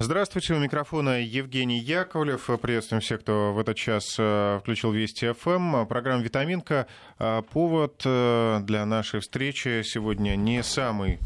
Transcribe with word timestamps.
Здравствуйте, 0.00 0.54
у 0.54 0.58
микрофона 0.58 1.20
Евгений 1.20 1.78
Яковлев. 1.78 2.50
Приветствуем 2.60 3.00
всех, 3.00 3.20
кто 3.20 3.52
в 3.54 3.60
этот 3.60 3.76
час 3.76 4.16
э, 4.18 4.58
включил 4.60 4.90
Вести 4.90 5.32
ФМ. 5.32 5.86
Программа 5.86 6.20
«Витаминка». 6.20 6.88
Э, 7.20 7.42
повод 7.52 8.02
э, 8.04 8.58
для 8.62 8.84
нашей 8.86 9.20
встречи 9.20 9.82
сегодня 9.84 10.34
не 10.34 10.64
самый 10.64 11.20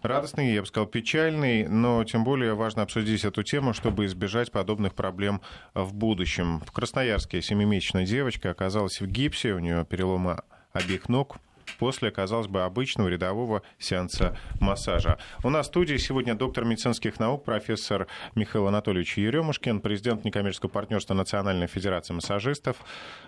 радостный, 0.00 0.54
я 0.54 0.62
бы 0.62 0.66
сказал, 0.66 0.86
печальный, 0.86 1.68
но 1.68 2.02
тем 2.04 2.24
более 2.24 2.54
важно 2.54 2.80
обсудить 2.82 3.26
эту 3.26 3.42
тему, 3.42 3.74
чтобы 3.74 4.06
избежать 4.06 4.50
подобных 4.50 4.94
проблем 4.94 5.42
в 5.74 5.92
будущем. 5.92 6.60
В 6.60 6.72
Красноярске 6.72 7.42
семимесячная 7.42 8.06
девочка 8.06 8.50
оказалась 8.50 9.02
в 9.02 9.06
гипсе, 9.06 9.52
у 9.52 9.58
нее 9.58 9.84
переломы 9.84 10.40
обеих 10.72 11.10
ног, 11.10 11.36
после, 11.76 12.10
казалось 12.10 12.46
бы, 12.46 12.62
обычного 12.62 13.08
рядового 13.08 13.62
сеанса 13.78 14.36
массажа. 14.60 15.18
У 15.42 15.50
нас 15.50 15.66
в 15.66 15.68
студии 15.70 15.96
сегодня 15.96 16.34
доктор 16.34 16.64
медицинских 16.64 17.18
наук, 17.18 17.44
профессор 17.44 18.06
Михаил 18.34 18.66
Анатольевич 18.68 19.16
Еремушкин, 19.18 19.80
президент 19.80 20.24
некоммерческого 20.24 20.70
партнерства 20.70 21.14
Национальной 21.14 21.66
Федерации 21.66 22.14
массажистов. 22.14 22.76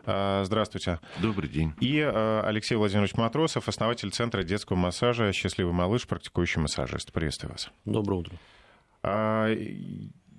А, 0.04 0.44
здравствуйте. 0.44 1.00
Добрый 1.20 1.48
день. 1.48 1.74
И 1.80 2.00
а, 2.00 2.42
Алексей 2.46 2.76
Владимирович 2.76 3.14
Матросов, 3.14 3.68
основатель 3.68 4.10
Центра 4.10 4.42
детского 4.42 4.76
массажа 4.76 5.32
«Счастливый 5.32 5.72
малыш», 5.72 6.06
практикующий 6.06 6.60
массажист. 6.60 7.12
Приветствую 7.12 7.52
вас. 7.52 7.70
Доброе 7.84 8.20
утро. 8.20 8.38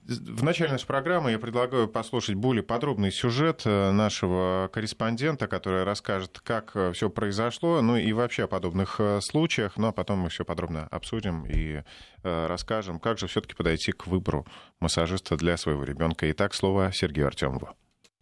В 0.08 0.42
начале 0.42 0.72
нашей 0.72 0.88
программы 0.88 1.32
я 1.32 1.40
предлагаю 1.40 1.90
послушать 1.90 2.36
более 2.36 2.64
подробный 2.64 3.12
сюжет 3.12 3.64
э, 3.66 3.92
нашего 3.92 4.70
корреспондента, 4.72 5.48
который 5.48 5.84
расскажет, 5.84 6.40
как 6.42 6.72
э, 6.76 6.94
все 6.94 7.10
произошло, 7.10 7.82
ну 7.82 7.98
и 7.98 8.14
вообще 8.14 8.46
о 8.46 8.48
подобных 8.48 9.02
э, 9.02 9.20
случаях. 9.20 9.76
Ну 9.76 9.88
а 9.88 9.92
потом 9.92 10.20
мы 10.20 10.30
все 10.30 10.46
подробно 10.46 10.88
обсудим 10.92 11.46
и 11.46 11.84
расскажем, 12.24 13.00
как 13.00 13.20
же 13.20 13.28
все-таки 13.28 13.54
подойти 13.54 13.94
к 13.94 14.08
выбору 14.08 14.46
массажиста 14.82 15.38
для 15.38 15.56
своего 15.56 15.84
ребенка. 15.84 16.30
Итак, 16.32 16.54
слово 16.54 16.92
Сергею 16.94 17.28
Артемову. 17.28 17.70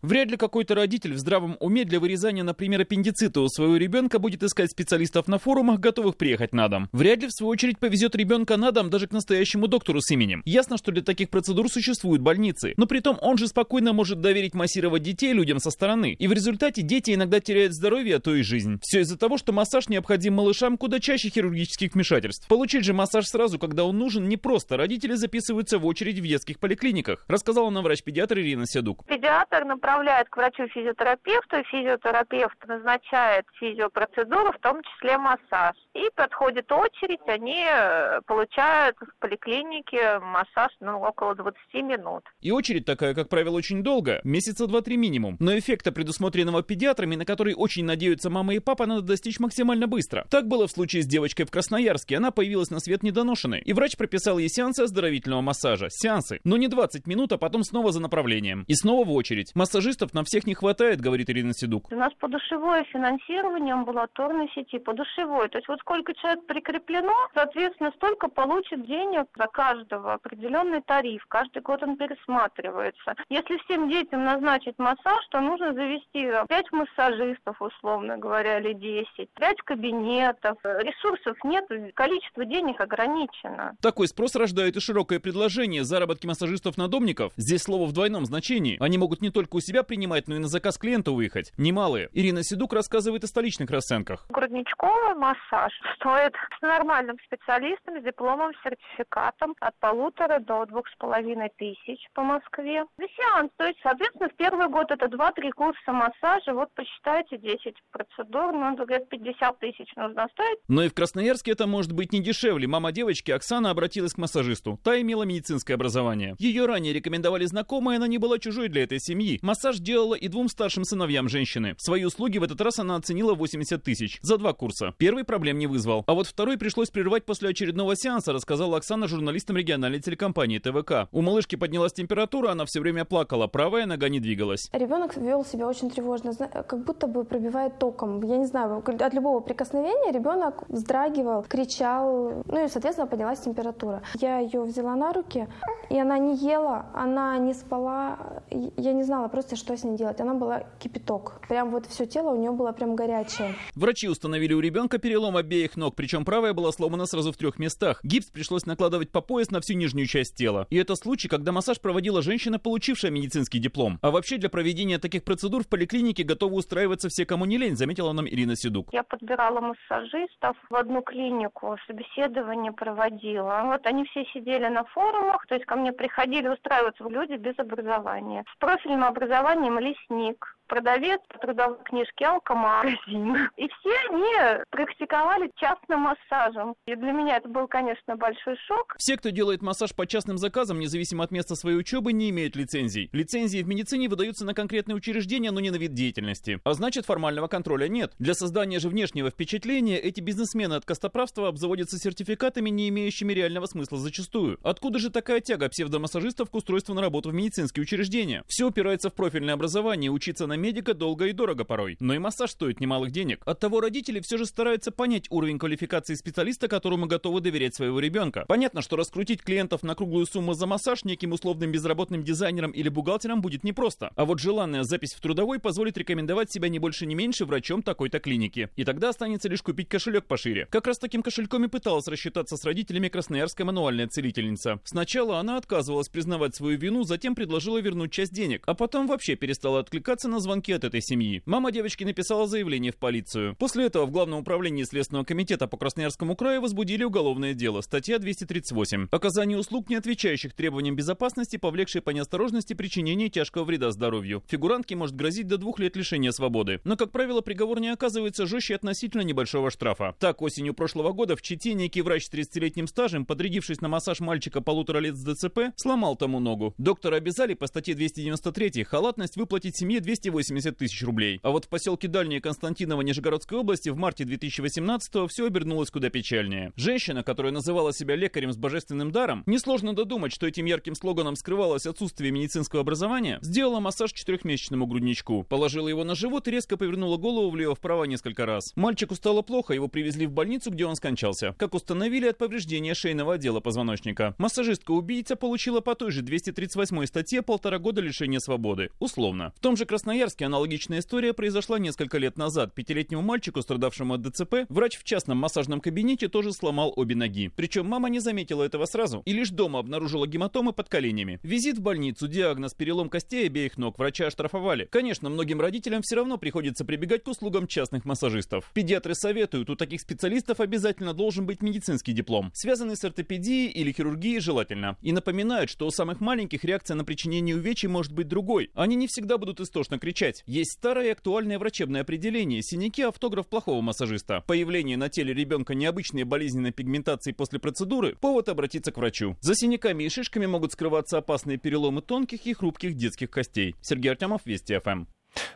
Вряд 0.06 0.30
ли 0.30 0.38
какой-то 0.38 0.76
родитель 0.76 1.14
в 1.14 1.18
здравом 1.18 1.58
уме 1.60 1.84
для 1.84 2.00
вырезания, 2.00 2.44
например, 2.44 2.82
аппендицита 2.82 3.42
у 3.42 3.48
своего 3.48 3.76
ребенка 3.76 4.20
будет 4.20 4.44
искать 4.44 4.70
специалистов 4.70 5.28
на 5.28 5.40
форумах, 5.40 5.80
готовых 5.80 6.16
приехать 6.16 6.54
на 6.54 6.68
дом. 6.68 6.90
Вряд 6.92 7.24
ли, 7.24 7.28
в 7.28 7.32
свою 7.32 7.50
очередь, 7.50 7.80
повезет 7.80 8.16
ребенка 8.16 8.56
на 8.56 8.72
дом 8.72 8.92
даже 8.92 9.08
к 9.08 9.12
настоящему 9.12 9.68
доктору 9.68 10.02
с 10.02 10.12
именем. 10.12 10.44
Ясно, 10.46 10.78
что 10.78 10.92
для 10.92 11.02
таких 11.02 11.32
процедур 11.32 11.72
существуют 11.72 12.22
больницы. 12.22 12.76
Но 12.78 12.86
при 12.86 13.00
том 13.00 13.18
он 13.20 13.40
же 13.40 13.48
спокойно 13.48 13.94
может 13.94 14.22
доверить 14.22 14.54
массировать 14.54 15.02
детей 15.02 15.34
людям 15.34 15.58
со 15.58 15.72
стороны. 15.72 16.14
И 16.20 16.28
в 16.28 16.34
результате 16.34 16.84
дети 16.84 17.16
иногда 17.16 17.40
теряют 17.40 17.74
здоровье, 17.74 18.18
а 18.18 18.20
то 18.20 18.36
и 18.36 18.44
жизнь. 18.44 18.78
Все 18.84 19.00
из-за 19.00 19.18
того, 19.18 19.40
что 19.40 19.54
массаж 19.54 19.90
необходим 19.90 20.36
малышам 20.36 20.78
куда 20.78 21.00
чаще 21.00 21.30
хирургических 21.30 21.96
вмешательств. 21.96 22.48
Получить 22.48 22.86
же 22.86 22.94
массаж 22.94 23.26
сразу, 23.26 23.58
когда 23.58 23.86
он 23.86 23.98
нужен, 23.98 24.30
не 24.30 24.38
просто. 24.38 24.78
Родители 24.78 25.16
записываются 25.16 25.80
в 25.80 25.86
очередь 25.88 26.20
в 26.20 26.28
детских 26.28 26.60
поликлиниках. 26.60 27.26
Рассказала 27.28 27.72
нам 27.72 27.84
врач-педиатр 27.84 28.38
Ирина 28.38 28.68
Седук. 28.68 29.04
Педиатр 29.08 29.66
направляет 29.66 29.95
к 30.04 30.38
врачу-физиотерапевту, 30.38 31.64
физиотерапевт 31.72 32.58
назначает 32.68 33.46
физиопроцедуру, 33.60 34.52
в 34.52 34.60
том 34.60 34.82
числе 34.84 35.18
массаж. 35.18 35.76
И 35.94 36.10
подходит 36.16 36.70
очередь, 36.72 37.22
они 37.28 37.66
э, 37.66 38.20
получают 38.26 38.98
в 39.00 39.20
поликлинике 39.20 40.20
массаж 40.20 40.72
ну, 40.82 41.00
около 41.00 41.36
20 41.36 41.58
минут. 41.76 42.24
И 42.42 42.52
очередь 42.52 42.86
такая, 42.86 43.14
как 43.14 43.30
правило, 43.30 43.56
очень 43.56 43.84
долго, 43.84 44.20
месяца 44.24 44.68
два-три 44.68 44.98
минимум. 44.98 45.38
Но 45.40 45.58
эффекта, 45.58 45.92
предусмотренного 45.92 46.62
педиатрами, 46.64 47.16
на 47.16 47.26
который 47.26 47.54
очень 47.56 47.86
надеются 47.86 48.30
мама 48.30 48.54
и 48.56 48.60
папа, 48.60 48.86
надо 48.86 49.02
достичь 49.04 49.40
максимально 49.40 49.88
быстро. 49.88 50.26
Так 50.30 50.48
было 50.48 50.68
в 50.68 50.72
случае 50.72 51.04
с 51.04 51.08
девочкой 51.08 51.46
в 51.46 51.52
Красноярске. 51.52 52.18
Она 52.18 52.32
появилась 52.32 52.70
на 52.70 52.80
свет 52.80 53.04
недоношенной. 53.04 53.62
И 53.62 53.74
врач 53.74 53.96
прописал 53.96 54.38
ей 54.38 54.50
сеансы 54.50 54.82
оздоровительного 54.82 55.42
массажа. 55.42 55.88
Сеансы. 55.90 56.40
Но 56.44 56.58
не 56.58 56.68
20 56.68 57.08
минут, 57.08 57.32
а 57.32 57.38
потом 57.38 57.64
снова 57.64 57.92
за 57.92 58.02
направлением. 58.02 58.66
И 58.68 58.76
снова 58.76 59.06
в 59.06 59.12
очередь. 59.12 59.52
Массажистов 59.86 60.16
на 60.16 60.24
всех 60.24 60.48
не 60.48 60.56
хватает, 60.56 61.00
говорит 61.00 61.30
Ирина 61.30 61.54
Седук. 61.54 61.92
У 61.92 61.96
нас 61.96 62.12
подушевое 62.20 62.86
финансирование 62.86 63.76
амбулаторной 63.76 64.50
сети, 64.56 64.80
подушевое. 64.80 65.48
То 65.48 65.60
есть 65.60 65.68
вот 65.68 65.80
сколько 65.82 66.16
человек 66.16 66.44
прикреплено, 66.48 67.14
соответственно, 67.36 67.92
столько 67.96 68.28
получит 68.28 68.84
денег 68.88 69.28
за 69.38 69.46
каждого, 69.46 70.14
определенный 70.14 70.82
тариф. 70.82 71.24
Каждый 71.28 71.62
год 71.62 71.84
он 71.84 71.98
пересматривается. 71.98 73.14
Если 73.30 73.58
всем 73.66 73.88
детям 73.88 74.24
назначить 74.24 74.74
массаж, 74.80 75.24
то 75.30 75.40
нужно 75.40 75.72
завести 75.74 76.32
5 76.50 76.72
массажистов, 76.72 77.62
условно 77.62 78.18
говоря, 78.18 78.58
или 78.58 78.74
10, 78.74 79.30
5 79.40 79.58
кабинетов. 79.66 80.58
Ресурсов 80.64 81.38
нет, 81.44 81.66
количество 81.94 82.44
денег 82.44 82.82
ограничено. 82.82 83.76
Такой 83.84 84.08
спрос 84.08 84.36
рождает 84.36 84.78
и 84.78 84.80
широкое 84.80 85.20
предложение. 85.20 85.84
Заработки 85.84 86.26
массажистов-надомников, 86.26 87.34
здесь 87.38 87.62
слово 87.62 87.86
в 87.86 87.94
двойном 87.94 88.26
значении, 88.26 88.78
они 88.80 88.98
могут 88.98 89.22
не 89.22 89.30
только 89.30 89.58
у 89.58 89.60
себя 89.66 89.84
принимать, 89.84 90.28
но 90.28 90.36
и 90.36 90.40
на 90.40 90.48
заказ 90.48 90.78
клиента 90.78 91.12
выехать. 91.12 91.52
Немалые. 91.58 92.10
Ирина 92.14 92.44
Седук 92.44 92.74
рассказывает 92.74 93.24
о 93.24 93.28
столичных 93.28 93.70
расценках. 93.70 94.26
Грудничковый 94.30 95.16
массаж 95.16 95.74
стоит 95.96 96.34
с 96.58 96.62
нормальным 96.62 97.18
специалистом, 97.26 98.00
с 98.00 98.04
дипломом, 98.04 98.52
сертификатом 98.64 99.56
от 99.60 99.78
полутора 99.80 100.40
до 100.40 100.66
двух 100.66 100.88
с 100.88 100.96
половиной 100.98 101.50
тысяч 101.58 102.08
по 102.14 102.24
Москве. 102.24 102.86
Сеанс, 103.16 103.52
то 103.58 103.66
есть, 103.66 103.80
соответственно, 103.82 104.30
в 104.30 104.36
первый 104.36 104.68
год 104.68 104.92
это 104.92 105.06
2-3 105.06 105.52
курса 105.52 105.92
массажа, 105.92 106.54
вот 106.54 106.70
посчитайте 106.74 107.38
10 107.38 107.76
процедур, 107.92 108.52
ну, 108.52 108.76
говорят, 108.76 109.08
50 109.10 109.60
тысяч 109.60 109.96
нужно 109.96 110.28
стоить. 110.32 110.60
Но 110.68 110.84
и 110.84 110.90
в 110.90 110.94
Красноярске 110.94 111.52
это 111.52 111.68
может 111.68 111.94
быть 111.94 112.14
не 112.14 112.22
дешевле. 112.22 112.68
Мама 112.68 112.92
девочки 112.92 113.32
Оксана 113.32 113.70
обратилась 113.70 114.14
к 114.14 114.18
массажисту. 114.18 114.80
Та 114.84 115.00
имела 115.02 115.24
медицинское 115.24 115.74
образование. 115.76 116.36
Ее 116.40 116.66
ранее 116.66 116.94
рекомендовали 116.94 117.46
знакомые, 117.46 117.98
она 117.98 118.08
не 118.08 118.18
была 118.18 118.40
чужой 118.40 118.70
для 118.70 118.84
этой 118.84 119.00
семьи. 119.00 119.40
Массаж 119.56 119.80
делала 119.80 120.16
и 120.16 120.28
двум 120.28 120.50
старшим 120.50 120.84
сыновьям 120.84 121.30
женщины. 121.30 121.76
Свои 121.78 122.04
услуги 122.04 122.40
в 122.40 122.44
этот 122.44 122.60
раз 122.60 122.78
она 122.80 122.98
оценила 122.98 123.36
80 123.36 123.82
тысяч 123.82 124.20
за 124.22 124.38
два 124.38 124.52
курса. 124.52 124.94
Первый 124.98 125.24
проблем 125.24 125.60
не 125.60 125.66
вызвал. 125.66 126.04
А 126.08 126.14
вот 126.14 126.28
второй 126.28 126.58
пришлось 126.58 126.90
прервать 126.90 127.24
после 127.24 127.52
очередного 127.52 127.96
сеанса, 127.96 128.34
рассказала 128.34 128.76
Оксана 128.76 129.08
журналистам 129.08 129.56
региональной 129.56 130.02
телекомпании 130.02 130.60
ТВК. 130.60 131.08
У 131.14 131.22
малышки 131.22 131.56
поднялась 131.56 131.94
температура, 131.94 132.52
она 132.52 132.66
все 132.66 132.82
время 132.82 133.06
плакала, 133.06 133.48
правая 133.48 133.86
нога 133.86 134.10
не 134.10 134.20
двигалась. 134.20 134.70
Ребенок 134.74 135.16
вел 135.16 135.46
себя 135.46 135.70
очень 135.70 135.90
тревожно, 135.90 136.36
как 136.36 136.84
будто 136.84 137.08
бы 137.08 137.24
пробивает 137.24 137.80
током. 137.80 138.22
Я 138.24 138.36
не 138.36 138.48
знаю, 138.48 138.84
от 138.86 139.14
любого 139.14 139.40
прикосновения 139.40 140.12
ребенок 140.12 140.66
вздрагивал, 140.68 141.46
кричал, 141.48 142.44
ну 142.46 142.66
и, 142.66 142.68
соответственно, 142.68 143.08
поднялась 143.08 143.40
температура. 143.40 144.02
Я 144.20 144.40
ее 144.40 144.64
взяла 144.64 144.98
на 144.98 145.14
руки, 145.14 145.48
и 145.90 145.98
она 145.98 146.18
не 146.18 146.36
ела, 146.36 146.88
она 146.94 147.38
не 147.38 147.54
спала. 147.54 148.18
Я 148.52 148.92
не 148.92 149.04
знала 149.04 149.30
просто, 149.30 149.45
что 149.54 149.78
с 149.78 149.84
ней 149.84 149.98
делать 149.98 150.20
она 150.20 150.34
была 150.34 150.64
кипяток. 150.80 151.42
Прям 151.48 151.70
вот 151.70 151.86
все 151.86 152.06
тело 152.06 152.32
у 152.32 152.38
нее 152.38 152.52
было 152.52 152.72
прям 152.72 152.96
горячее. 152.96 153.56
Врачи 153.76 154.10
установили 154.10 154.54
у 154.54 154.60
ребенка 154.60 154.98
перелом 154.98 155.38
обеих 155.38 155.78
ног, 155.78 155.96
причем 155.96 156.26
правая 156.26 156.54
была 156.54 156.72
сломана 156.72 157.06
сразу 157.06 157.32
в 157.32 157.38
трех 157.38 157.60
местах. 157.60 158.00
Гипс 158.04 158.28
пришлось 158.32 158.66
накладывать 158.66 159.12
по 159.12 159.22
пояс 159.22 159.52
на 159.52 159.62
всю 159.62 159.74
нижнюю 159.74 160.08
часть 160.08 160.36
тела. 160.36 160.66
И 160.72 160.78
это 160.78 160.96
случай, 160.96 161.28
когда 161.28 161.52
массаж 161.52 161.80
проводила 161.80 162.24
женщина, 162.24 162.58
получившая 162.58 163.12
медицинский 163.12 163.60
диплом. 163.60 164.00
А 164.02 164.10
вообще 164.10 164.38
для 164.38 164.50
проведения 164.50 164.98
таких 164.98 165.24
процедур 165.24 165.64
в 165.64 165.68
поликлинике 165.68 166.24
готовы 166.24 166.56
устраиваться 166.56 167.10
все, 167.10 167.26
кому 167.26 167.46
не 167.46 167.58
лень, 167.58 167.76
заметила 167.76 168.14
нам 168.14 168.28
Ирина 168.28 168.56
Седук. 168.56 168.90
Я 168.94 169.04
подбирала 169.04 169.62
массажистов 169.62 170.58
в 170.70 170.76
одну 170.76 171.02
клинику, 171.02 171.78
собеседование 171.88 172.72
проводила. 172.72 173.62
Вот 173.66 173.86
они 173.86 174.06
все 174.06 174.26
сидели 174.34 174.68
на 174.68 174.86
форумах, 174.86 175.46
то 175.48 175.56
есть 175.56 175.66
ко 175.66 175.76
мне 175.76 175.92
приходили 175.92 176.48
устраиваться 176.48 177.04
люди 177.04 177.34
без 177.34 177.58
образования. 177.60 178.44
С 178.54 178.60
профильным 178.60 179.04
образованием 179.04 179.35
лесник. 179.80 180.00
Ник 180.10 180.55
продавец 180.68 181.22
по 181.30 181.40
трудовой 181.40 181.78
книжке 181.84 182.26
«Алкомагазин». 182.26 183.50
И 183.58 183.68
все 183.68 183.96
они 184.10 184.64
практиковали 184.70 185.52
частным 185.56 186.02
массажем. 186.02 186.76
И 186.86 186.96
для 186.96 187.12
меня 187.12 187.38
это 187.38 187.50
был, 187.50 187.68
конечно, 187.68 188.16
большой 188.16 188.58
шок. 188.68 188.96
Все, 188.98 189.18
кто 189.18 189.30
делает 189.30 189.62
массаж 189.62 189.96
по 189.96 190.06
частным 190.06 190.38
заказам, 190.38 190.80
независимо 190.80 191.24
от 191.24 191.32
места 191.32 191.56
своей 191.56 191.78
учебы, 191.78 192.14
не 192.14 192.30
имеют 192.30 192.56
лицензий. 192.56 193.10
Лицензии 193.12 193.64
в 193.64 193.68
медицине 193.68 194.10
выдаются 194.10 194.46
на 194.46 194.54
конкретные 194.54 194.96
учреждения, 194.96 195.52
но 195.52 195.60
не 195.60 195.72
на 195.72 195.76
вид 195.76 195.94
деятельности. 195.94 196.60
А 196.64 196.74
значит, 196.74 197.06
формального 197.06 197.48
контроля 197.48 197.88
нет. 197.88 198.14
Для 198.20 198.34
создания 198.34 198.80
же 198.80 198.90
внешнего 198.90 199.30
впечатления 199.30 200.00
эти 200.00 200.22
бизнесмены 200.22 200.76
от 200.76 200.86
костоправства 200.86 201.48
обзаводятся 201.48 201.98
сертификатами, 201.98 202.70
не 202.70 202.90
имеющими 202.90 203.34
реального 203.34 203.66
смысла 203.66 203.98
зачастую. 203.98 204.60
Откуда 204.64 205.00
же 205.00 205.10
такая 205.10 205.42
тяга 205.42 205.70
псевдомассажистов 205.70 206.50
к 206.50 206.56
устройству 206.56 206.94
на 206.94 207.02
работу 207.02 207.30
в 207.30 207.34
медицинские 207.34 207.84
учреждения? 207.84 208.44
Все 208.48 208.68
упирается 208.68 209.10
в 209.10 209.14
профильное 209.14 209.54
образование, 209.54 210.12
учиться 210.12 210.48
на 210.48 210.55
на 210.56 210.58
медика 210.58 210.94
долго 210.94 211.28
и 211.28 211.34
дорого 211.34 211.66
порой. 211.66 211.98
Но 212.00 212.14
и 212.14 212.18
массаж 212.18 212.52
стоит 212.52 212.80
немалых 212.80 213.12
денег. 213.12 213.42
Оттого 213.46 213.82
родители 213.82 214.22
все 214.22 214.38
же 214.38 214.46
стараются 214.46 214.90
понять 214.92 215.26
уровень 215.30 215.60
квалификации 215.60 216.16
специалиста, 216.16 216.70
которому 216.70 217.08
готовы 217.08 217.42
доверять 217.42 217.76
своего 217.76 218.00
ребенка. 218.00 218.46
Понятно, 218.48 218.82
что 218.82 218.96
раскрутить 218.96 219.42
клиентов 219.42 219.84
на 219.84 219.96
круглую 219.96 220.26
сумму 220.26 220.54
за 220.54 220.66
массаж 220.66 221.04
неким 221.04 221.34
условным 221.34 221.74
безработным 221.74 222.24
дизайнером 222.24 222.72
или 222.72 222.88
бухгалтером 222.88 223.42
будет 223.42 223.66
непросто. 223.66 224.12
А 224.16 224.24
вот 224.24 224.40
желанная 224.40 224.84
запись 224.84 225.14
в 225.14 225.20
трудовой 225.20 225.60
позволит 225.60 225.98
рекомендовать 225.98 226.50
себя 226.50 226.70
не 226.70 226.80
больше 226.80 227.06
не 227.06 227.16
меньше 227.16 227.44
врачом 227.44 227.84
такой-то 227.84 228.20
клиники. 228.20 228.70
И 228.78 228.86
тогда 228.86 229.10
останется 229.10 229.50
лишь 229.50 229.62
купить 229.62 229.90
кошелек 229.90 230.26
пошире. 230.26 230.68
Как 230.72 230.88
раз 230.88 231.00
таким 231.00 231.22
кошельком 231.22 231.66
и 231.66 231.68
пыталась 231.68 232.08
рассчитаться 232.08 232.56
с 232.56 232.64
родителями 232.64 233.10
красноярская 233.10 233.66
мануальная 233.66 234.08
целительница. 234.08 234.80
Сначала 234.86 235.40
она 235.40 235.58
отказывалась 235.58 236.08
признавать 236.08 236.56
свою 236.56 236.78
вину, 236.78 237.04
затем 237.04 237.36
предложила 237.36 237.80
вернуть 237.80 238.14
часть 238.14 238.34
денег, 238.34 238.64
а 238.68 238.74
потом 238.74 239.08
вообще 239.08 239.36
перестала 239.36 239.82
откликаться 239.82 240.30
на 240.30 240.40
звонки 240.46 240.72
от 240.72 240.84
этой 240.84 241.02
семьи. 241.02 241.42
Мама 241.46 241.72
девочки 241.72 242.04
написала 242.04 242.48
заявление 242.48 242.92
в 242.92 242.98
полицию. 242.98 243.56
После 243.58 243.86
этого 243.86 244.06
в 244.06 244.12
Главном 244.12 244.42
управлении 244.42 244.84
Следственного 244.84 245.26
комитета 245.26 245.68
по 245.68 245.76
Красноярскому 245.76 246.36
краю 246.36 246.62
возбудили 246.62 247.04
уголовное 247.04 247.56
дело. 247.56 247.82
Статья 247.82 248.20
238. 248.20 249.08
Оказание 249.12 249.58
услуг, 249.58 249.90
не 249.90 249.96
отвечающих 249.96 250.54
требованиям 250.54 250.96
безопасности, 250.96 251.58
повлекшей 251.58 252.02
по 252.02 252.12
неосторожности 252.12 252.74
причинение 252.74 253.30
тяжкого 253.30 253.64
вреда 253.64 253.90
здоровью. 253.92 254.44
Фигурантке 254.48 254.96
может 254.96 255.16
грозить 255.16 255.48
до 255.48 255.58
двух 255.58 255.80
лет 255.80 255.96
лишения 255.96 256.32
свободы. 256.32 256.80
Но, 256.84 256.96
как 256.96 257.12
правило, 257.12 257.42
приговор 257.42 257.80
не 257.80 257.90
оказывается 257.90 258.46
жестче 258.46 258.76
относительно 258.76 259.22
небольшого 259.22 259.72
штрафа. 259.72 260.16
Так, 260.20 260.44
осенью 260.44 260.76
прошлого 260.76 261.12
года 261.12 261.36
в 261.36 261.42
Чите 261.42 261.74
некий 261.74 262.04
врач 262.04 262.26
с 262.26 262.32
30-летним 262.32 262.88
стажем, 262.88 263.26
подрядившись 263.26 263.82
на 263.82 263.88
массаж 263.88 264.20
мальчика 264.20 264.62
полутора 264.62 265.00
лет 265.00 265.16
с 265.16 265.24
ДЦП, 265.24 265.72
сломал 265.76 266.16
тому 266.16 266.40
ногу. 266.40 266.76
Доктора 266.78 267.16
обязали 267.16 267.56
по 267.56 267.66
статье 267.66 267.96
293 267.96 268.84
халатность 268.84 269.38
выплатить 269.38 269.76
семье 269.76 270.00
280 270.00 270.35
тысяч 270.78 271.04
рублей. 271.04 271.40
А 271.44 271.52
вот 271.52 271.66
в 271.66 271.70
поселке 271.70 272.08
Дальнее 272.08 272.42
Константиново 272.42 273.02
Нижегородской 273.02 273.58
области 273.58 273.90
в 273.90 273.98
марте 273.98 274.26
2018 274.26 275.30
все 275.30 275.46
обернулось 275.46 275.92
куда 275.92 276.10
печальнее. 276.10 276.72
Женщина, 276.76 277.24
которая 277.24 277.52
называла 277.52 277.94
себя 277.94 278.16
лекарем 278.16 278.52
с 278.52 278.58
божественным 278.58 279.12
даром, 279.12 279.44
несложно 279.46 279.94
додумать, 279.94 280.34
что 280.34 280.48
этим 280.48 280.66
ярким 280.66 280.96
слоганом 280.96 281.36
скрывалось 281.36 281.86
отсутствие 281.86 282.32
медицинского 282.32 282.82
образования, 282.82 283.40
сделала 283.42 283.80
массаж 283.80 284.12
четырехмесячному 284.12 284.86
грудничку. 284.86 285.44
Положила 285.44 285.88
его 285.88 286.04
на 286.04 286.16
живот 286.16 286.48
и 286.48 286.52
резко 286.52 286.78
повернула 286.78 287.18
голову 287.18 287.50
влево-вправо 287.50 288.04
несколько 288.04 288.46
раз. 288.46 288.74
Мальчику 288.76 289.16
стало 289.16 289.42
плохо, 289.42 289.74
его 289.74 289.88
привезли 289.88 290.26
в 290.28 290.32
больницу, 290.32 290.72
где 290.72 290.86
он 290.86 290.96
скончался. 290.96 291.56
Как 291.58 291.74
установили 291.74 292.28
от 292.28 292.38
повреждения 292.38 292.94
шейного 292.94 293.36
отдела 293.36 293.60
позвоночника. 293.60 294.36
Массажистка-убийца 294.38 295.36
получила 295.36 295.82
по 295.82 295.96
той 295.96 296.12
же 296.12 296.22
238 296.22 297.06
статье 297.06 297.42
полтора 297.42 297.80
года 297.80 298.02
лишения 298.02 298.40
свободы. 298.40 298.90
Условно. 299.00 299.54
В 299.56 299.60
том 299.60 299.78
же 299.78 299.86
Красноярске 299.86 300.25
аналогичная 300.26 301.00
история 301.00 301.34
произошла 301.34 301.78
несколько 301.78 302.18
лет 302.18 302.38
назад. 302.38 302.74
Пятилетнему 302.74 303.22
мальчику, 303.22 303.62
страдавшему 303.62 304.16
от 304.16 304.22
ДЦП, 304.22 304.66
врач 304.70 304.98
в 304.98 305.04
частном 305.04 305.38
массажном 305.38 305.82
кабинете 305.82 306.28
тоже 306.28 306.52
сломал 306.52 306.92
обе 306.96 307.16
ноги. 307.16 307.52
Причем 307.56 307.86
мама 307.86 308.10
не 308.10 308.20
заметила 308.20 308.64
этого 308.64 308.86
сразу 308.86 309.22
и 309.26 309.34
лишь 309.34 309.52
дома 309.52 309.80
обнаружила 309.80 310.26
гематомы 310.26 310.74
под 310.74 310.90
коленями. 310.90 311.40
Визит 311.44 311.78
в 311.78 311.82
больницу, 311.82 312.28
диагноз 312.28 312.74
перелом 312.74 313.10
костей 313.10 313.46
обеих 313.46 313.78
ног, 313.78 314.00
врача 314.00 314.26
оштрафовали. 314.26 314.86
Конечно, 314.92 315.30
многим 315.30 315.62
родителям 315.62 316.02
все 316.02 316.16
равно 316.16 316.38
приходится 316.38 316.86
прибегать 316.86 317.24
к 317.24 317.28
услугам 317.28 317.68
частных 317.68 318.06
массажистов. 318.06 318.72
Педиатры 318.74 319.14
советуют, 319.14 319.70
у 319.70 319.76
таких 319.76 320.02
специалистов 320.02 320.60
обязательно 320.60 321.14
должен 321.14 321.46
быть 321.46 321.62
медицинский 321.62 322.14
диплом, 322.14 322.50
связанный 322.56 322.96
с 322.96 323.04
ортопедией 323.04 323.70
или 323.70 323.92
хирургией 323.92 324.40
желательно. 324.40 324.98
И 325.02 325.12
напоминают, 325.12 325.70
что 325.70 325.86
у 325.86 325.92
самых 325.92 326.20
маленьких 326.20 326.64
реакция 326.64 326.96
на 326.96 327.06
причинение 327.06 327.56
увечий 327.56 327.88
может 327.88 328.12
быть 328.12 328.28
другой. 328.28 328.72
Они 328.74 328.96
не 328.96 329.08
всегда 329.08 329.38
будут 329.38 329.60
истошно 329.60 330.00
кричать. 330.00 330.15
Есть 330.46 330.72
старое 330.72 331.08
и 331.08 331.10
актуальное 331.10 331.60
врачебное 331.60 332.02
определение– 332.02 332.62
синяки– 332.64 333.02
автограф 333.04 333.48
плохого 333.48 333.82
массажиста. 333.82 334.44
Появление 334.48 334.98
на 334.98 335.10
теле 335.10 335.34
ребенка 335.34 335.76
необычной 335.76 336.24
болезненной 336.24 336.72
пигментации 336.72 337.32
после 337.32 337.60
процедуры– 337.60 338.16
повод 338.22 338.50
обратиться 338.50 338.92
к 338.92 338.98
врачу. 338.98 339.36
За 339.42 339.56
синяками 339.56 340.04
и 340.06 340.10
шишками 340.10 340.46
могут 340.46 340.72
скрываться 340.72 341.18
опасные 341.18 341.58
переломы 341.58 342.02
тонких 342.02 342.46
и 342.46 342.54
хрупких 342.54 342.96
детских 342.96 343.30
костей. 343.30 343.76
Сергей 343.82 344.12
Артемов, 344.12 344.42
Вести 344.46 344.80
ФМ. 344.80 345.06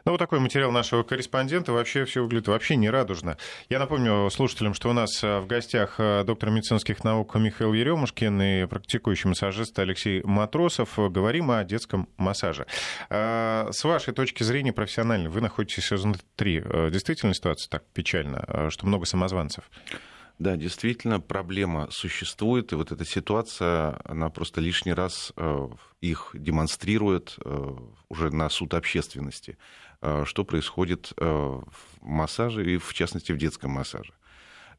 Ну, 0.06 0.12
вот 0.12 0.18
такой 0.18 0.40
материал 0.40 0.72
нашего 0.72 1.04
корреспондента. 1.04 1.72
Вообще 1.72 2.06
все 2.06 2.22
выглядит 2.22 2.48
вообще 2.48 2.76
не 2.76 2.90
радужно. 2.90 3.38
Я 3.70 3.80
напомню 3.80 4.30
слушателям, 4.30 4.74
что 4.74 4.90
у 4.90 4.94
нас 4.94 5.24
э, 5.24 5.40
в 5.40 5.48
гостях 5.48 5.96
э, 5.98 6.24
доктор 6.26 6.50
медицинских 6.50 7.04
наук 7.04 7.36
Михаил 7.36 7.74
Еремушкин 7.74 8.42
и 8.42 8.66
практикующий 8.66 9.30
массажист 9.30 9.78
Алексей 9.80 10.22
Матросов. 10.24 10.98
Говорим 10.98 11.52
о 11.52 11.64
детском 11.64 12.10
массаже. 12.18 12.66
А, 13.10 13.70
с 13.72 13.84
вашей 13.84 14.14
точки 14.14 14.44
зрения 14.44 14.74
профессиональной, 14.74 15.30
вы 15.30 15.42
находитесь 15.42 15.92
внутри. 15.92 16.62
Э, 16.64 16.90
действительно 16.92 17.34
ситуация 17.34 17.70
так 17.70 17.84
печальна, 17.94 18.70
что 18.70 18.86
много 18.86 19.06
самозванцев? 19.06 19.64
Да, 20.40 20.56
действительно, 20.56 21.20
проблема 21.20 21.92
существует, 21.92 22.72
и 22.72 22.76
вот 22.76 22.94
эта 22.94 23.04
ситуация, 23.04 24.00
она 24.06 24.30
просто 24.30 24.62
лишний 24.62 24.94
раз 24.94 25.34
э, 25.36 25.68
их 26.00 26.32
демонстрирует 26.34 27.36
э, 27.44 27.76
уже 28.08 28.30
на 28.32 28.50
суд 28.50 28.74
общественности, 28.74 29.58
э, 30.02 30.24
что 30.26 30.46
происходит 30.46 31.12
в 31.18 31.66
массаже 32.00 32.74
и, 32.74 32.78
в 32.78 32.94
частности, 32.94 33.34
в 33.34 33.38
детском 33.38 33.72
массаже. 33.72 34.14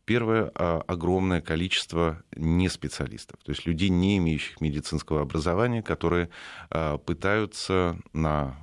Первое 0.06 0.48
огромное 0.48 1.42
количество 1.42 2.22
неспециалистов, 2.34 3.38
то 3.44 3.52
есть 3.52 3.66
людей, 3.66 3.90
не 3.90 4.16
имеющих 4.16 4.62
медицинского 4.62 5.20
образования, 5.20 5.82
которые 5.82 6.30
пытаются 7.04 7.98
на 8.12 8.56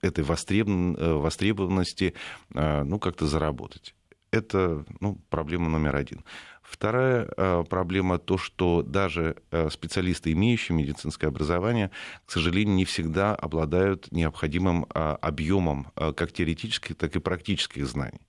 этой 0.00 0.24
востребованности 0.24 2.14
ну, 2.50 2.98
как-то 2.98 3.26
заработать. 3.26 3.94
Это 4.34 4.84
ну, 5.00 5.20
проблема 5.30 5.68
номер 5.68 5.94
один. 5.94 6.24
Вторая 6.60 7.28
э, 7.36 7.64
проблема 7.70 8.18
то, 8.18 8.36
что 8.36 8.82
даже 8.82 9.36
э, 9.52 9.70
специалисты, 9.70 10.32
имеющие 10.32 10.76
медицинское 10.76 11.28
образование, 11.28 11.92
к 12.26 12.32
сожалению, 12.32 12.74
не 12.74 12.84
всегда 12.84 13.36
обладают 13.36 14.10
необходимым 14.10 14.86
э, 14.92 15.16
объемом 15.20 15.92
как 15.94 16.32
теоретических, 16.32 16.96
так 16.96 17.14
и 17.14 17.20
практических 17.20 17.86
знаний. 17.86 18.26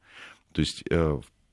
То 0.51 0.61
есть 0.61 0.83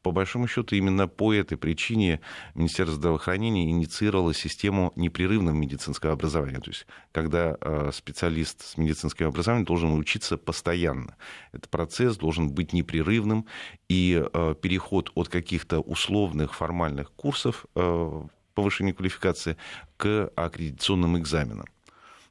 по 0.02 0.10
большому 0.10 0.48
счету, 0.48 0.74
именно 0.74 1.06
по 1.08 1.32
этой 1.32 1.56
причине 1.56 2.20
Министерство 2.54 2.96
здравоохранения 2.96 3.70
инициировало 3.70 4.34
систему 4.34 4.92
непрерывного 4.96 5.54
медицинского 5.54 6.12
образования. 6.12 6.60
То 6.60 6.70
есть, 6.70 6.86
когда 7.12 7.56
э, 7.60 7.90
специалист 7.92 8.60
с 8.62 8.76
медицинским 8.76 9.28
образованием 9.28 9.64
должен 9.64 9.92
учиться 9.96 10.36
постоянно. 10.36 11.16
Этот 11.52 11.68
процесс 11.70 12.16
должен 12.16 12.50
быть 12.50 12.72
непрерывным, 12.72 13.46
и 13.88 14.22
э, 14.22 14.54
переход 14.60 15.12
от 15.14 15.28
каких-то 15.28 15.80
условных 15.80 16.54
формальных 16.54 17.12
курсов 17.12 17.66
э, 17.74 18.22
повышения 18.54 18.92
квалификации 18.92 19.56
к 19.96 20.30
аккредитационным 20.34 21.18
экзаменам. 21.18 21.66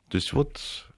То 0.09 0.15
есть 0.15 0.33
вот 0.33 0.90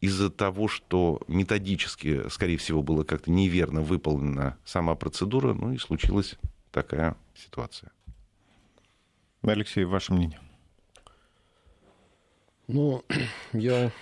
из-за 0.00 0.30
того, 0.30 0.68
что 0.68 1.20
методически, 1.28 2.28
скорее 2.28 2.58
всего, 2.58 2.82
было 2.82 3.04
как-то 3.04 3.30
неверно 3.30 3.80
выполнена 3.80 4.56
сама 4.64 4.94
процедура, 4.94 5.54
ну 5.54 5.72
и 5.72 5.78
случилась 5.78 6.36
такая 6.70 7.16
ситуация. 7.34 7.90
Алексей, 9.42 9.84
ваше 9.84 10.12
мнение? 10.12 10.40
Ну, 12.66 13.02
я 13.52 13.92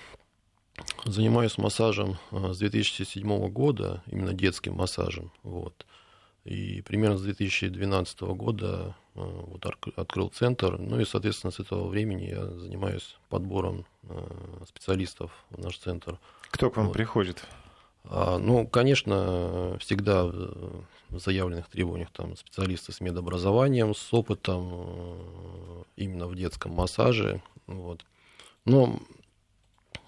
занимаюсь 1.04 1.58
массажем 1.58 2.18
э, 2.32 2.52
с 2.52 2.58
2007 2.58 3.48
года, 3.48 4.02
именно 4.06 4.32
детским 4.32 4.74
массажем. 4.74 5.32
Вот. 5.42 5.86
И 6.46 6.80
примерно 6.82 7.18
с 7.18 7.22
2012 7.22 8.20
года 8.20 8.94
э, 9.16 9.20
вот 9.20 9.66
открыл 9.96 10.28
центр. 10.28 10.78
Ну 10.78 11.00
и, 11.00 11.04
соответственно, 11.04 11.50
с 11.50 11.58
этого 11.58 11.88
времени 11.88 12.26
я 12.26 12.46
занимаюсь 12.46 13.16
подбором 13.28 13.84
э, 14.04 14.16
специалистов 14.68 15.32
в 15.50 15.58
наш 15.58 15.76
центр. 15.76 16.20
Кто 16.52 16.70
к 16.70 16.76
вам 16.76 16.86
вот. 16.86 16.92
приходит? 16.92 17.44
А, 18.04 18.38
ну, 18.38 18.64
конечно, 18.68 19.76
всегда 19.80 20.26
в 20.26 21.18
заявленных 21.18 21.68
требованиях 21.68 22.10
там 22.12 22.36
специалисты 22.36 22.92
с 22.92 23.00
медобразованием, 23.00 23.92
с 23.92 24.14
опытом 24.14 24.70
э, 24.72 25.82
именно 25.96 26.28
в 26.28 26.36
детском 26.36 26.70
массаже. 26.70 27.42
Вот. 27.66 28.04
Но 28.64 29.00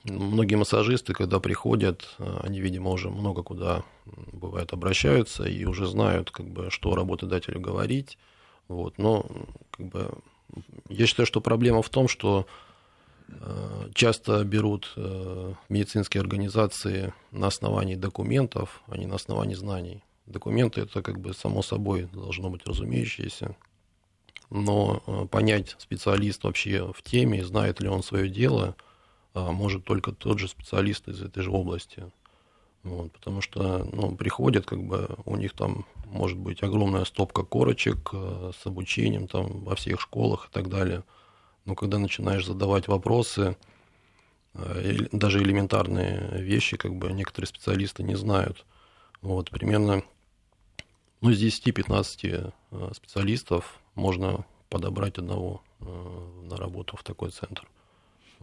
Многие 0.05 0.55
массажисты, 0.55 1.13
когда 1.13 1.41
приходят, 1.41 2.15
э, 2.19 2.41
они, 2.43 2.61
видимо, 2.61 2.91
уже 2.91 3.11
много 3.11 3.43
куда, 3.43 3.85
бывает, 4.33 4.73
обращаются 4.73 5.45
и 5.45 5.65
уже 5.65 5.87
знают, 5.87 6.31
как 6.31 6.47
бы, 6.47 6.71
что 6.71 6.95
работодателю 6.95 7.61
говорить. 7.61 8.19
Вот. 8.69 8.99
Но 8.99 9.27
как 9.71 9.87
бы, 9.87 10.11
я 10.89 11.07
считаю, 11.07 11.27
что 11.27 11.41
проблема 11.41 11.83
в 11.83 11.89
том, 11.89 12.07
что 12.07 12.47
э, 13.29 13.89
часто 13.95 14.45
берут 14.45 14.93
э, 14.97 15.55
медицинские 15.69 16.21
организации 16.21 17.13
на 17.33 17.49
основании 17.49 17.97
документов, 17.97 18.83
а 18.87 18.97
не 18.97 19.07
на 19.07 19.17
основании 19.17 19.55
знаний. 19.55 20.05
Документы 20.27 20.83
это 20.83 21.03
как 21.03 21.19
бы 21.19 21.35
само 21.35 21.63
собой 21.63 22.09
должно 22.13 22.51
быть 22.51 22.67
разумеющееся. 22.67 23.57
Но 24.51 25.29
понять 25.31 25.77
специалист 25.79 26.45
вообще 26.45 26.91
в 26.95 27.03
теме, 27.03 27.45
знает 27.45 27.81
ли 27.81 27.89
он 27.89 28.03
свое 28.03 28.29
дело– 28.29 28.77
может 29.53 29.85
только 29.85 30.13
тот 30.13 30.39
же 30.39 30.49
специалист 30.49 31.09
из 31.09 31.23
этой 31.23 31.43
же 31.43 31.51
области. 31.51 32.11
Вот, 32.85 33.13
потому 33.13 33.41
что 33.41 33.89
ну, 33.93 34.15
приходят, 34.15 34.65
как 34.65 34.83
бы 34.83 35.17
у 35.25 35.37
них 35.37 35.53
там 35.53 35.85
может 36.07 36.39
быть 36.39 36.63
огромная 36.63 37.05
стопка 37.05 37.43
корочек 37.43 38.11
э, 38.13 38.53
с 38.59 38.67
обучением 38.67 39.27
там 39.27 39.65
во 39.65 39.75
всех 39.75 40.01
школах 40.01 40.49
и 40.49 40.53
так 40.53 40.69
далее. 40.69 41.05
Но 41.65 41.75
когда 41.75 41.99
начинаешь 41.99 42.47
задавать 42.47 42.89
вопросы, 42.89 43.57
э, 44.55 45.07
даже 45.13 45.43
элементарные 45.43 46.41
вещи, 46.41 46.77
как 46.77 46.95
бы 46.95 47.13
некоторые 47.13 47.49
специалисты 47.49 48.03
не 48.03 48.15
знают. 48.15 48.65
Вот, 49.21 49.51
примерно 49.51 50.03
ну, 51.21 51.31
из 51.31 51.43
10-15 51.43 52.53
э, 52.71 52.91
специалистов 52.95 53.81
можно 53.95 54.47
подобрать 54.71 55.19
одного 55.19 55.63
на 55.81 56.57
работу 56.57 56.97
в 56.97 57.05
такой 57.05 57.31
центр. 57.31 57.69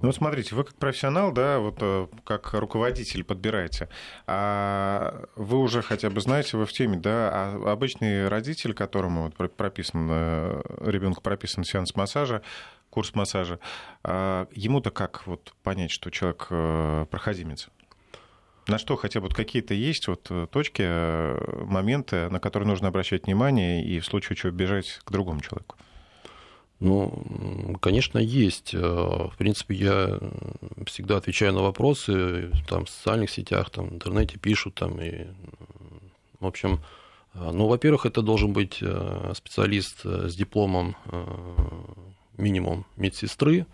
Ну 0.02 0.10
вот 0.10 0.16
смотрите, 0.16 0.54
вы 0.56 0.66
как 0.66 0.76
профессионал, 0.76 1.32
да, 1.32 1.60
вот 1.60 1.78
э, 1.80 2.08
как 2.26 2.54
руководитель 2.54 3.24
подбираете, 3.24 3.88
а 4.28 5.26
вы 5.38 5.58
уже 5.60 5.82
хотя 5.82 6.10
бы 6.10 6.20
знаете, 6.20 6.58
вы 6.58 6.66
в 6.66 6.74
теме, 6.74 6.98
да, 6.98 7.30
а 7.32 7.72
обычный 7.72 8.28
родитель, 8.28 8.74
которому 8.74 9.32
вот 9.40 9.56
прописан, 9.56 10.08
э, 10.12 10.62
ребенку 10.82 11.22
прописан 11.22 11.64
сеанс 11.64 11.96
массажа, 11.96 12.42
курс 12.90 13.16
массажа, 13.16 13.60
а 14.04 14.48
ему-то 14.52 14.92
как 14.92 15.26
вот 15.28 15.54
понять, 15.64 15.92
что 15.92 16.10
человек 16.10 16.48
э, 16.50 17.06
проходимец? 17.10 17.70
На 18.68 18.80
что 18.80 18.98
хотя 18.98 19.22
бы 19.22 19.28
вот 19.28 19.36
какие-то 19.36 19.74
есть 19.76 20.08
вот 20.08 20.30
точки, 20.50 20.84
моменты, 21.66 22.30
на 22.30 22.40
которые 22.40 22.68
нужно 22.68 22.88
обращать 22.90 23.28
внимание 23.28 23.86
и 23.86 24.00
в 24.00 24.06
случае 24.06 24.36
чего 24.36 24.52
бежать 24.52 25.00
к 25.06 25.12
другому 25.12 25.40
человеку? 25.40 25.78
Ну, 26.86 27.76
конечно, 27.82 28.20
есть. 28.20 28.76
Э, 28.76 28.78
в 28.80 29.34
принципе, 29.40 29.74
я 29.74 30.20
всегда 30.86 31.18
отвечаю 31.18 31.52
на 31.54 31.64
вопросы, 31.64 32.52
там, 32.68 32.86
в 32.86 32.90
социальных 32.92 33.32
сетях, 33.32 33.72
там, 33.72 33.90
в 33.90 33.94
интернете 33.94 34.38
пишут, 34.38 34.76
там, 34.76 35.02
и, 35.02 35.26
в 36.40 36.46
общем, 36.46 36.84
э, 37.34 37.50
ну, 37.52 37.66
во-первых, 37.66 38.06
это 38.06 38.22
должен 38.22 38.54
быть 38.54 38.78
э, 38.82 39.34
специалист 39.36 40.06
с 40.06 40.36
дипломом 40.36 40.96
минимум 42.38 42.86
медсестры, 42.98 43.66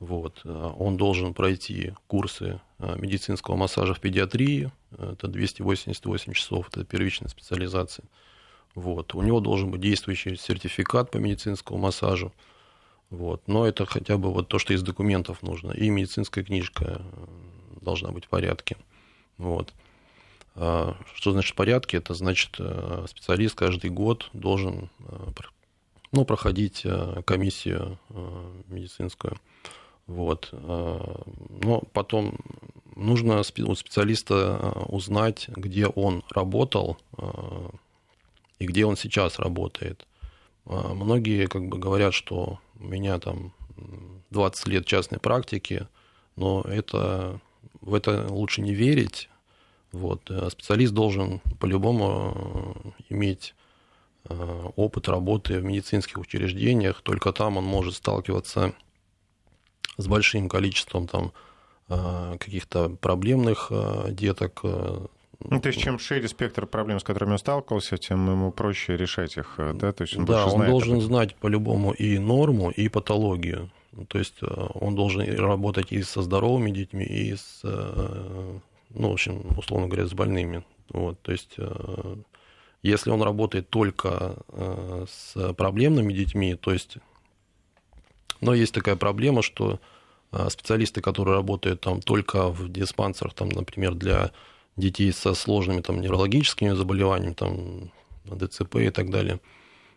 вот. 0.00 0.40
Он 0.44 0.96
должен 0.96 1.34
пройти 1.34 1.92
курсы 2.06 2.60
медицинского 2.78 3.56
массажа 3.56 3.92
в 3.92 4.00
педиатрии, 4.00 4.70
это 4.96 5.28
288 5.28 6.32
часов, 6.32 6.68
это 6.68 6.84
первичная 6.84 7.28
специализация. 7.28 8.06
Вот. 8.74 9.14
У 9.14 9.22
него 9.22 9.40
должен 9.40 9.70
быть 9.70 9.80
действующий 9.80 10.36
сертификат 10.36 11.10
по 11.10 11.18
медицинскому 11.18 11.78
массажу. 11.78 12.32
Вот. 13.14 13.42
Но 13.46 13.64
это 13.66 13.86
хотя 13.86 14.18
бы 14.18 14.32
вот 14.32 14.48
то, 14.48 14.58
что 14.58 14.74
из 14.74 14.82
документов 14.82 15.42
нужно. 15.42 15.70
И 15.70 15.88
медицинская 15.88 16.42
книжка 16.42 17.00
должна 17.80 18.10
быть 18.10 18.24
в 18.24 18.28
порядке. 18.28 18.76
Вот. 19.38 19.72
А, 20.56 20.96
что 21.14 21.30
значит 21.30 21.52
в 21.52 21.54
порядке? 21.54 21.98
Это 21.98 22.14
значит, 22.14 22.56
э, 22.58 23.06
специалист 23.08 23.54
каждый 23.54 23.90
год 23.90 24.30
должен 24.32 24.90
э, 24.98 25.30
ну, 26.10 26.24
проходить 26.24 26.82
э, 26.84 27.22
комиссию 27.24 27.98
медицинскую. 28.66 29.38
Вот. 30.06 30.50
Но 30.52 31.82
потом 31.94 32.36
нужно 32.94 33.40
у 33.40 33.74
специалиста 33.74 34.84
узнать, 34.88 35.48
где 35.48 35.86
он 35.86 36.22
работал 36.28 36.98
и 38.58 38.66
где 38.66 38.84
он 38.84 38.98
сейчас 38.98 39.38
работает. 39.38 40.06
А, 40.66 40.94
многие 40.94 41.46
как 41.46 41.68
бы 41.68 41.78
говорят, 41.78 42.12
что 42.12 42.58
у 42.78 42.84
меня 42.84 43.18
там 43.18 43.52
20 44.30 44.68
лет 44.68 44.86
частной 44.86 45.18
практики, 45.18 45.88
но 46.36 46.62
это, 46.62 47.40
в 47.80 47.94
это 47.94 48.26
лучше 48.28 48.60
не 48.62 48.74
верить. 48.74 49.28
Вот. 49.94 50.28
Э, 50.28 50.50
специалист 50.50 50.92
должен 50.92 51.40
по-любому 51.60 52.34
э, 52.84 53.04
иметь 53.10 53.54
э, 54.28 54.70
опыт 54.76 55.08
работы 55.08 55.60
в 55.60 55.64
медицинских 55.64 56.18
учреждениях, 56.18 57.00
только 57.02 57.32
там 57.32 57.56
он 57.56 57.64
может 57.64 57.94
сталкиваться 57.94 58.74
с 59.96 60.08
большим 60.08 60.48
количеством 60.48 61.06
там, 61.06 61.32
каких-то 61.86 62.88
проблемных 62.88 63.70
деток, 64.08 64.62
ну, 65.40 65.60
то 65.60 65.68
есть, 65.68 65.80
чем 65.80 65.98
шире 65.98 66.28
спектр 66.28 66.66
проблем, 66.66 67.00
с 67.00 67.04
которыми 67.04 67.32
он 67.32 67.38
сталкивался, 67.38 67.96
тем 67.96 68.30
ему 68.30 68.52
проще 68.52 68.96
решать 68.96 69.36
их, 69.36 69.54
э, 69.58 69.72
да? 69.74 69.92
То 69.92 70.02
есть 70.02 70.16
он 70.16 70.24
да, 70.24 70.44
он 70.44 70.50
знает 70.52 70.70
должен 70.70 71.00
знать 71.00 71.34
по-любому 71.36 71.92
и 71.92 72.18
норму, 72.18 72.70
и 72.70 72.88
патологию. 72.88 73.70
То 74.08 74.18
есть 74.18 74.36
э, 74.42 74.46
он 74.46 74.94
должен 74.94 75.22
работать 75.38 75.92
и 75.92 76.02
со 76.02 76.22
здоровыми 76.22 76.70
детьми, 76.70 77.04
и 77.04 77.34
с, 77.34 77.60
э, 77.62 78.58
ну, 78.90 79.10
в 79.10 79.12
общем, 79.12 79.42
условно 79.56 79.88
говоря, 79.88 80.06
с 80.06 80.12
больными. 80.12 80.64
Вот, 80.90 81.20
то 81.22 81.32
есть, 81.32 81.56
если 82.82 83.10
он 83.10 83.22
работает 83.22 83.70
только 83.70 84.36
с 85.08 85.54
проблемными 85.54 86.12
детьми, 86.12 86.54
то 86.56 86.72
есть, 86.72 86.98
но 88.42 88.52
есть 88.52 88.74
такая 88.74 88.94
проблема, 88.94 89.40
что 89.40 89.80
специалисты, 90.50 91.00
которые 91.00 91.36
работают 91.36 91.80
там 91.80 92.02
только 92.02 92.50
в 92.50 92.70
диспансерах, 92.70 93.32
там, 93.32 93.48
например, 93.48 93.94
для 93.94 94.30
детей 94.76 95.12
со 95.12 95.34
сложными 95.34 95.80
там, 95.80 96.00
неврологическими 96.00 96.70
заболеваниями, 96.70 97.34
там, 97.34 97.90
ДЦП 98.24 98.76
и 98.76 98.90
так 98.90 99.10
далее, 99.10 99.40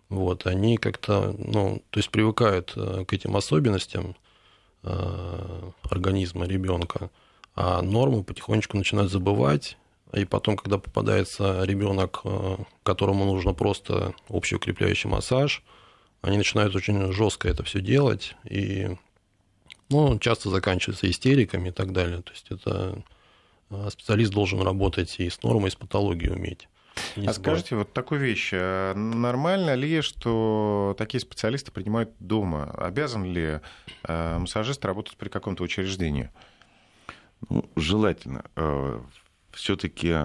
вот, 0.10 0.46
они 0.46 0.78
как-то, 0.78 1.36
ну, 1.38 1.82
то 1.90 2.00
есть 2.00 2.10
привыкают 2.10 2.74
э, 2.76 3.04
к 3.06 3.14
этим 3.14 3.36
особенностям 3.36 4.16
э, 4.84 5.72
организма 5.90 6.46
ребенка, 6.46 7.10
а 7.56 7.82
норму 7.82 8.24
потихонечку 8.24 8.78
начинают 8.78 9.12
забывать, 9.12 9.78
и 10.14 10.24
потом, 10.24 10.56
когда 10.56 10.78
попадается 10.78 11.64
ребенок, 11.64 12.22
э, 12.24 12.58
которому 12.84 13.26
нужно 13.26 13.54
просто 13.54 14.14
общеукрепляющий 14.30 15.10
массаж, 15.10 15.64
они 16.22 16.38
начинают 16.38 16.76
очень 16.76 17.12
жестко 17.12 17.50
это 17.50 17.64
все 17.64 17.82
делать, 17.82 18.36
и 18.50 18.96
ну, 19.90 20.18
часто 20.20 20.50
заканчивается 20.50 21.10
истериками 21.10 21.70
и 21.70 21.72
так 21.72 21.92
далее. 21.92 22.22
То 22.22 22.32
есть 22.32 22.48
это 22.50 23.04
специалист 23.90 24.32
должен 24.32 24.62
работать 24.62 25.20
и 25.20 25.30
с 25.30 25.42
нормой, 25.44 25.70
и 25.70 25.72
с 25.72 25.76
патологией 25.76 26.32
уметь. 26.32 26.70
а 27.16 27.34
скажите 27.34 27.76
вот 27.76 27.94
такую 27.94 28.22
вещь. 28.22 28.52
А 28.54 28.94
нормально 28.96 29.76
ли, 29.76 30.02
что 30.02 30.96
такие 30.98 31.22
специалисты 31.22 31.72
принимают 31.72 32.12
дома? 32.20 32.72
Обязан 32.72 33.26
ли 33.26 33.60
а, 34.04 34.40
массажист 34.40 34.84
работать 34.86 35.18
при 35.18 35.30
каком-то 35.30 35.64
учреждении? 35.64 36.32
Ну, 37.50 37.70
желательно. 37.76 38.46
Все-таки 39.52 40.16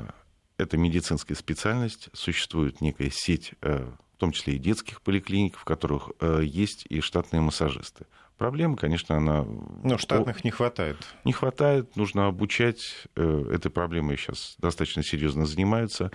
это 0.56 0.76
медицинская 0.76 1.36
специальность. 1.36 2.08
Существует 2.12 2.80
некая 2.80 3.10
сеть, 3.10 3.52
в 3.60 4.16
том 4.16 4.32
числе 4.32 4.54
и 4.54 4.58
детских 4.58 5.02
поликлиник, 5.02 5.58
в 5.58 5.64
которых 5.64 6.10
есть 6.42 6.86
и 6.88 7.00
штатные 7.00 7.42
массажисты. 7.42 8.06
Проблема, 8.42 8.76
конечно, 8.76 9.16
она... 9.18 9.46
Но 9.84 9.98
штатных 9.98 10.42
не 10.42 10.50
хватает. 10.50 10.96
Не 11.22 11.32
хватает, 11.32 11.94
нужно 11.94 12.26
обучать. 12.26 13.06
Э, 13.14 13.44
этой 13.52 13.70
проблемой 13.70 14.16
сейчас 14.16 14.56
достаточно 14.58 15.04
серьезно 15.04 15.46
занимаются. 15.46 16.10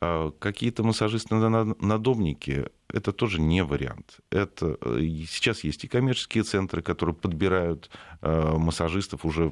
А 0.00 0.30
какие-то 0.30 0.84
массажисты-надомники– 0.84 2.68
это 2.88 3.12
тоже 3.12 3.40
не 3.40 3.64
вариант. 3.64 4.20
Это... 4.30 4.76
Э, 4.80 5.00
сейчас 5.28 5.64
есть 5.64 5.82
и 5.82 5.88
коммерческие 5.88 6.44
центры, 6.44 6.82
которые 6.82 7.16
подбирают 7.16 7.90
э, 8.20 8.56
массажистов 8.56 9.24
уже 9.24 9.50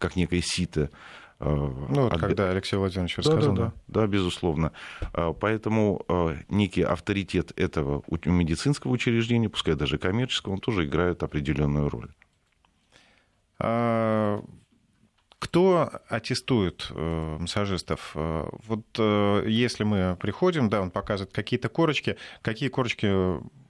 как 0.00 0.16
некое 0.16 0.42
сито 0.42 0.90
ну, 1.40 2.02
вот 2.02 2.12
от... 2.12 2.20
когда 2.20 2.50
Алексей 2.50 2.76
Владимирович 2.76 3.16
да, 3.16 3.22
рассказал, 3.22 3.54
да, 3.54 3.62
да. 3.62 3.72
Да, 3.86 4.00
да, 4.00 4.06
безусловно. 4.06 4.72
Э, 5.14 5.32
поэтому 5.38 6.04
э, 6.08 6.36
некий 6.48 6.82
авторитет 6.82 7.52
этого 7.56 8.02
медицинского 8.24 8.90
учреждения, 8.90 9.48
пускай 9.48 9.74
даже 9.74 9.98
коммерческого, 9.98 10.54
он 10.54 10.60
тоже 10.60 10.86
играет 10.86 11.22
определенную 11.22 11.88
роль. 11.88 12.10
А, 13.60 14.42
кто 15.38 15.90
аттестует 16.08 16.90
массажистов? 16.90 18.10
Вот 18.14 18.84
если 19.46 19.84
мы 19.84 20.16
приходим, 20.20 20.68
да, 20.68 20.80
он 20.82 20.90
показывает 20.90 21.32
какие-то 21.32 21.68
корочки, 21.68 22.16
какие 22.42 22.68
корочки 22.68 23.06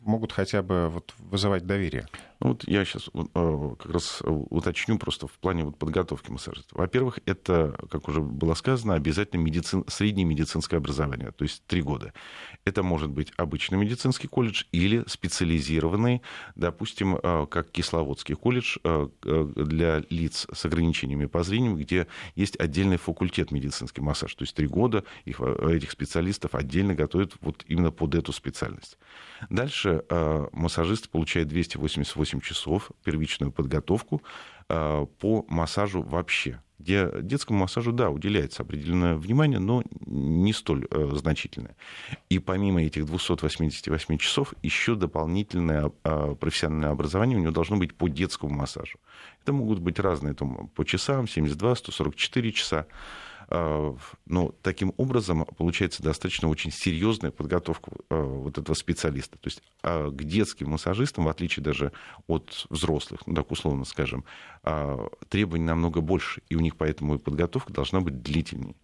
могут 0.00 0.32
хотя 0.32 0.62
бы 0.62 0.88
вот 0.88 1.14
вызывать 1.18 1.66
доверие? 1.66 2.06
Ну, 2.40 2.50
вот 2.50 2.68
я 2.68 2.84
сейчас 2.84 3.10
э, 3.12 3.74
как 3.78 3.92
раз 3.92 4.22
уточню 4.24 4.96
просто 4.96 5.26
в 5.26 5.32
плане 5.32 5.64
вот 5.64 5.76
подготовки 5.76 6.30
массажиста. 6.30 6.68
Во-первых, 6.78 7.18
это, 7.26 7.76
как 7.90 8.08
уже 8.08 8.20
было 8.20 8.54
сказано, 8.54 8.94
обязательно 8.94 9.40
медицин... 9.40 9.84
среднее 9.88 10.24
медицинское 10.24 10.76
образование, 10.76 11.32
то 11.32 11.42
есть 11.42 11.64
три 11.66 11.82
года. 11.82 12.12
Это 12.64 12.84
может 12.84 13.10
быть 13.10 13.32
обычный 13.36 13.76
медицинский 13.76 14.28
колледж 14.28 14.64
или 14.70 15.02
специализированный, 15.08 16.22
допустим, 16.54 17.18
э, 17.20 17.46
как 17.50 17.72
Кисловодский 17.72 18.36
колледж 18.36 18.78
э, 18.84 19.08
для 19.24 20.04
лиц 20.08 20.46
с 20.52 20.64
ограничениями 20.64 21.26
по 21.26 21.42
зрению, 21.42 21.74
где 21.74 22.06
есть 22.36 22.58
отдельный 22.60 22.98
факультет 22.98 23.50
медицинский 23.50 24.00
массаж. 24.00 24.32
То 24.36 24.44
есть 24.44 24.54
три 24.54 24.68
года 24.68 25.02
их, 25.24 25.40
этих 25.40 25.90
специалистов 25.90 26.54
отдельно 26.54 26.94
готовят 26.94 27.32
вот 27.40 27.64
именно 27.66 27.90
под 27.90 28.14
эту 28.14 28.32
специальность. 28.32 28.96
Дальше 29.50 30.04
массажист 30.52 31.08
получает 31.10 31.48
288 31.48 32.27
8 32.28 32.40
часов 32.40 32.90
первичную 33.04 33.52
подготовку 33.52 34.22
по 34.68 35.46
массажу 35.48 36.02
вообще 36.02 36.60
где 36.78 37.10
детскому 37.22 37.60
массажу, 37.60 37.92
да, 37.92 38.08
уделяется 38.08 38.62
определенное 38.62 39.16
внимание, 39.16 39.58
но 39.58 39.82
не 40.06 40.52
столь 40.52 40.86
э, 40.90 41.10
значительное. 41.16 41.76
И 42.30 42.38
помимо 42.38 42.82
этих 42.82 43.04
288 43.04 44.16
часов, 44.18 44.54
еще 44.62 44.94
дополнительное 44.94 45.90
э, 46.04 46.36
профессиональное 46.38 46.90
образование 46.90 47.36
у 47.36 47.40
него 47.40 47.52
должно 47.52 47.76
быть 47.76 47.94
по 47.94 48.08
детскому 48.08 48.54
массажу. 48.54 48.98
Это 49.42 49.52
могут 49.52 49.80
быть 49.80 49.98
разные 49.98 50.34
там, 50.34 50.68
по 50.68 50.84
часам, 50.84 51.26
72, 51.26 51.74
144 51.74 52.52
часа. 52.52 52.86
Э, 53.50 53.94
но 54.26 54.54
таким 54.62 54.92
образом 54.96 55.44
получается 55.56 56.02
достаточно 56.02 56.48
очень 56.48 56.70
серьезная 56.70 57.30
подготовка 57.30 57.92
э, 58.10 58.22
вот 58.22 58.58
этого 58.58 58.74
специалиста. 58.74 59.38
То 59.38 59.46
есть 59.46 59.62
а, 59.82 60.10
к 60.10 60.22
детским 60.24 60.70
массажистам, 60.70 61.24
в 61.24 61.28
отличие 61.28 61.62
даже 61.62 61.92
от 62.26 62.66
взрослых, 62.68 63.26
ну 63.26 63.34
так 63.34 63.50
условно 63.50 63.84
скажем, 63.84 64.24
а, 64.62 65.08
требований 65.28 65.64
намного 65.64 66.00
больше, 66.00 66.42
и 66.48 66.56
у 66.56 66.60
них 66.60 66.76
поэтому 66.76 67.14
и 67.14 67.18
подготовка 67.18 67.72
должна 67.72 68.00
быть 68.00 68.22
длительнее. 68.22 68.74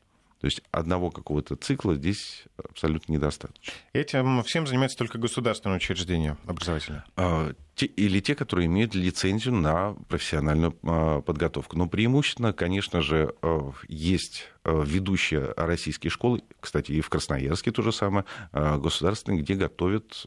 То 0.44 0.48
есть 0.48 0.60
одного 0.72 1.10
какого-то 1.10 1.56
цикла 1.56 1.94
здесь 1.94 2.44
абсолютно 2.62 3.14
недостаточно. 3.14 3.72
Этим 3.94 4.42
всем 4.42 4.66
занимается 4.66 4.98
только 4.98 5.16
государственное 5.16 5.78
учреждение 5.78 6.36
образовательное? 6.44 7.02
А, 7.16 7.54
или 7.80 8.20
те, 8.20 8.34
которые 8.34 8.66
имеют 8.66 8.94
лицензию 8.94 9.54
на 9.54 9.94
профессиональную 10.06 10.76
а, 10.82 11.22
подготовку. 11.22 11.78
Но 11.78 11.88
преимущественно, 11.88 12.52
конечно 12.52 13.00
же, 13.00 13.34
а, 13.40 13.72
есть 13.88 14.50
ведущие 14.66 15.54
российские 15.56 16.10
школы, 16.10 16.42
кстати, 16.60 16.92
и 16.92 17.00
в 17.00 17.08
Красноярске 17.08 17.72
то 17.72 17.80
же 17.80 17.90
самое, 17.90 18.26
государственные, 18.52 19.40
где 19.40 19.54
готовят 19.54 20.26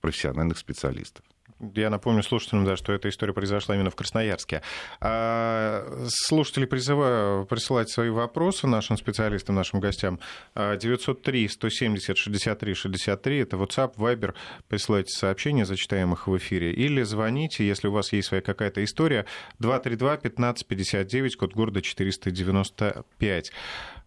профессиональных 0.00 0.58
специалистов. 0.58 1.24
Я 1.60 1.88
напомню 1.88 2.22
слушателям, 2.22 2.64
да, 2.64 2.76
что 2.76 2.92
эта 2.92 3.08
история 3.08 3.32
произошла 3.32 3.74
именно 3.74 3.90
в 3.90 3.96
Красноярске. 3.96 4.62
А 5.00 6.06
слушатели 6.08 6.66
призываю 6.66 7.46
присылать 7.46 7.88
свои 7.90 8.10
вопросы 8.10 8.66
нашим 8.66 8.98
специалистам, 8.98 9.54
нашим 9.54 9.80
гостям. 9.80 10.20
903 10.54 11.48
170 11.48 12.16
63 12.16 12.74
63 12.74 13.38
это 13.38 13.56
WhatsApp, 13.56 13.94
Viber. 13.96 14.34
Присылайте 14.68 15.16
сообщения, 15.16 15.64
зачитаем 15.64 16.12
их 16.12 16.26
в 16.26 16.36
эфире. 16.36 16.72
Или 16.72 17.02
звоните, 17.02 17.66
если 17.66 17.88
у 17.88 17.92
вас 17.92 18.12
есть 18.12 18.28
своя 18.28 18.42
какая-то 18.42 18.84
история. 18.84 19.24
232 19.58 20.16
15 20.18 20.66
59, 20.66 21.36
код 21.36 21.54
города 21.54 21.80
495. 21.80 23.52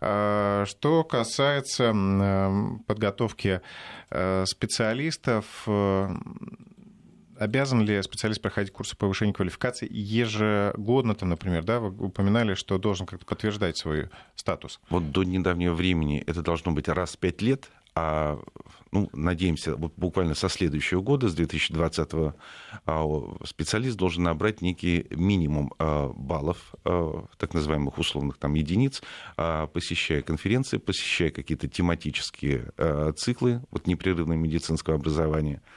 А, 0.02 0.66
что 0.66 1.04
касается 1.04 1.94
подготовки 2.88 3.62
э, 4.12 4.46
специалистов, 4.46 5.64
э, 5.68 6.10
обязан 7.40 7.82
ли 7.82 8.02
специалист 8.04 8.42
проходить 8.42 8.74
курсы 8.74 8.96
повышения 8.96 9.34
квалификации 9.34 9.88
ежегодно, 9.90 11.16
там, 11.16 11.30
например, 11.30 11.64
да, 11.64 11.80
вы 11.80 12.08
упоминали, 12.08 12.54
что 12.54 12.78
должен 12.78 13.06
как-то 13.06 13.26
подтверждать 13.26 13.78
свой 13.78 14.10
статус? 14.36 14.80
Вот 14.90 15.12
до 15.12 15.24
недавнего 15.24 15.74
времени 15.74 16.24
это 16.28 16.42
должно 16.42 16.74
быть 16.74 16.90
раз 16.90 17.16
в 17.16 17.18
пять 17.18 17.42
лет, 17.42 17.70
а 17.96 18.40
ну, 18.92 19.10
надеемся, 19.14 19.76
буквально 19.76 20.36
со 20.36 20.50
следующего 20.50 21.02
года, 21.02 21.30
с 21.30 21.34
2020 21.34 22.10
а, 22.86 23.36
специалист 23.46 23.98
должен 23.98 24.24
набрать 24.24 24.62
некий 24.62 25.08
минимум 25.10 25.74
а, 25.80 26.12
баллов, 26.14 26.76
а, 26.84 27.26
так 27.38 27.54
называемых 27.54 27.98
условных 27.98 28.38
там, 28.38 28.54
единиц, 28.54 29.02
посещая 29.36 30.22
конференции, 30.22 30.78
посещая 30.78 31.30
какие-то 31.30 31.68
тематические 31.68 32.72
циклы 33.16 33.62
вот, 33.72 33.88
непрерывного 33.88 34.38
медицинского 34.38 34.98
образования– 34.98 35.62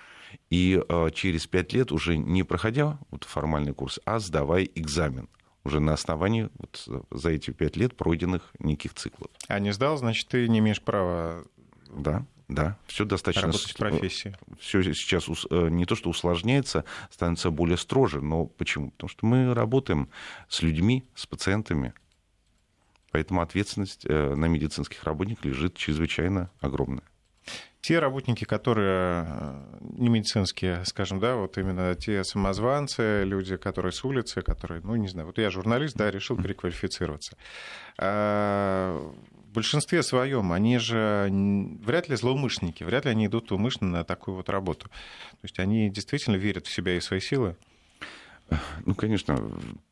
и 0.52 0.78
э, 0.87 1.11
через 1.14 1.47
пять 1.47 1.73
лет 1.73 1.92
уже 1.92 2.18
не 2.18 2.42
проходя 2.42 2.99
вот 3.11 3.25
формальный 3.25 3.73
курс, 3.73 3.99
а 4.04 4.18
сдавая 4.18 4.64
экзамен 4.64 5.30
уже 5.64 5.80
на 5.80 5.94
основании 5.94 6.50
вот 6.59 6.87
за 7.11 7.30
эти 7.30 7.52
пять 7.52 7.76
лет 7.76 7.97
пройденных 7.97 8.52
неких 8.59 8.92
циклов. 8.92 9.30
А 9.49 9.59
не 9.59 9.73
сдал, 9.73 9.97
значит, 9.97 10.28
ты 10.28 10.47
не 10.49 10.59
имеешь 10.59 10.82
права 10.82 11.44
да, 11.88 12.26
да, 12.49 12.76
все 12.87 13.06
достаточно... 13.06 13.47
Работать 13.47 13.71
в 13.71 13.76
профессии. 13.78 14.37
Все 14.61 14.82
сейчас 14.82 15.26
э, 15.28 15.68
не 15.71 15.87
то, 15.87 15.94
что 15.94 16.11
усложняется, 16.11 16.85
становится 17.11 17.50
более 17.50 17.78
строже. 17.78 18.21
Но 18.21 18.44
почему? 18.44 18.90
Потому 18.90 19.09
что 19.09 19.25
мы 19.25 19.54
работаем 19.54 20.11
с 20.50 20.61
людьми, 20.61 21.06
с 21.14 21.26
пациентами. 21.26 21.94
Поэтому 23.11 23.40
ответственность 23.40 24.04
э, 24.04 24.35
на 24.35 24.47
медицинских 24.47 25.02
работниках 25.04 25.47
лежит 25.47 25.76
чрезвычайно 25.76 26.50
огромная 26.61 27.04
те 27.83 27.99
работники, 27.99 28.45
которые 28.45 29.27
э, 29.27 29.79
не 29.99 30.09
медицинские, 30.09 30.85
скажем, 30.85 31.19
да, 31.19 31.35
вот 31.35 31.59
именно 31.59 31.97
те 31.97 32.23
самозванцы, 32.23 33.25
люди, 33.25 33.57
которые 33.57 33.91
с 33.91 34.05
улицы, 34.05 34.41
которые, 34.43 34.81
ну, 34.83 34.95
не 34.95 35.09
знаю, 35.09 35.27
вот 35.27 35.39
я 35.39 35.51
журналист, 35.51 35.97
да, 35.97 36.09
решил 36.09 36.37
переквалифицироваться. 36.37 37.37
А, 37.99 38.97
в 39.50 39.52
большинстве 39.52 40.04
своем 40.04 40.52
они 40.52 40.78
же 40.78 41.28
вряд 41.85 42.09
ли 42.09 42.15
злоумышленники, 42.15 42.85
вряд 42.85 43.04
ли 43.04 43.11
они 43.11 43.26
идут 43.26 43.50
умышленно 43.50 43.99
на 43.99 44.04
такую 44.04 44.37
вот 44.37 44.49
работу. 44.49 44.87
То 44.87 45.43
есть 45.43 45.59
они 45.59 45.91
действительно 45.91 46.37
верят 46.37 46.69
в 46.69 46.73
себя 46.73 46.97
и 46.97 47.00
в 47.00 47.04
свои 47.04 47.21
силы. 47.21 47.56
Ну, 48.84 48.95
конечно, 48.95 49.38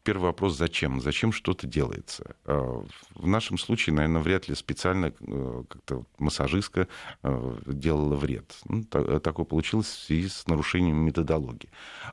первый 0.03 0.25
вопрос, 0.25 0.57
зачем? 0.57 1.01
Зачем 1.01 1.33
что-то 1.33 1.67
делается? 1.67 2.37
А, 2.45 2.85
в 3.15 3.27
нашем 3.27 3.59
случае, 3.59 3.95
наверное, 3.95 4.23
вряд 4.23 4.49
ли 4.49 4.55
специально 4.55 5.07
э, 5.21 5.65
как-то 5.69 6.05
массажистка 6.19 6.89
э, 7.23 7.57
делала 7.67 8.17
вред. 8.17 8.57
Ну, 8.65 8.85
такое 8.85 9.45
получилось 9.45 9.87
в 9.87 10.05
связи 10.05 10.29
с 10.29 10.47
нарушением 10.47 10.97
методологии. 10.97 11.71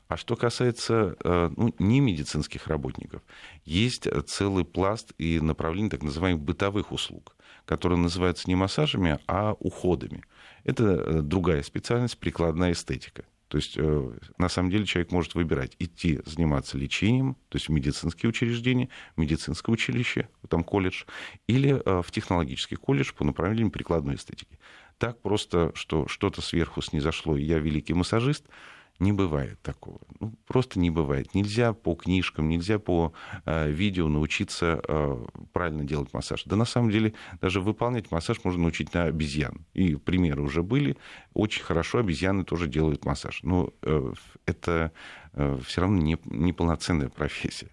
А 0.08 0.16
что 0.16 0.36
касается 0.36 1.16
э, 1.22 1.50
ну, 1.56 1.74
не 1.78 2.00
медицинских 2.00 2.66
работников, 2.66 3.22
есть 3.64 4.08
целый 4.26 4.64
пласт 4.64 5.12
и 5.18 5.40
направление 5.40 5.90
так 5.90 6.02
называемых 6.02 6.42
бытовых 6.42 6.92
услуг, 6.92 7.36
которые 7.64 7.98
называются 7.98 8.48
не 8.48 8.54
массажами, 8.54 9.18
а 9.26 9.54
уходами. 9.58 10.24
Это 10.64 11.22
другая 11.22 11.62
специальность, 11.62 12.18
прикладная 12.18 12.72
эстетика. 12.72 13.24
То 13.48 13.56
есть, 13.56 13.74
э, 13.76 14.18
на 14.36 14.48
самом 14.48 14.70
деле, 14.70 14.84
человек 14.84 15.10
может 15.10 15.34
выбирать 15.34 15.74
идти 15.78 16.20
заниматься 16.26 16.76
лечением, 16.76 17.34
то 17.48 17.56
есть 17.56 17.68
в 17.68 17.72
медицинские 17.72 18.28
учреждения, 18.28 18.90
медицинское 19.16 19.72
училище, 19.72 20.28
там 20.48 20.62
колледж, 20.62 21.04
или 21.46 21.82
э, 21.84 22.02
в 22.02 22.10
технологический 22.10 22.76
колледж 22.76 23.12
по 23.14 23.24
направлению 23.24 23.70
прикладной 23.70 24.16
эстетики. 24.16 24.58
Так 24.98 25.20
просто, 25.22 25.72
что 25.74 26.06
что-то 26.08 26.42
сверху 26.42 26.82
снизошло, 26.82 27.36
и 27.36 27.42
я 27.42 27.58
великий 27.58 27.94
массажист– 27.94 28.44
не 28.98 29.12
бывает 29.12 29.60
такого. 29.62 30.00
Ну, 30.18 30.34
просто 30.46 30.78
не 30.80 30.90
бывает. 30.90 31.34
Нельзя 31.34 31.72
по 31.72 31.94
книжкам, 31.94 32.48
нельзя 32.48 32.78
по 32.78 33.12
э, 33.44 33.70
видео 33.70 34.08
научиться 34.08 34.80
э, 34.86 35.26
правильно 35.52 35.84
делать 35.84 36.12
массаж. 36.12 36.42
Да 36.44 36.56
на 36.56 36.64
самом 36.64 36.90
деле 36.90 37.14
даже 37.40 37.60
выполнять 37.60 38.10
массаж 38.10 38.42
можно 38.42 38.62
научить 38.62 38.92
на 38.94 39.04
обезьян. 39.04 39.64
И 39.72 39.94
примеры 39.94 40.42
уже 40.42 40.62
были. 40.62 40.96
Очень 41.32 41.62
хорошо 41.62 41.98
обезьяны 41.98 42.44
тоже 42.44 42.66
делают 42.66 43.04
массаж. 43.04 43.40
Но 43.42 43.72
э, 43.82 44.12
это 44.46 44.92
э, 45.32 45.58
все 45.64 45.80
равно 45.80 45.98
не, 45.98 46.52
полноценная 46.52 47.08
профессия. 47.08 47.70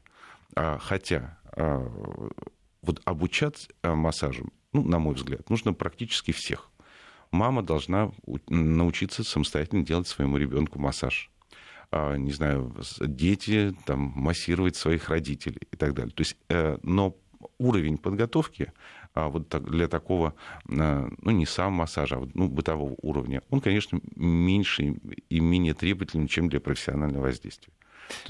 А, 0.55 0.77
хотя 0.77 1.39
э, 1.55 1.87
вот 2.83 3.01
обучать 3.03 3.69
массажу, 3.83 4.49
ну, 4.73 4.83
на 4.83 4.99
мой 4.99 5.15
взгляд, 5.15 5.49
нужно 5.49 5.73
практически 5.73 6.31
всех 6.31 6.69
мама 7.31 7.63
должна 7.63 8.11
научиться 8.49 9.23
самостоятельно 9.23 9.83
делать 9.83 10.07
своему 10.07 10.37
ребенку 10.37 10.79
массаж 10.79 11.31
а, 11.91 12.15
не 12.15 12.31
знаю, 12.31 12.75
дети 12.99 13.75
там, 13.85 14.11
массировать 14.15 14.75
своих 14.75 15.09
родителей 15.09 15.61
и 15.71 15.75
так 15.75 15.93
далее. 15.93 16.11
То 16.11 16.21
есть, 16.21 16.35
э, 16.49 16.77
но 16.81 17.15
уровень 17.57 17.97
подготовки 17.97 18.73
а 19.15 19.29
вот 19.29 19.47
для 19.47 19.87
такого, 19.87 20.35
э, 20.67 21.09
ну, 21.21 21.31
не 21.31 21.45
сам 21.45 21.73
массажа, 21.73 22.17
а 22.17 22.19
вот, 22.19 22.35
ну, 22.35 22.49
бытового 22.49 22.95
уровня, 23.01 23.41
он, 23.49 23.61
конечно, 23.61 24.01
меньше 24.15 24.97
и 25.29 25.39
менее 25.39 25.73
требовательный, 25.73 26.27
чем 26.27 26.49
для 26.49 26.59
профессионального 26.59 27.23
воздействия. 27.23 27.73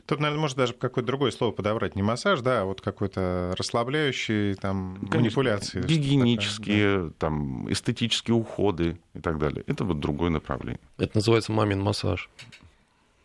Тут, 0.06 0.20
наверное, 0.20 0.42
может 0.42 0.58
даже 0.58 0.74
какое-то 0.74 1.08
другое 1.08 1.32
слово 1.32 1.52
подобрать. 1.52 1.96
Не 1.96 2.04
массаж, 2.04 2.42
да, 2.42 2.62
а 2.62 2.66
вот 2.66 2.82
какой-то 2.82 3.54
расслабляющий, 3.58 4.56
там, 4.56 4.96
Конечно, 4.96 5.20
манипуляции. 5.20 5.82
Гигиенические, 5.82 7.06
да. 7.06 7.14
там, 7.18 7.72
эстетические 7.72 8.36
уходы 8.36 8.98
и 9.14 9.20
так 9.20 9.38
далее. 9.40 9.64
Это 9.68 9.84
вот 9.84 10.00
другое 10.00 10.30
направление. 10.30 10.80
Это 10.98 11.18
называется 11.18 11.52
мамин 11.52 11.82
массаж 11.82 12.30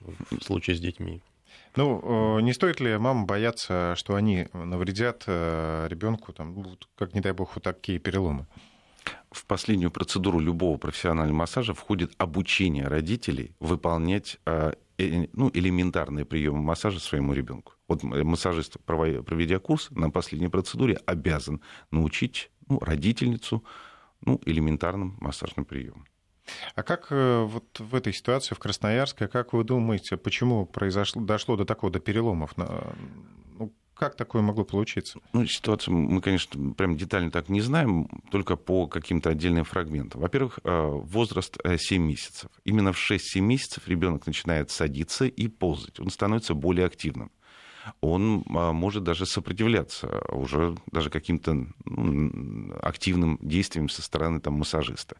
в 0.00 0.42
случае 0.42 0.76
с 0.76 0.80
детьми. 0.80 1.20
Ну, 1.76 2.38
э, 2.38 2.40
не 2.42 2.52
стоит 2.52 2.80
ли 2.80 2.96
мамам 2.96 3.26
бояться, 3.26 3.94
что 3.96 4.16
они 4.16 4.48
навредят 4.52 5.24
э, 5.26 5.86
ребенку, 5.88 6.32
там, 6.32 6.64
как 6.96 7.14
не 7.14 7.20
дай 7.20 7.32
бог, 7.32 7.54
вот 7.54 7.62
такие 7.62 7.98
переломы? 7.98 8.46
В 9.30 9.46
последнюю 9.46 9.90
процедуру 9.90 10.40
любого 10.40 10.76
профессионального 10.76 11.38
массажа 11.38 11.74
входит 11.74 12.12
обучение 12.18 12.86
родителей 12.86 13.54
выполнять 13.60 14.38
э, 14.46 14.72
ну, 15.32 15.50
элементарные 15.54 16.24
приемы 16.24 16.62
массажа 16.62 17.00
своему 17.00 17.32
ребенку. 17.32 17.74
Вот 17.88 18.02
массажист, 18.02 18.78
проведя 18.84 19.58
курс 19.58 19.88
на 19.90 20.10
последней 20.10 20.48
процедуре, 20.48 21.00
обязан 21.06 21.60
научить 21.90 22.50
ну, 22.68 22.78
родительницу 22.80 23.64
ну, 24.20 24.40
элементарным 24.44 25.16
массажным 25.20 25.64
приемам. 25.64 26.06
А 26.74 26.82
как 26.82 27.08
э, 27.10 27.42
вот 27.44 27.78
в 27.78 27.94
этой 27.94 28.12
ситуации 28.12 28.54
в 28.54 28.58
Красноярске, 28.58 29.28
как 29.28 29.52
вы 29.52 29.64
думаете, 29.64 30.16
почему 30.16 30.66
произошло, 30.66 31.22
дошло 31.22 31.56
до 31.56 31.64
такого, 31.64 31.92
до 31.92 32.00
переломов? 32.00 32.56
Ну, 32.56 33.72
как 34.00 34.16
такое 34.16 34.40
могло 34.40 34.64
получиться? 34.64 35.20
Ну, 35.34 35.44
ситуацию 35.44 35.94
мы, 35.94 36.22
конечно, 36.22 36.72
прям 36.72 36.96
детально 36.96 37.30
так 37.30 37.50
не 37.50 37.60
знаем, 37.60 38.08
только 38.30 38.56
по 38.56 38.86
каким-то 38.86 39.28
отдельным 39.28 39.64
фрагментам. 39.64 40.22
Во-первых, 40.22 40.58
э, 40.64 40.88
возраст 40.88 41.58
7 41.62 42.02
месяцев. 42.02 42.50
Именно 42.64 42.94
в 42.94 42.98
6-7 42.98 43.42
месяцев 43.42 43.86
ребенок 43.86 44.26
начинает 44.26 44.70
садиться 44.70 45.26
и 45.26 45.48
ползать. 45.48 46.00
Он 46.00 46.08
становится 46.08 46.54
более 46.54 46.86
активным 46.86 47.30
он 48.00 48.44
а, 48.48 48.72
может 48.72 49.02
даже 49.04 49.26
сопротивляться 49.26 50.22
уже 50.28 50.74
даже 50.90 51.10
каким-то 51.10 51.66
ну, 51.84 52.74
активным 52.82 53.38
действиям 53.42 53.88
со 53.88 54.02
стороны 54.02 54.40
там, 54.40 54.54
массажиста. 54.54 55.16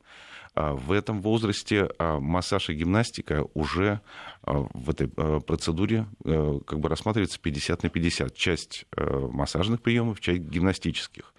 А 0.54 0.74
в 0.74 0.92
этом 0.92 1.20
возрасте 1.20 1.88
а, 1.98 2.18
массаж 2.18 2.70
и 2.70 2.74
гимнастика 2.74 3.46
уже 3.54 4.00
в 4.42 4.90
этой 4.90 5.08
процедуре 5.08 6.06
э, 6.24 6.60
как 6.66 6.80
бы 6.80 6.88
рассматривается 6.88 7.38
50 7.38 7.82
на 7.82 7.88
50. 7.88 8.34
Часть 8.34 8.86
э, 8.96 9.28
массажных 9.30 9.82
приемов, 9.82 10.20
часть 10.20 10.40
гимнастических 10.40 11.34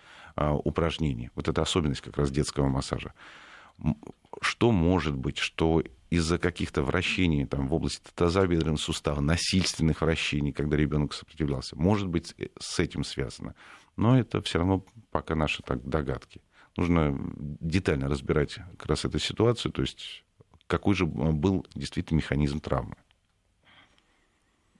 упражнений. 0.63 1.29
Вот 1.35 1.49
это 1.49 1.61
особенность 1.61 1.99
как 1.99 2.15
раз 2.15 2.31
детского 2.31 2.69
массажа. 2.69 3.13
Что 4.39 4.71
может 4.71 5.13
быть, 5.13 5.37
что 5.37 5.83
из-за 6.11 6.37
каких-то 6.37 6.83
вращений 6.83 7.45
там, 7.45 7.67
в 7.67 7.73
области 7.73 8.03
тазобедренного 8.13 8.75
сустава, 8.75 9.21
насильственных 9.21 10.01
вращений, 10.01 10.51
когда 10.51 10.75
ребенок 10.75 11.13
сопротивлялся. 11.13 11.77
Может 11.77 12.09
быть, 12.09 12.35
э, 12.37 12.49
с 12.59 12.79
этим 12.79 13.05
связано. 13.05 13.55
Но 13.95 14.19
это 14.19 14.41
все 14.41 14.59
равно 14.59 14.85
пока 15.09 15.35
наши 15.35 15.63
так, 15.63 15.87
догадки. 15.87 16.41
Нужно 16.75 17.17
детально 17.61 18.09
разбирать 18.09 18.55
как 18.77 18.87
раз 18.87 19.05
эту 19.05 19.19
ситуацию, 19.19 19.71
то 19.71 19.81
есть 19.81 20.23
какой 20.67 20.95
же 20.95 21.05
был 21.05 21.65
действительно 21.75 22.17
механизм 22.17 22.59
травмы. 22.59 22.95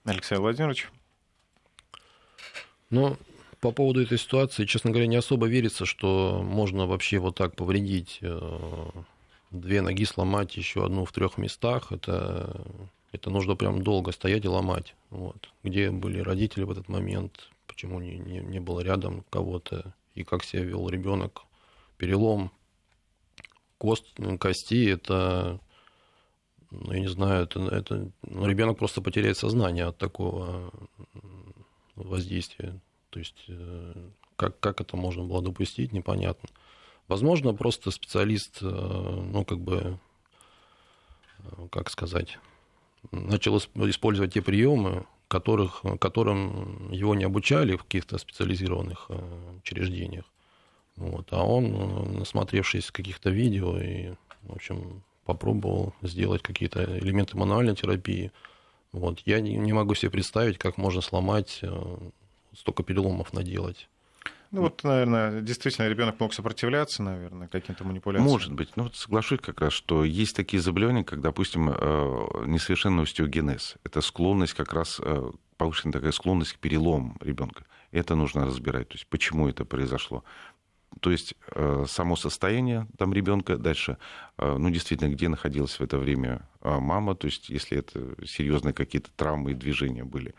Алексей 0.04 0.36
Владимирович? 0.36 0.90
Ну, 2.90 3.16
по 3.60 3.72
поводу 3.72 4.02
этой 4.02 4.18
ситуации, 4.18 4.66
честно 4.66 4.90
говоря, 4.90 5.06
не 5.06 5.16
особо 5.16 5.46
верится, 5.46 5.86
что 5.86 6.42
можно 6.42 6.86
вообще 6.86 7.18
вот 7.18 7.36
так 7.36 7.56
повредить 7.56 8.18
э, 8.20 8.90
две 9.52 9.82
ноги 9.82 10.04
сломать, 10.04 10.56
еще 10.56 10.84
одну 10.84 11.04
в 11.04 11.12
трех 11.12 11.38
местах, 11.38 11.92
это, 11.92 12.64
это 13.12 13.30
нужно 13.30 13.54
прям 13.54 13.82
долго 13.82 14.12
стоять 14.12 14.44
и 14.44 14.48
ломать. 14.48 14.94
Вот. 15.10 15.50
Где 15.62 15.90
были 15.90 16.18
родители 16.20 16.64
в 16.64 16.70
этот 16.70 16.88
момент, 16.88 17.50
почему 17.66 18.00
не, 18.00 18.18
не, 18.18 18.40
не 18.40 18.60
было 18.60 18.80
рядом 18.80 19.24
кого-то, 19.30 19.94
и 20.14 20.24
как 20.24 20.44
себя 20.44 20.62
вел 20.62 20.88
ребенок. 20.88 21.42
Перелом 21.98 22.50
кост, 23.78 24.06
кости, 24.40 24.90
это, 24.90 25.60
ну, 26.70 26.92
я 26.92 27.00
не 27.00 27.08
знаю, 27.08 27.44
это, 27.44 27.60
это 27.60 28.10
ну, 28.22 28.46
ребенок 28.46 28.78
просто 28.78 29.00
потеряет 29.00 29.36
сознание 29.36 29.86
от 29.86 29.98
такого 29.98 30.72
воздействия. 31.94 32.80
То 33.10 33.18
есть 33.18 33.44
э, 33.48 34.10
как, 34.36 34.58
как 34.60 34.80
это 34.80 34.96
можно 34.96 35.22
было 35.24 35.42
допустить, 35.42 35.92
непонятно. 35.92 36.48
Возможно, 37.08 37.52
просто 37.54 37.90
специалист, 37.90 38.58
э, 38.62 38.66
ну, 38.66 39.44
как 39.44 39.58
бы, 39.58 39.98
э, 41.38 41.66
как 41.70 41.90
сказать, 41.90 42.38
начал 43.10 43.58
использовать 43.58 44.34
те 44.34 44.42
приемы, 44.42 45.04
которых, 45.28 45.82
которым 46.00 46.90
его 46.92 47.14
не 47.14 47.24
обучали 47.24 47.76
в 47.76 47.84
каких-то 47.84 48.18
специализированных 48.18 49.06
э, 49.08 49.58
учреждениях. 49.58 50.24
Вот. 50.96 51.28
А 51.32 51.42
он, 51.42 52.18
насмотревшись 52.18 52.90
каких-то 52.90 53.30
видео 53.30 53.78
и, 53.78 54.14
в 54.42 54.52
общем, 54.52 55.02
попробовал 55.24 55.94
сделать 56.02 56.42
какие-то 56.42 56.98
элементы 56.98 57.36
мануальной 57.36 57.74
терапии. 57.74 58.30
Вот. 58.92 59.20
Я 59.24 59.40
не, 59.40 59.72
могу 59.72 59.94
себе 59.94 60.10
представить, 60.10 60.58
как 60.58 60.76
можно 60.76 61.00
сломать, 61.00 61.62
столько 62.54 62.82
переломов 62.82 63.32
наделать. 63.32 63.88
Ну 64.52 64.60
вот, 64.60 64.84
наверное, 64.84 65.40
действительно 65.40 65.88
ребенок 65.88 66.20
мог 66.20 66.34
сопротивляться, 66.34 67.02
наверное, 67.02 67.48
каким-то 67.48 67.84
манипуляциям. 67.84 68.30
Может 68.30 68.52
быть. 68.52 68.76
Ну 68.76 68.84
вот 68.84 68.96
соглашусь 68.96 69.40
как 69.40 69.62
раз, 69.62 69.72
что 69.72 70.04
есть 70.04 70.36
такие 70.36 70.62
заболевания, 70.62 71.04
как, 71.04 71.22
допустим, 71.22 71.70
э, 71.70 72.44
несовершенный 72.44 73.04
остеогенез. 73.04 73.76
Это 73.82 74.02
склонность 74.02 74.52
как 74.52 74.74
раз, 74.74 75.00
э, 75.02 75.30
повышенная 75.56 75.94
такая 75.94 76.12
склонность 76.12 76.52
к 76.52 76.58
переломам 76.58 77.16
ребенка. 77.22 77.64
Это 77.92 78.14
нужно 78.14 78.44
разбирать. 78.44 78.88
То 78.88 78.94
есть 78.96 79.06
почему 79.06 79.48
это 79.48 79.64
произошло 79.64 80.22
то 81.00 81.10
есть 81.10 81.34
э, 81.54 81.86
само 81.88 82.16
состояние 82.16 82.86
там 82.98 83.14
ребенка 83.14 83.56
дальше, 83.56 83.96
ну 84.36 84.68
действительно, 84.68 85.08
где 85.08 85.30
находилась 85.30 85.80
в 85.80 85.80
это 85.80 85.96
время 85.96 86.46
мама, 86.60 87.14
то 87.14 87.28
есть 87.28 87.48
если 87.48 87.78
это 87.78 88.14
серьезные 88.26 88.74
какие-то 88.74 89.08
травмы 89.16 89.52
и 89.52 89.54
движения 89.54 90.04
были. 90.04 90.34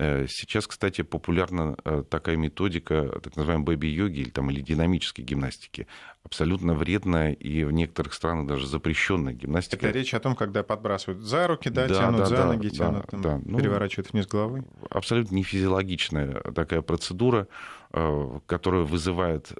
Э, 0.00 0.26
сейчас, 0.28 0.68
кстати, 0.68 1.02
популярна 1.02 1.76
э, 1.84 2.04
такая 2.08 2.36
методика, 2.36 3.18
так 3.20 3.34
называемой 3.34 3.64
бэби-йоги 3.64 4.20
или, 4.20 4.30
там, 4.30 4.48
или 4.48 4.60
динамической 4.60 5.24
гимнастики. 5.24 5.88
Абсолютно 6.22 6.74
вредная 6.74 7.32
и 7.32 7.64
в 7.64 7.72
некоторых 7.72 8.14
странах 8.14 8.46
даже 8.46 8.68
запрещенная 8.68 9.32
гимнастика. 9.32 9.88
Это 9.88 9.98
речь 9.98 10.14
о 10.14 10.20
том, 10.20 10.36
когда 10.36 10.62
подбрасывают 10.62 11.24
за 11.24 11.48
руки, 11.48 11.68
да, 11.68 11.88
да 11.88 11.94
тянут 11.94 12.20
да, 12.20 12.26
за 12.26 12.36
да, 12.36 12.46
ноги, 12.46 12.68
тянут, 12.68 13.06
да, 13.06 13.08
там, 13.08 13.22
да. 13.22 13.40
Ну, 13.44 13.58
переворачивают 13.58 14.12
вниз 14.12 14.28
головы. 14.28 14.64
Абсолютно 14.88 15.34
нефизиологичная 15.34 16.42
такая 16.54 16.80
процедура, 16.80 17.48
э, 17.92 18.38
которая 18.46 18.82
вызывает 18.82 19.52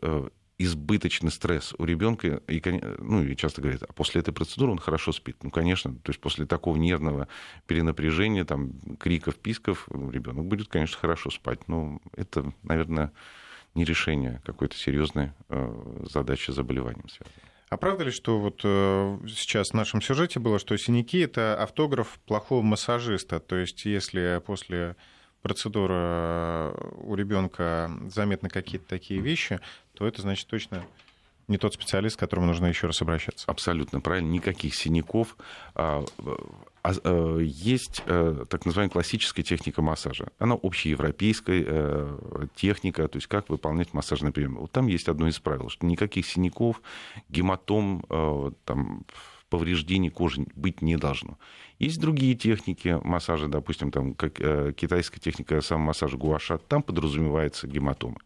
избыточный 0.58 1.30
стресс 1.30 1.72
у 1.78 1.84
ребенка, 1.84 2.42
и, 2.48 2.60
ну, 2.98 3.22
и 3.22 3.36
часто 3.36 3.62
говорят, 3.62 3.84
а 3.84 3.92
после 3.92 4.20
этой 4.20 4.34
процедуры 4.34 4.72
он 4.72 4.78
хорошо 4.78 5.12
спит. 5.12 5.36
Ну, 5.42 5.50
конечно, 5.50 5.94
то 5.94 6.10
есть 6.10 6.20
после 6.20 6.46
такого 6.46 6.76
нервного 6.76 7.28
перенапряжения, 7.66 8.44
там, 8.44 8.72
криков, 8.98 9.36
писков, 9.36 9.88
ребенок 9.88 10.46
будет, 10.46 10.68
конечно, 10.68 10.98
хорошо 10.98 11.30
спать. 11.30 11.68
Но 11.68 12.00
это, 12.16 12.52
наверное, 12.64 13.12
не 13.74 13.84
решение 13.84 14.42
какой-то 14.44 14.76
серьезной 14.76 15.30
э, 15.48 16.06
задачи 16.10 16.50
с 16.50 16.54
заболеванием 16.54 17.08
связано. 17.08 17.36
А 17.70 17.76
правда 17.76 18.04
ли, 18.04 18.10
что 18.10 18.40
вот 18.40 18.62
э, 18.64 19.18
сейчас 19.28 19.70
в 19.70 19.74
нашем 19.74 20.00
сюжете 20.00 20.40
было, 20.40 20.58
что 20.58 20.76
синяки 20.76 21.20
это 21.20 21.54
автограф 21.62 22.18
плохого 22.26 22.62
массажиста? 22.62 23.38
То 23.40 23.56
есть, 23.56 23.84
если 23.84 24.42
после 24.44 24.96
процедуры 25.48 26.72
у 26.98 27.14
ребенка 27.14 27.90
заметны 28.14 28.48
какие-то 28.48 28.86
такие 28.86 29.20
вещи, 29.20 29.60
то 29.94 30.06
это 30.06 30.22
значит 30.22 30.46
точно 30.46 30.84
не 31.48 31.56
тот 31.56 31.74
специалист, 31.74 32.16
к 32.16 32.20
которому 32.20 32.46
нужно 32.46 32.66
еще 32.66 32.86
раз 32.86 33.00
обращаться. 33.00 33.44
Абсолютно 33.48 34.00
правильно. 34.00 34.28
Никаких 34.28 34.74
синяков. 34.74 35.36
А, 35.74 36.04
а, 36.82 36.92
а, 37.04 37.38
есть 37.38 38.02
э, 38.04 38.44
так 38.50 38.66
называемая 38.66 38.92
классическая 38.92 39.42
техника 39.42 39.80
массажа. 39.80 40.28
Она 40.38 40.56
общеевропейская 40.62 41.64
э, 41.66 42.46
техника, 42.54 43.08
то 43.08 43.16
есть 43.16 43.28
как 43.28 43.48
выполнять 43.48 43.94
массажный 43.94 44.30
прием. 44.30 44.56
Вот 44.56 44.72
там 44.72 44.88
есть 44.88 45.08
одно 45.08 45.26
из 45.26 45.38
правил, 45.38 45.70
что 45.70 45.86
никаких 45.86 46.26
синяков, 46.26 46.82
гематом, 47.30 48.04
э, 48.10 48.50
там, 48.66 49.06
повреждений 49.48 50.10
кожи 50.10 50.44
быть 50.54 50.82
не 50.82 50.96
должно. 50.96 51.38
Есть 51.78 52.00
другие 52.00 52.34
техники 52.34 52.98
массажа, 53.02 53.48
допустим, 53.48 53.90
там, 53.90 54.14
как 54.14 54.34
китайская 54.76 55.20
техника 55.20 55.60
самомассажа 55.60 56.16
гуаша, 56.16 56.58
там 56.58 56.82
подразумевается 56.82 57.66
гематома. 57.66 58.18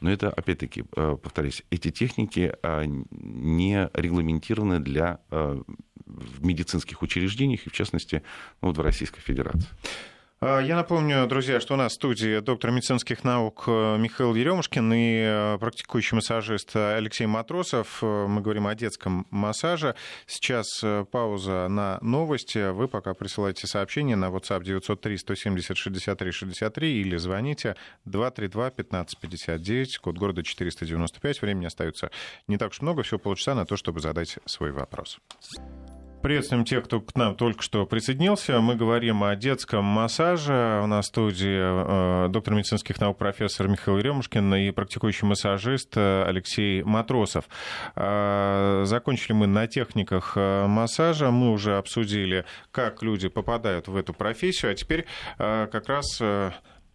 Но 0.00 0.10
это, 0.10 0.30
опять-таки, 0.30 0.84
э, 0.96 1.16
повторюсь, 1.22 1.62
эти 1.70 1.90
техники 1.90 2.54
а, 2.62 2.84
не 2.84 3.88
регламентированы 3.94 4.80
для 4.80 5.20
э, 5.30 5.62
в 6.06 6.44
медицинских 6.44 7.02
учреждениях, 7.02 7.66
и 7.66 7.70
в 7.70 7.72
частности, 7.72 8.22
вот 8.60 8.76
в 8.76 8.80
Российской 8.80 9.20
Федерации. 9.20 9.68
А, 10.46 10.60
я 10.60 10.76
напомню, 10.76 11.26
друзья, 11.26 11.58
что 11.58 11.72
у 11.72 11.76
нас 11.78 11.92
в 11.92 11.94
студии 11.94 12.40
доктор 12.40 12.70
медицинских 12.70 13.24
наук 13.24 13.64
э, 13.66 13.96
Михаил 13.96 14.34
Еремушкин 14.34 14.92
и 14.92 15.16
э, 15.24 15.58
практикующий 15.58 16.16
массажист 16.16 16.76
Алексей 16.76 17.24
Матросов. 17.24 18.00
Э, 18.02 18.26
мы 18.28 18.42
говорим 18.42 18.66
о 18.66 18.74
детском 18.74 19.26
массаже. 19.30 19.94
Сейчас 20.26 20.84
пауза 21.10 21.68
на 21.68 21.98
новости. 22.02 22.72
Вы 22.72 22.88
пока 22.88 23.14
присылайте 23.14 23.66
сообщение 23.66 24.16
на 24.16 24.26
WhatsApp 24.26 24.64
903 24.64 25.16
170 25.16 25.78
63 25.78 26.30
63 26.30 27.00
или 27.00 27.16
звоните 27.16 27.74
232 28.04 28.70
15 28.70 29.18
59, 29.18 29.96
код 29.96 30.18
города 30.18 30.42
495. 30.42 31.40
Времени 31.40 31.64
остается 31.64 32.10
не 32.48 32.58
так 32.58 32.72
уж 32.72 32.82
много, 32.82 33.02
всего 33.02 33.18
полчаса 33.18 33.54
на 33.54 33.64
то, 33.64 33.78
чтобы 33.78 34.00
задать 34.00 34.36
свой 34.44 34.72
вопрос. 34.72 35.20
Приветствуем 36.24 36.64
тех, 36.64 36.84
кто 36.84 37.02
к 37.02 37.14
нам 37.16 37.36
только 37.36 37.62
что 37.62 37.84
присоединился. 37.84 38.58
Мы 38.60 38.76
говорим 38.76 39.22
о 39.24 39.36
детском 39.36 39.84
массаже. 39.84 40.80
У 40.82 40.86
нас 40.86 41.04
в 41.04 41.08
студии 41.08 42.24
э, 42.26 42.28
доктор 42.30 42.54
медицинских 42.54 42.98
наук 42.98 43.18
профессор 43.18 43.68
Михаил 43.68 43.98
Ремушкин 43.98 44.54
и 44.54 44.70
практикующий 44.70 45.28
массажист 45.28 45.94
э, 45.98 46.24
Алексей 46.26 46.82
Матросов. 46.82 47.44
Э, 47.94 48.84
закончили 48.86 49.34
мы 49.34 49.46
на 49.46 49.66
техниках 49.66 50.34
массажа. 50.36 51.30
Мы 51.30 51.52
уже 51.52 51.76
обсудили, 51.76 52.46
как 52.70 53.02
люди 53.02 53.28
попадают 53.28 53.88
в 53.88 53.94
эту 53.94 54.14
профессию. 54.14 54.72
А 54.72 54.74
теперь 54.74 55.04
как 55.36 55.88
раз 55.90 56.22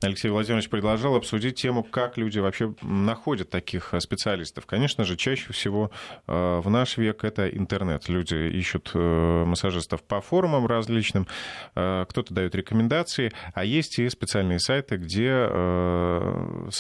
Алексей 0.01 0.29
Владимирович 0.29 0.69
предложил 0.69 1.15
обсудить 1.15 1.55
тему, 1.61 1.83
как 1.83 2.17
люди 2.17 2.39
вообще 2.39 2.73
находят 2.81 3.49
таких 3.49 3.93
э, 3.93 3.99
специалистов. 3.99 4.65
Конечно 4.65 5.03
же, 5.03 5.17
чаще 5.17 5.51
всего 5.51 5.91
э, 6.25 6.61
в 6.63 6.69
наш 6.69 6.95
век 6.95 7.25
это 7.25 7.49
интернет. 7.49 8.07
Люди 8.07 8.35
ищут 8.35 8.91
э, 8.93 9.43
массажистов 9.45 10.01
по 10.03 10.21
форумам 10.21 10.67
различным, 10.67 11.27
кто-то 11.73 12.33
дает 12.33 12.55
рекомендации, 12.55 13.33
а 13.53 13.65
есть 13.65 13.99
и 13.99 14.07
специальные 14.09 14.59
сайты, 14.59 14.95
где 14.97 15.47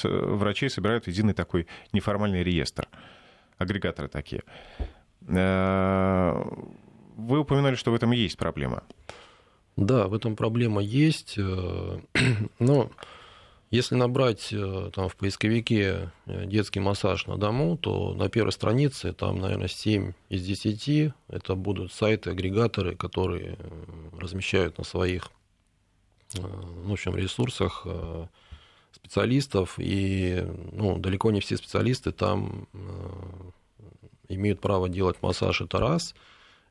врачей 0.03 0.69
собирают 0.69 1.07
единый 1.07 1.33
такой 1.33 1.67
неформальный 1.91 2.43
реестр. 2.43 2.87
Агрегаторы 3.57 4.07
такие. 4.07 4.43
Вы 7.19 7.39
упоминали, 7.39 7.75
что 7.75 7.91
в 7.91 7.95
этом 7.95 8.11
есть 8.11 8.37
проблема. 8.37 8.83
Да, 9.75 10.07
в 10.07 10.13
этом 10.13 10.35
проблема 10.35 10.81
есть. 10.81 11.35
Э, 11.37 11.99
но 12.59 12.91
если 13.71 13.95
набрать 13.95 14.49
э, 14.51 14.91
там, 14.93 15.09
в 15.09 15.15
поисковике 15.15 16.11
э, 16.25 16.45
детский 16.45 16.79
массаж 16.79 17.27
на 17.27 17.37
дому, 17.37 17.77
то 17.77 18.13
на 18.13 18.29
первой 18.29 18.51
странице 18.51 19.13
там, 19.13 19.39
наверное, 19.39 19.67
7 19.67 20.13
из 20.29 20.45
10 20.45 21.13
это 21.29 21.55
будут 21.55 21.93
сайты, 21.93 22.31
агрегаторы, 22.31 22.95
которые 22.95 23.57
размещают 24.17 24.77
на 24.77 24.83
своих 24.83 25.31
ну, 26.35 26.89
в 26.89 26.93
общем, 26.93 27.15
ресурсах 27.15 27.87
специалистов, 28.91 29.75
и 29.79 30.45
ну, 30.71 30.99
далеко 30.99 31.31
не 31.31 31.39
все 31.39 31.57
специалисты 31.57 32.11
там 32.11 32.67
имеют 34.27 34.61
право 34.61 34.89
делать 34.89 35.17
массаж, 35.23 35.61
это 35.61 35.79
раз– 35.79 36.13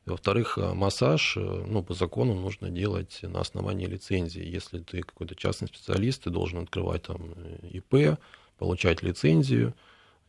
во-вторых, 0.09 0.57
э, 0.57 0.73
массаж, 0.73 1.37
э, 1.37 1.39
ну, 1.67 1.83
по 1.83 1.93
закону 1.93 2.33
нужно 2.33 2.69
делать 2.69 3.19
на 3.21 3.41
основании 3.41 3.85
лицензии. 3.85 4.43
Если 4.43 4.79
ты 4.79 5.01
какой-то 5.01 5.35
частный 5.35 5.67
специалист, 5.67 6.23
ты 6.23 6.29
должен 6.29 6.59
открывать 6.59 7.03
там 7.03 7.33
э, 7.35 7.67
ИП, 7.71 8.19
получать 8.57 9.03
лицензию 9.03 9.73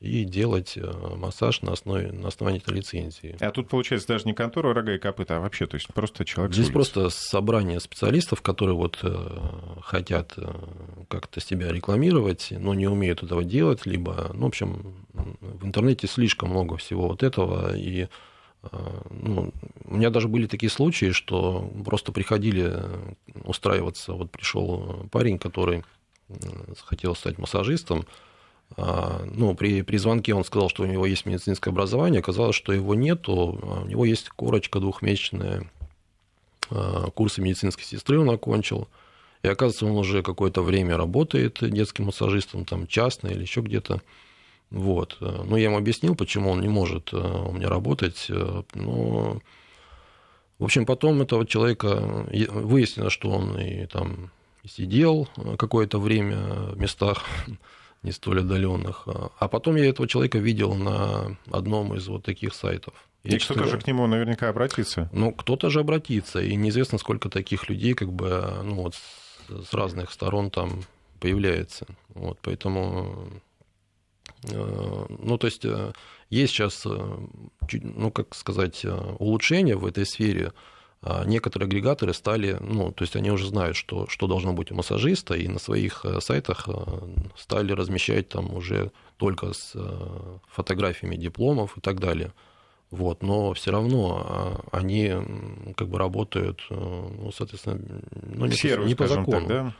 и 0.00 0.24
делать 0.24 0.78
массаж 1.16 1.60
на, 1.60 1.72
основе, 1.72 2.10
на 2.10 2.28
основании 2.28 2.62
этой 2.62 2.74
лицензии. 2.74 3.36
А 3.38 3.50
тут, 3.50 3.68
получается, 3.68 4.08
даже 4.08 4.24
не 4.24 4.32
контора 4.32 4.72
рога 4.72 4.94
и 4.94 4.98
копыта, 4.98 5.36
а 5.36 5.40
вообще, 5.40 5.66
то 5.66 5.74
есть 5.74 5.88
просто 5.92 6.24
человек 6.24 6.54
Здесь 6.54 6.70
просто 6.70 7.10
собрание 7.10 7.80
специалистов, 7.80 8.40
которые 8.40 8.76
вот 8.76 9.04
хотят 9.82 10.38
как-то 11.08 11.40
себя 11.42 11.70
рекламировать, 11.70 12.48
но 12.50 12.72
не 12.72 12.86
умеют 12.86 13.22
этого 13.22 13.44
делать, 13.44 13.84
либо, 13.84 14.30
ну, 14.32 14.44
в 14.44 14.48
общем, 14.48 14.94
в 15.12 15.66
интернете 15.66 16.06
слишком 16.06 16.48
много 16.48 16.78
всего 16.78 17.08
вот 17.08 17.22
этого, 17.22 17.76
и 17.76 18.08
ну, 19.10 19.52
у 19.84 19.96
меня 19.96 20.10
даже 20.10 20.28
были 20.28 20.46
такие 20.46 20.70
случаи, 20.70 21.12
что 21.12 21.70
просто 21.84 22.12
приходили 22.12 22.76
устраиваться. 23.44 24.12
Вот 24.12 24.30
пришел 24.30 25.06
парень, 25.10 25.38
который 25.38 25.82
хотел 26.84 27.14
стать 27.14 27.38
массажистом. 27.38 28.06
А, 28.76 29.22
ну, 29.24 29.54
при, 29.54 29.82
при 29.82 29.96
звонке 29.96 30.34
он 30.34 30.44
сказал, 30.44 30.68
что 30.68 30.82
у 30.82 30.86
него 30.86 31.06
есть 31.06 31.26
медицинское 31.26 31.70
образование. 31.70 32.20
Оказалось, 32.20 32.54
что 32.54 32.72
его 32.72 32.94
нету. 32.94 33.58
А 33.62 33.82
у 33.82 33.86
него 33.86 34.04
есть 34.04 34.28
корочка 34.28 34.78
двухмесячная. 34.78 35.68
Курсы 37.14 37.40
медицинской 37.40 37.84
сестры 37.84 38.20
он 38.20 38.30
окончил. 38.30 38.88
И 39.42 39.48
оказывается, 39.48 39.86
он 39.86 39.96
уже 39.96 40.22
какое-то 40.22 40.62
время 40.62 40.96
работает 40.96 41.58
детским 41.60 42.04
массажистом, 42.04 42.64
там 42.64 42.86
частно 42.86 43.28
или 43.28 43.40
еще 43.40 43.62
где-то. 43.62 44.02
Вот. 44.70 45.16
Ну, 45.20 45.56
я 45.56 45.64
ему 45.64 45.78
объяснил, 45.78 46.14
почему 46.14 46.50
он 46.50 46.60
не 46.60 46.68
может 46.68 47.12
э, 47.12 47.16
у 47.16 47.52
меня 47.52 47.68
работать. 47.68 48.26
Э, 48.28 48.62
но, 48.74 49.40
в 50.58 50.64
общем, 50.64 50.86
потом 50.86 51.20
этого 51.22 51.44
человека 51.44 52.24
выяснилось, 52.30 53.12
что 53.12 53.30
он 53.30 53.58
и 53.58 53.86
там 53.86 54.30
сидел 54.64 55.28
какое-то 55.58 55.98
время 55.98 56.36
в 56.72 56.78
местах 56.78 57.24
не 58.02 58.12
столь 58.12 58.40
отдаленных. 58.40 59.08
А 59.38 59.48
потом 59.48 59.74
я 59.74 59.88
этого 59.88 60.06
человека 60.06 60.38
видел 60.38 60.74
на 60.74 61.36
одном 61.50 61.94
из 61.96 62.06
вот 62.06 62.24
таких 62.24 62.54
сайтов. 62.54 62.94
И 63.24 63.36
кто-то 63.38 63.64
же 63.64 63.78
к 63.78 63.86
нему 63.86 64.06
наверняка 64.06 64.48
обратится. 64.48 65.10
Ну, 65.12 65.32
кто-то 65.32 65.68
же 65.68 65.80
обратится. 65.80 66.40
И 66.40 66.54
неизвестно, 66.54 66.96
сколько 66.96 67.28
таких 67.28 67.68
людей 67.68 67.94
как 67.94 68.12
бы 68.12 68.62
ну, 68.62 68.76
вот, 68.76 68.94
с 69.48 69.74
разных 69.74 70.12
сторон 70.12 70.50
там 70.50 70.84
появляется. 71.18 71.86
Вот, 72.14 72.38
поэтому 72.40 73.30
Э, 73.30 73.49
ну, 74.42 75.38
то 75.38 75.46
есть 75.46 75.64
э, 75.64 75.92
есть 76.30 76.52
сейчас, 76.52 76.84
э, 76.86 77.16
ну, 77.82 78.10
как 78.10 78.34
сказать, 78.34 78.84
улучшения 79.18 79.76
в 79.76 79.86
этой 79.86 80.06
сфере. 80.06 80.52
А 81.02 81.24
некоторые 81.24 81.66
агрегаторы 81.66 82.12
стали, 82.12 82.58
ну, 82.60 82.92
то 82.92 83.04
есть 83.04 83.16
они 83.16 83.30
уже 83.30 83.46
знают, 83.46 83.74
что, 83.74 84.06
что 84.08 84.26
должно 84.26 84.52
быть 84.52 84.70
у 84.70 84.74
массажиста, 84.74 85.34
и 85.34 85.48
на 85.48 85.58
своих 85.58 86.04
сайтах 86.20 86.68
стали 87.38 87.72
размещать 87.72 88.28
там 88.28 88.54
уже 88.54 88.92
только 89.16 89.54
с 89.54 89.74
фотографиями 90.46 91.16
дипломов 91.16 91.78
и 91.78 91.80
так 91.80 92.00
далее. 92.00 92.34
Вот, 92.90 93.22
но 93.22 93.52
все 93.54 93.70
равно 93.70 94.26
а, 94.72 94.76
они 94.76 95.14
как 95.76 95.88
бы 95.88 95.96
работают, 95.96 96.60
э, 96.70 96.74
ну, 96.74 97.30
соответственно, 97.30 97.80
ну, 98.20 98.46
не, 98.46 98.56
по, 98.56 98.80
не 98.80 98.94
по 98.96 99.06
закону. 99.06 99.46
Так, 99.46 99.48
да? 99.48 99.74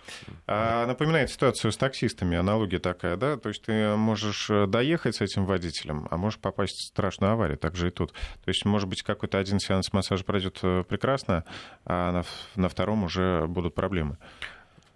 А, 0.52 0.84
напоминает 0.84 1.30
ситуацию 1.30 1.70
с 1.70 1.76
таксистами, 1.76 2.36
аналогия 2.36 2.80
такая, 2.80 3.16
да? 3.16 3.36
То 3.36 3.50
есть 3.50 3.62
ты 3.62 3.94
можешь 3.94 4.50
э, 4.50 4.66
доехать 4.66 5.14
с 5.14 5.20
этим 5.20 5.46
водителем, 5.46 6.08
а 6.10 6.16
можешь 6.16 6.40
попасть 6.40 6.74
в 6.74 6.88
страшную 6.88 7.34
аварию, 7.34 7.56
так 7.56 7.76
же 7.76 7.86
и 7.86 7.90
тут. 7.92 8.12
То 8.12 8.48
есть, 8.48 8.64
может 8.64 8.88
быть, 8.88 9.02
какой-то 9.02 9.38
один 9.38 9.60
сеанс 9.60 9.92
массажа 9.92 10.24
пройдет 10.24 10.58
э, 10.64 10.82
прекрасно, 10.88 11.44
а 11.84 12.10
на, 12.10 12.24
на 12.56 12.68
втором 12.68 13.04
уже 13.04 13.46
будут 13.46 13.76
проблемы. 13.76 14.18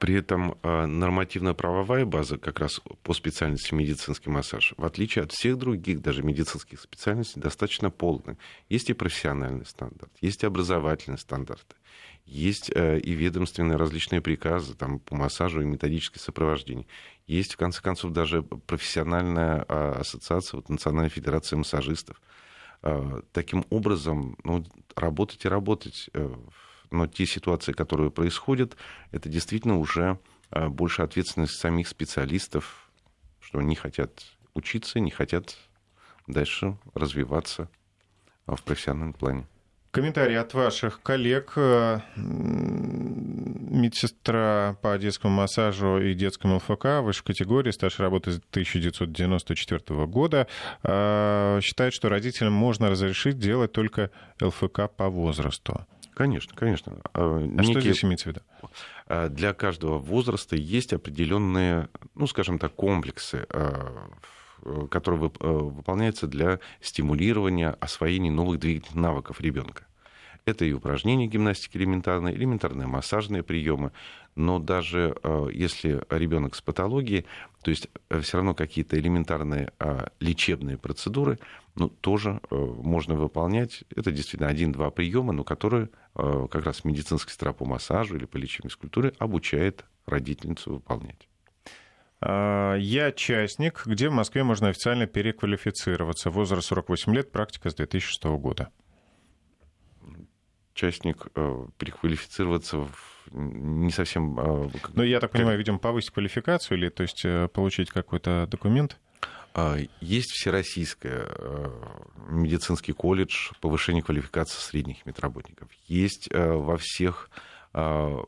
При 0.01 0.17
этом 0.17 0.59
а, 0.63 0.87
нормативно-правовая 0.87 2.05
база 2.05 2.37
как 2.37 2.59
раз 2.59 2.81
по 3.05 3.15
специальности 3.15 3.73
медицинский 3.75 4.31
массаж, 4.31 4.75
в 4.77 4.85
отличие 4.85 5.23
от 5.23 5.31
всех 5.31 5.57
других 5.57 6.03
даже 6.03 6.25
медицинских 6.25 6.81
специальностей, 6.81 7.41
достаточно 7.41 7.91
полная. 7.91 8.37
Есть 8.69 8.91
и 8.91 8.93
профессиональный 8.93 9.65
стандарт, 9.65 10.11
есть 10.21 10.43
и 10.43 10.47
образовательные 10.47 11.19
стандарты, 11.19 11.77
есть 12.25 12.71
э, 12.75 12.99
и 12.99 13.13
ведомственные 13.13 13.77
различные 13.77 14.21
приказы 14.21 14.75
там, 14.75 14.99
по 14.99 15.15
массажу 15.15 15.61
и 15.61 15.67
методическое 15.67 16.23
сопровождение. 16.23 16.87
Есть, 17.27 17.55
в 17.55 17.57
конце 17.57 17.83
концов, 17.83 18.13
даже 18.13 18.43
профессиональная 18.43 19.65
а, 19.69 19.99
ассоциация, 20.01 20.57
вот, 20.59 20.69
Национальная 20.69 21.11
федерация 21.11 21.57
массажистов. 21.57 22.21
А, 22.83 23.23
таким 23.33 23.65
образом, 23.71 24.37
ну, 24.45 24.65
работать 24.97 25.45
и 25.45 25.49
работать 25.49 26.11
э, 26.15 26.35
но 26.95 27.07
те 27.07 27.27
ситуации, 27.27 27.73
которые 27.73 28.11
происходят, 28.11 28.77
это 29.11 29.29
действительно 29.29 29.79
уже 29.79 30.19
а, 30.51 30.69
больше 30.69 31.03
ответственность 31.03 31.59
самих 31.59 31.89
специалистов, 31.89 32.91
что 33.41 33.59
они 33.59 33.75
хотят 33.75 34.25
учиться, 34.55 35.01
не 35.01 35.11
хотят 35.11 35.57
дальше 36.27 36.79
развиваться 36.95 37.69
в 38.47 38.63
профессиональном 38.63 39.13
плане. 39.13 39.47
Комментарий 39.95 40.37
от 40.37 40.53
ваших 40.55 41.01
коллег. 41.03 41.53
Э, 41.55 42.01
медсестра 43.71 44.77
по 44.83 44.99
детскому 44.99 45.37
массажу 45.37 46.01
и 46.01 46.15
детскому 46.15 46.57
ЛФК 46.57 47.01
высшей 47.01 47.25
категории, 47.25 47.71
стаж 47.71 48.01
работы 48.01 48.33
с 48.33 48.41
1994 48.51 50.07
года, 50.07 50.49
э, 50.83 51.61
считает, 51.63 51.95
что 51.95 52.09
родителям 52.09 52.53
можно 52.53 52.91
разрешить 52.91 53.39
делать 53.39 53.71
только 53.71 54.11
ЛФК 54.41 54.91
по 54.97 55.09
возрасту. 55.09 55.87
Конечно, 56.13 56.57
конечно. 56.57 56.95
А, 57.13 57.39
а 57.39 57.47
Некие... 57.47 57.65
что 57.71 57.81
здесь 57.81 58.03
имеется 58.03 58.25
в 58.25 58.33
виду? 58.33 58.41
Для 59.33 59.55
каждого 59.55 59.99
возраста 59.99 60.57
есть 60.57 60.93
определенные, 60.93 61.89
ну, 62.17 62.27
скажем 62.27 62.59
так, 62.59 62.75
комплексы, 62.75 63.47
а, 64.65 64.87
которые 64.87 65.31
выполняются 65.39 66.27
для 66.27 66.61
стимулирования 66.81 67.71
освоения 67.81 68.31
новых 68.31 68.61
двигательных 68.61 68.95
навыков 68.95 69.41
ребенка. 69.41 69.87
Это 70.45 70.65
и 70.67 70.73
упражнения 70.73 71.27
гимнастики 71.27 71.79
элементарные, 71.79 72.35
элементарные 72.35 72.87
массажные 72.87 73.43
приемы. 73.43 73.93
Но 74.37 74.59
даже 74.59 75.17
если 75.53 76.03
ребенок 76.11 76.55
с 76.55 76.61
патологией, 76.61 77.25
то 77.63 77.71
есть 77.71 77.89
э, 78.11 78.21
все 78.21 78.39
равно 78.39 78.55
какие-то 78.55 78.99
элементарные 78.99 79.73
лечебные 80.21 80.77
процедуры, 80.77 81.39
ну, 81.77 81.89
тоже 81.89 82.41
э, 82.51 82.55
можно 82.57 83.15
выполнять. 83.15 83.85
Это 83.97 84.13
действительно 84.13 84.51
один-два 84.51 84.91
приема, 84.91 85.33
но 85.33 85.45
которые 85.45 85.89
Э, 86.17 86.47
как 86.49 86.65
раз 86.65 86.85
медицинская 86.85 87.31
сестра 87.31 87.53
по 87.53 87.65
массажу 87.65 88.17
или 88.17 88.25
по 88.25 88.37
лечебной 88.37 88.71
скульптуре 88.71 89.13
обучает 89.19 89.85
родительницу 90.07 90.75
выполнять. 90.75 91.29
А, 92.27 92.75
я 92.77 93.13
частник, 93.13 93.83
где 93.85 94.09
в 94.09 94.13
Москве 94.13 94.45
можно 94.45 94.69
официально 94.69 95.07
переквалифицироваться. 95.07 96.31
Возраст 96.31 96.69
48 96.69 97.15
лет, 97.15 97.31
практика 97.31 97.69
с 97.69 97.75
2006 97.75 98.25
года. 98.25 98.71
Частник 100.73 101.27
э, 101.35 101.67
переквалифицироваться 101.79 102.79
в 102.79 103.15
не 103.31 103.91
совсем... 103.91 104.39
Э, 104.39 104.71
ну, 104.95 105.03
я 105.03 105.21
так 105.21 105.33
понимаю, 105.33 105.59
видимо, 105.59 105.79
повысить 105.79 106.11
квалификацию 106.11 106.79
или, 106.79 106.89
то 106.89 107.03
есть, 107.03 107.25
получить 107.53 107.91
какой-то 107.91 108.47
документ? 108.51 108.99
А, 109.57 109.77
есть 110.01 110.33
Всероссийская 110.33 111.29
э, 111.29 111.71
медицинский 112.29 112.93
колледж 112.93 113.53
повышения 113.61 114.03
квалификации 114.03 114.59
средних 114.59 115.07
медработников. 115.07 115.69
Есть 115.87 116.29
э, 116.33 116.53
во 116.53 116.77
всех 116.77 117.31
в 117.75 118.25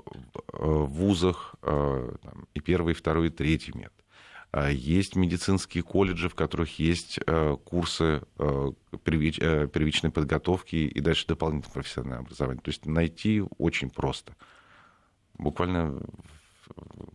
вузах 0.52 1.54
и 2.54 2.60
первый, 2.60 2.92
и 2.92 2.94
второй, 2.94 3.28
и 3.28 3.30
третий 3.30 3.72
метод. 3.72 3.92
Есть 4.70 5.16
медицинские 5.16 5.82
колледжи, 5.82 6.28
в 6.28 6.34
которых 6.34 6.78
есть 6.78 7.18
курсы 7.64 8.22
первичной 9.04 10.10
подготовки 10.10 10.76
и 10.76 11.00
дальше 11.00 11.26
дополнительное 11.26 11.74
профессиональное 11.74 12.20
образование. 12.20 12.62
То 12.62 12.70
есть 12.70 12.86
найти 12.86 13.42
очень 13.58 13.90
просто. 13.90 14.34
Буквально 15.38 16.00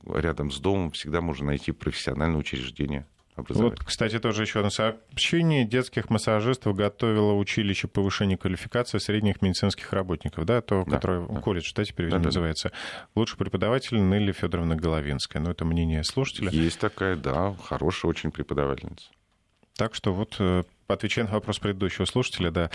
рядом 0.06 0.52
с 0.52 0.60
домом 0.60 0.92
всегда 0.92 1.22
можно 1.22 1.48
найти 1.48 1.72
профессиональное 1.72 2.40
учреждение 2.40 3.06
Вот, 3.36 3.80
кстати, 3.80 4.20
тоже 4.20 4.44
еще 4.44 4.60
одно 4.60 4.70
сообщение. 4.70 5.66
Детских 5.66 6.10
массажистов 6.10 6.76
готовило 6.76 7.34
училище 7.34 7.88
повышения 7.88 8.38
квалификации 8.38 8.98
средних 8.98 9.42
медицинских 9.42 9.94
работников, 9.94 10.46
да, 10.46 10.62
то, 10.62 10.84
да, 10.86 10.92
которое 10.92 11.28
да. 11.28 11.40
колледж, 11.40 11.72
да, 11.76 11.84
теперь 11.86 12.10
да, 12.10 12.20
называется. 12.20 12.70
Да. 12.70 13.08
Лучший 13.16 13.38
преподаватель 13.38 13.98
Нелли 13.98 14.32
Федоровна 14.32 14.76
Головинская. 14.76 15.42
Ну, 15.42 15.52
это 15.52 15.66
мнение 15.66 16.04
слушателя. 16.04 16.50
Есть 16.52 16.80
такая, 16.80 17.16
да, 17.16 17.56
хорошая 17.64 18.10
очень 18.10 18.32
преподавательница. 18.32 19.08
Так 19.78 19.96
что 19.96 20.14
вот 20.14 20.36
э, 20.40 20.64
отвечая 20.94 21.26
на 21.26 21.32
вопрос 21.32 21.60
предыдущего 21.60 22.06
слушателя, 22.06 22.52
да. 22.52 22.70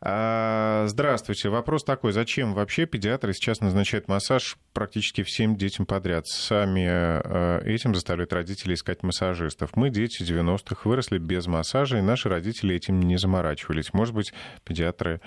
А, 0.00 0.86
здравствуйте. 0.86 1.48
Вопрос 1.48 1.84
такой. 1.84 2.12
Зачем 2.12 2.54
вообще 2.54 2.86
педиатры 2.86 3.32
сейчас 3.32 3.60
назначают 3.60 4.08
массаж 4.08 4.56
практически 4.72 5.22
всем 5.22 5.56
детям 5.56 5.86
подряд? 5.86 6.26
Сами 6.26 6.86
э, 6.88 7.62
этим 7.64 7.94
заставляют 7.94 8.32
родителей 8.32 8.74
искать 8.74 9.02
массажистов. 9.02 9.76
Мы, 9.76 9.90
дети 9.90 10.22
90-х, 10.22 10.88
выросли 10.88 11.18
без 11.18 11.46
массажа, 11.46 11.98
и 11.98 12.02
наши 12.02 12.28
родители 12.28 12.74
этим 12.74 13.00
не 13.00 13.18
заморачивались. 13.18 13.92
Может 13.92 14.14
быть, 14.14 14.32
педиатры 14.64 15.20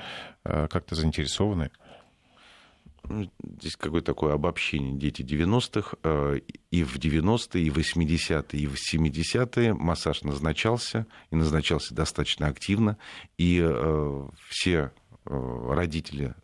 э, 0.44 0.68
как-то 0.70 0.96
заинтересованы? 0.96 1.72
Ну, 3.04 3.30
здесь 3.58 3.76
какое-то 3.76 4.14
такое 4.14 4.34
обобщение. 4.34 4.94
Дети 4.94 5.22
90-х, 5.22 5.98
э, 6.04 6.40
и 6.70 6.84
в 6.84 6.98
90-е, 6.98 7.64
и 7.64 7.70
в 7.70 7.78
80-е, 7.78 8.60
и 8.60 8.68
в 8.68 8.76
70-е 8.76 9.74
массаж 9.74 10.22
назначался, 10.24 11.08
и 11.32 11.36
назначался 11.36 11.96
достаточно 11.96 12.48
активно, 12.48 12.98
и 13.38 13.60
э, 13.62 14.28
все 14.50 14.92
э, 15.26 15.74
родители 15.74 16.36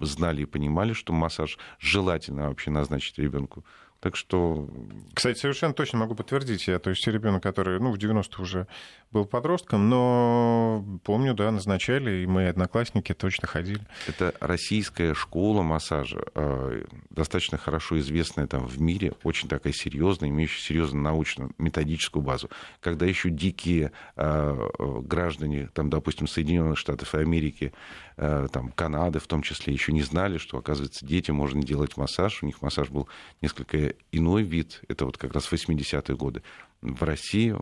знали 0.00 0.42
и 0.42 0.46
понимали, 0.46 0.92
что 0.92 1.12
массаж 1.12 1.58
желательно 1.78 2.48
вообще 2.48 2.70
назначить 2.70 3.18
ребенку 3.18 3.64
так 4.02 4.16
что... 4.16 4.68
Кстати, 5.14 5.38
совершенно 5.38 5.74
точно 5.74 6.00
могу 6.00 6.16
подтвердить. 6.16 6.66
Я, 6.66 6.80
то 6.80 6.90
есть 6.90 7.06
ребенок, 7.06 7.40
который 7.40 7.78
ну, 7.78 7.92
в 7.92 7.98
90-х 7.98 8.42
уже 8.42 8.66
был 9.12 9.26
подростком, 9.26 9.88
но 9.88 10.84
помню, 11.04 11.34
да, 11.34 11.52
назначали, 11.52 12.22
и 12.22 12.26
мы, 12.26 12.48
одноклассники, 12.48 13.14
точно 13.14 13.46
ходили. 13.46 13.86
Это 14.08 14.34
российская 14.40 15.14
школа 15.14 15.62
массажа, 15.62 16.24
э, 16.34 16.84
достаточно 17.10 17.58
хорошо 17.58 18.00
известная 18.00 18.48
там 18.48 18.66
в 18.66 18.80
мире, 18.80 19.12
очень 19.22 19.48
такая 19.48 19.72
серьезная, 19.72 20.30
имеющая 20.30 20.62
серьезную 20.62 21.04
научно-методическую 21.04 22.22
базу. 22.24 22.50
Когда 22.80 23.06
еще 23.06 23.30
дикие 23.30 23.92
э, 24.16 24.68
э, 24.78 25.00
граждане, 25.02 25.68
там, 25.74 25.90
допустим, 25.90 26.26
Соединенных 26.26 26.76
Штатов 26.76 27.14
и 27.14 27.18
Америки, 27.18 27.72
там, 28.14 28.70
Канады 28.76 29.20
в 29.20 29.26
том 29.26 29.42
числе, 29.42 29.72
еще 29.72 29.90
не 29.90 30.02
знали, 30.02 30.36
что, 30.36 30.58
оказывается, 30.58 31.04
детям 31.04 31.36
можно 31.36 31.62
делать 31.62 31.96
массаж. 31.96 32.42
У 32.42 32.46
них 32.46 32.60
массаж 32.60 32.90
был 32.90 33.08
несколько 33.40 33.91
иной 34.10 34.42
вид, 34.42 34.82
это 34.88 35.04
вот 35.04 35.18
как 35.18 35.34
раз 35.34 35.50
80-е 35.50 36.16
годы 36.16 36.42
в 36.82 37.02
России 37.04 37.56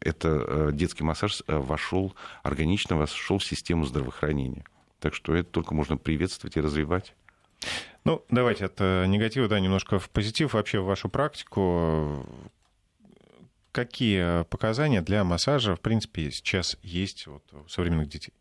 это 0.00 0.44
э, 0.46 0.70
детский 0.72 1.04
массаж 1.04 1.42
э, 1.46 1.56
вошел, 1.56 2.14
органично 2.42 2.96
вошел 2.96 3.38
в 3.38 3.44
систему 3.44 3.84
здравоохранения. 3.84 4.64
Так 5.00 5.14
что 5.14 5.34
это 5.34 5.50
только 5.50 5.74
можно 5.74 5.96
приветствовать 5.96 6.56
и 6.56 6.60
развивать. 6.60 7.14
Ну, 8.04 8.24
давайте 8.30 8.66
от 8.66 8.80
э, 8.80 9.06
негатива, 9.06 9.48
да, 9.48 9.58
немножко 9.58 9.98
в 9.98 10.08
позитив. 10.08 10.54
Вообще 10.54 10.80
в 10.80 10.84
вашу 10.84 11.08
практику 11.08 12.26
какие 13.72 14.44
показания 14.44 15.02
для 15.02 15.24
массажа, 15.24 15.74
в 15.74 15.80
принципе, 15.80 16.30
сейчас 16.30 16.76
есть 16.82 17.26
вот 17.26 17.42
у 17.52 17.68
современных 17.68 18.08
детей? 18.08 18.32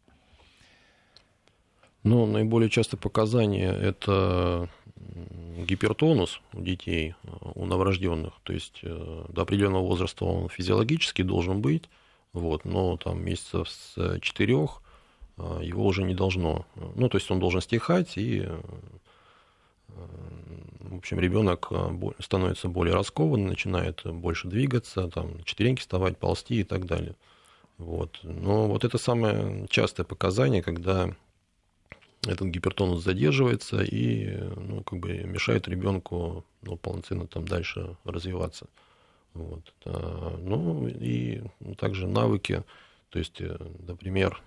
Ну, 2.04 2.26
наиболее 2.26 2.70
частые 2.70 3.00
показания– 3.00 3.72
это 3.82 4.70
гипертонус 5.58 6.42
у 6.54 6.62
детей, 6.62 7.16
у 7.56 7.66
новорожденных. 7.66 8.34
То 8.44 8.54
есть 8.54 8.80
э, 8.82 9.26
до 9.30 9.42
определенного 9.44 9.84
возраста 9.84 10.26
он 10.26 10.50
физиологически 10.50 11.22
должен 11.22 11.62
быть, 11.62 11.90
вот, 12.34 12.66
но 12.66 12.98
там 12.98 13.24
месяцев 13.24 13.70
с 13.70 14.20
четырех 14.22 14.82
э, 15.38 15.60
его 15.64 15.86
уже 15.86 16.04
не 16.04 16.16
должно. 16.16 16.66
Ну, 16.96 17.10
то 17.10 17.18
есть 17.18 17.30
он 17.30 17.40
должен 17.40 17.62
стихать, 17.62 18.18
и, 18.18 18.44
э, 18.46 18.62
в 20.80 20.98
общем, 20.98 21.20
ребенок 21.20 21.72
становится 22.20 22.68
более 22.68 22.96
раскованным, 22.96 23.48
начинает 23.48 24.02
больше 24.06 24.48
двигаться, 24.48 25.08
там, 25.10 25.44
четвереньки 25.44 25.82
вставать, 25.82 26.18
ползти 26.18 26.62
и 26.62 26.64
так 26.64 26.86
далее. 26.86 27.16
Вот. 27.78 28.20
Но 28.24 28.68
вот 28.68 28.86
это 28.86 28.98
самое 28.98 29.68
частое 29.70 30.06
показание, 30.06 30.62
когда 30.64 31.14
этот 32.28 32.48
гипертонус 32.50 33.04
задерживается 33.04 33.82
и 33.82 34.38
ну, 34.56 34.84
как 34.84 35.00
бы 35.00 35.24
мешает 35.24 35.68
ребенку 35.68 36.46
ну, 36.62 36.78
полноценно 36.78 37.28
там 37.28 37.48
дальше 37.48 37.96
развиваться. 38.04 38.68
Вот. 39.34 39.74
А, 39.86 40.38
ну 40.38 40.88
и 40.88 41.42
также 41.78 42.08
навыки, 42.08 42.64
то 43.10 43.20
есть, 43.20 43.42
э, 43.42 43.58
например, 43.80 44.42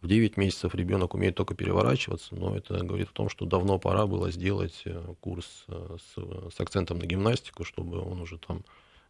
в 0.00 0.06
9 0.06 0.36
месяцев 0.36 0.74
ребенок 0.74 1.14
умеет 1.14 1.34
только 1.34 1.54
переворачиваться, 1.54 2.34
но 2.36 2.56
это 2.56 2.84
говорит 2.84 3.08
о 3.08 3.12
том, 3.12 3.28
что 3.28 3.46
давно 3.46 3.78
пора 3.78 4.06
было 4.06 4.30
сделать 4.30 4.82
э, 4.84 5.14
курс 5.20 5.64
э, 5.68 5.96
с, 5.98 6.54
с 6.54 6.60
акцентом 6.60 6.98
на 6.98 7.06
гимнастику, 7.06 7.64
чтобы 7.64 8.00
он 8.00 8.20
уже 8.20 8.38
там 8.38 8.62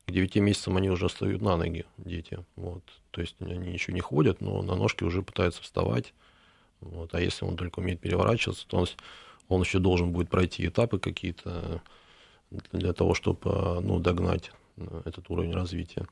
к 0.07 0.11
9 0.11 0.37
месяцам 0.37 0.79
они 0.79 0.89
уже 0.89 1.09
встают 1.09 1.43
на 1.43 1.57
ноги, 1.57 1.85
дети. 1.99 2.43
Вот. 2.57 2.83
То 3.11 3.21
есть 3.21 3.37
они 3.41 3.73
еще 3.73 3.93
не 3.93 4.01
ходят, 4.01 4.41
но 4.41 4.63
на 4.63 4.75
ножки 4.75 5.05
уже 5.05 5.23
пытаются 5.23 5.63
вставать. 5.63 6.15
Вот. 6.81 7.15
А 7.15 7.21
если 7.21 7.45
он 7.45 7.57
только 7.57 7.81
умеет 7.81 8.01
переворачиваться, 8.01 8.67
то 8.67 8.79
он, 8.79 8.87
он 9.49 9.63
еще 9.63 9.79
должен 9.79 10.13
будет 10.13 10.31
пройти 10.31 10.67
этапы 10.67 10.99
какие-то 10.99 11.83
для 12.73 12.93
того, 12.93 13.15
чтобы 13.15 13.81
ну, 13.83 13.99
догнать 13.99 14.53
э, 14.77 15.03
этот 15.05 15.29
уровень 15.31 15.53
развития. 15.53 16.07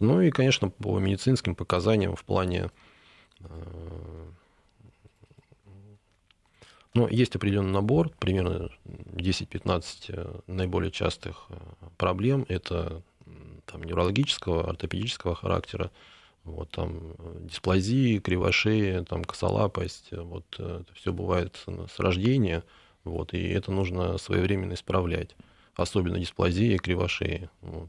Ну 0.00 0.20
и, 0.20 0.30
конечно, 0.30 0.68
по 0.68 0.98
медицинским 0.98 1.54
показаниям 1.54 2.16
в 2.16 2.24
плане... 2.24 2.70
Э, 3.40 4.30
ну, 6.94 7.06
есть 7.06 7.36
определенный 7.36 7.72
набор, 7.72 8.10
примерно 8.18 8.70
10-15 8.84 9.84
э, 10.08 10.40
наиболее 10.46 10.90
частых 10.90 11.48
проблем. 11.96 12.44
Это 12.48 13.02
там, 13.66 13.82
неврологического, 13.82 14.68
ортопедического 14.68 15.34
характера, 15.34 15.90
вот 16.52 16.70
там 16.70 17.14
э, 17.18 17.38
дисплазии, 17.42 18.18
кривошеи, 18.18 19.04
там 19.04 19.24
косолапость, 19.24 20.08
э, 20.10 20.20
вот 20.20 20.44
э, 20.58 20.82
это 20.82 20.94
все 20.94 21.12
бывает 21.12 21.56
с 21.66 21.98
рождения, 21.98 22.64
вот, 23.04 23.34
и 23.34 23.48
это 23.48 23.70
нужно 23.70 24.18
своевременно 24.18 24.74
исправлять, 24.74 25.36
особенно 25.74 26.18
дисплазии 26.18 26.74
и 26.74 26.78
кривошеи, 26.78 27.50
вот. 27.60 27.88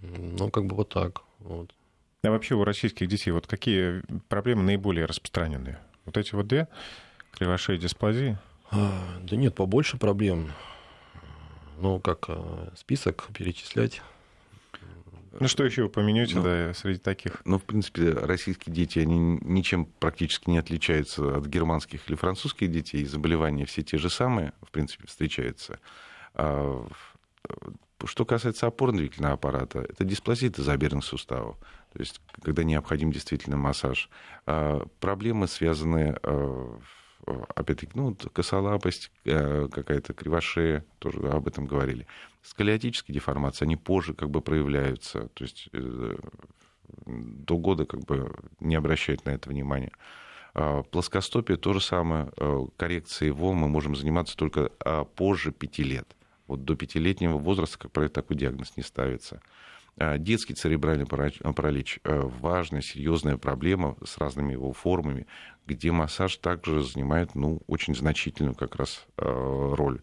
Ну, 0.00 0.50
как 0.50 0.66
бы 0.66 0.76
вот 0.76 0.90
так, 0.90 1.22
вот. 1.38 1.74
А 2.22 2.30
вообще 2.30 2.54
у 2.54 2.64
российских 2.64 3.08
детей 3.08 3.30
вот 3.30 3.46
какие 3.46 4.02
проблемы 4.28 4.62
наиболее 4.62 5.06
распространенные? 5.06 5.78
Вот 6.04 6.16
эти 6.16 6.34
вот 6.34 6.46
две, 6.46 6.68
кривошеи 7.32 7.76
дисплазии? 7.76 8.38
А, 8.70 9.18
да 9.22 9.36
нет, 9.36 9.54
побольше 9.54 9.98
проблем. 9.98 10.52
Ну, 11.78 12.00
как 12.00 12.28
список 12.76 13.28
перечислять 13.36 14.02
ну, 15.40 15.48
что 15.48 15.64
еще 15.64 15.84
вы 15.84 15.88
помянете, 15.88 16.36
ну, 16.36 16.42
да, 16.42 16.74
среди 16.74 16.98
таких? 16.98 17.42
Ну, 17.44 17.58
в 17.58 17.64
принципе, 17.64 18.10
российские 18.10 18.74
дети, 18.74 18.98
они 18.98 19.38
ничем 19.42 19.86
практически 19.86 20.50
не 20.50 20.58
отличаются 20.58 21.36
от 21.36 21.46
германских 21.46 22.08
или 22.08 22.16
французских 22.16 22.70
детей. 22.70 23.04
Заболевания 23.04 23.64
все 23.64 23.82
те 23.82 23.98
же 23.98 24.10
самые, 24.10 24.52
в 24.62 24.70
принципе, 24.70 25.06
встречаются. 25.06 25.78
А, 26.34 26.86
что 28.04 28.24
касается 28.24 28.66
опорно-двигательного 28.66 29.34
аппарата, 29.34 29.80
это 29.80 30.04
дисплазия 30.04 30.50
тазобедренных 30.50 31.04
суставов, 31.04 31.56
то 31.92 32.00
есть 32.00 32.20
когда 32.42 32.64
необходим 32.64 33.12
действительно 33.12 33.56
массаж. 33.56 34.10
А, 34.46 34.86
проблемы 35.00 35.48
связаны 35.48 36.16
а, 36.22 36.78
опять-таки, 37.54 37.92
ну, 37.94 38.14
косолапость, 38.32 39.10
какая-то 39.24 40.12
кривошея, 40.12 40.84
тоже 40.98 41.18
об 41.20 41.48
этом 41.48 41.66
говорили. 41.66 42.06
Сколиотические 42.44 43.14
деформации, 43.14 43.64
они 43.64 43.76
позже 43.76 44.12
как 44.12 44.28
бы 44.28 44.42
проявляются, 44.42 45.28
то 45.28 45.44
есть 45.44 45.70
э, 45.72 46.14
до 47.06 47.56
года 47.56 47.86
как 47.86 48.00
бы 48.00 48.30
не 48.60 48.74
обращают 48.74 49.24
на 49.24 49.30
это 49.30 49.48
внимания. 49.48 49.92
А 50.52 50.82
плоскостопие 50.82 51.56
то 51.56 51.72
же 51.72 51.80
самое, 51.80 52.30
э, 52.36 52.66
коррекция 52.76 53.28
его 53.28 53.54
мы 53.54 53.68
можем 53.68 53.96
заниматься 53.96 54.36
только 54.36 54.70
а, 54.84 55.04
позже 55.04 55.52
пяти 55.52 55.82
лет. 55.82 56.14
Вот 56.46 56.66
до 56.66 56.76
пятилетнего 56.76 57.38
возраста, 57.38 57.78
как 57.78 57.92
правило, 57.92 58.12
такой 58.12 58.36
диагноз 58.36 58.76
не 58.76 58.82
ставится. 58.82 59.40
Детский 59.96 60.54
церебральный 60.54 61.06
паралич– 61.06 62.00
важная, 62.04 62.82
серьезная 62.82 63.38
проблема 63.38 63.96
с 64.04 64.18
разными 64.18 64.52
его 64.52 64.72
формами, 64.72 65.26
где 65.66 65.92
массаж 65.92 66.36
также 66.38 66.82
занимает 66.82 67.36
ну, 67.36 67.62
очень 67.68 67.94
значительную 67.94 68.56
как 68.56 68.74
раз 68.74 69.06
роль. 69.16 70.02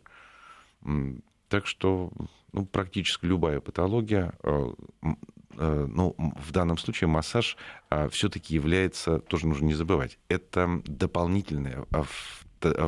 Так 1.51 1.67
что 1.67 2.13
ну, 2.53 2.65
практически 2.65 3.25
любая 3.25 3.59
патология, 3.59 4.33
ну, 5.57 6.15
в 6.17 6.51
данном 6.53 6.77
случае 6.77 7.09
массаж 7.09 7.57
все-таки 8.09 8.55
является, 8.55 9.19
тоже 9.19 9.47
нужно 9.47 9.65
не 9.65 9.73
забывать, 9.73 10.17
это 10.29 10.81
дополнительная 10.85 11.85
Э, 11.91 12.03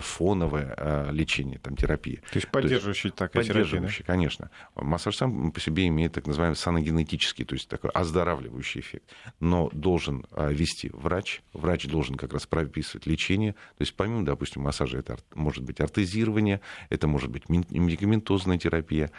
фоновое 0.01 0.74
э, 0.78 1.09
лечение, 1.11 1.59
там, 1.59 1.76
терапия. 1.76 2.17
То 2.32 2.36
есть 2.36 2.47
поддерживающая 2.49 3.11
то 3.11 3.24
есть, 3.24 3.32
такая 3.32 3.43
поддерживающая, 3.43 3.80
терапия, 3.80 4.05
да? 4.05 4.13
конечно. 4.13 4.51
Массаж 4.76 5.15
сам 5.15 5.51
по 5.51 5.59
себе 5.59 5.88
имеет 5.88 6.13
так 6.13 6.28
называемый 6.28 6.55
саногенетический, 6.55 7.45
то 7.45 7.55
есть 7.55 7.69
такой 7.69 7.89
оздоравливающий 7.91 8.82
эффект. 8.82 9.09
Но 9.39 9.69
должен 9.74 10.26
э, 10.32 10.53
вести 10.53 10.89
врач. 10.93 11.41
Врач 11.53 11.88
должен 11.88 12.15
как 12.15 12.34
раз 12.34 12.45
прописывать 12.47 13.05
лечение. 13.05 13.53
То 13.53 13.82
есть 13.82 13.95
помимо, 13.95 14.26
допустим, 14.26 14.61
массажа, 14.63 14.99
это 14.99 15.17
может 15.34 15.63
быть 15.63 15.80
ортезирование, 15.80 16.61
это 16.89 17.07
может 17.07 17.30
быть 17.30 17.49
медикаментозная 17.49 18.57
терапия. 18.57 19.11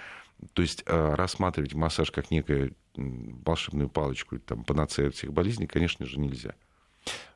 То 0.52 0.62
есть 0.62 0.82
рассматривать 0.86 1.74
массаж 1.74 2.10
как 2.10 2.30
некую 2.30 2.74
волшебную 2.96 3.88
палочку, 3.88 4.38
там, 4.38 4.64
панацея 4.64 5.10
всех 5.10 5.32
болезней, 5.32 5.66
конечно 5.66 6.06
же, 6.06 6.18
нельзя. 6.18 6.54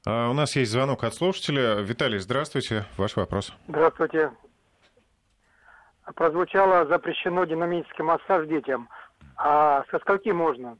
А, 0.04 0.30
у 0.30 0.32
нас 0.32 0.56
есть 0.56 0.72
звонок 0.72 1.04
от 1.04 1.14
слушателя. 1.14 1.76
Виталий, 1.80 2.18
здравствуйте. 2.18 2.86
Ваш 2.96 3.16
вопрос. 3.16 3.52
Здравствуйте. 3.68 4.32
Прозвучало 6.14 6.86
запрещено 6.86 7.44
динамический 7.44 8.04
массаж 8.04 8.46
детям. 8.48 8.88
А 9.36 9.84
со 9.90 9.98
скольки 9.98 10.30
можно? 10.30 10.78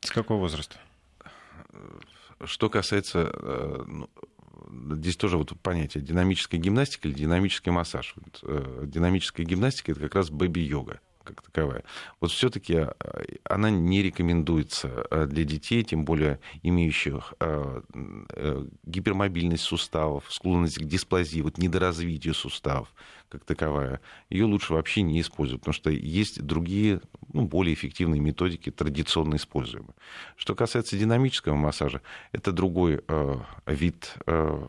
С 0.00 0.10
какого 0.10 0.40
возраста? 0.40 0.76
Что 2.44 2.70
касается 2.70 3.30
э, 3.32 3.82
ну, 3.86 4.08
здесь 4.96 5.16
тоже 5.16 5.38
вот 5.38 5.52
понятие 5.60 6.02
динамическая 6.02 6.60
гимнастика 6.60 7.08
или 7.08 7.14
динамический 7.14 7.72
массаж. 7.72 8.14
Э, 8.42 8.82
динамическая 8.84 9.46
гимнастика 9.46 9.92
это 9.92 10.00
как 10.00 10.14
раз 10.14 10.30
бэби-йога 10.30 11.00
как 11.28 11.42
таковая. 11.42 11.84
Вот 12.20 12.30
все-таки 12.30 12.74
э, 12.74 13.24
она 13.44 13.70
не 13.70 14.02
рекомендуется 14.02 15.06
э, 15.10 15.26
для 15.26 15.44
детей, 15.44 15.84
тем 15.84 16.04
более 16.04 16.40
имеющих 16.62 17.34
э, 17.40 17.82
гипермобильность 18.84 19.64
суставов, 19.64 20.24
склонность 20.28 20.78
к 20.78 20.84
дисплазии, 20.84 21.40
вот 21.40 21.58
недоразвитию 21.58 22.34
суставов 22.34 22.92
как 23.28 23.44
таковая, 23.44 24.00
ее 24.30 24.44
лучше 24.44 24.72
вообще 24.72 25.02
не 25.02 25.20
использовать, 25.20 25.60
потому 25.60 25.74
что 25.74 25.90
есть 25.90 26.42
другие, 26.42 27.00
ну, 27.32 27.44
более 27.44 27.74
эффективные 27.74 28.20
методики, 28.20 28.70
традиционно 28.70 29.36
используемые. 29.36 29.94
Что 30.36 30.54
касается 30.54 30.96
динамического 30.96 31.54
массажа, 31.54 32.00
это 32.32 32.52
другой 32.52 33.02
э, 33.06 33.34
вид, 33.66 34.14
э, 34.26 34.66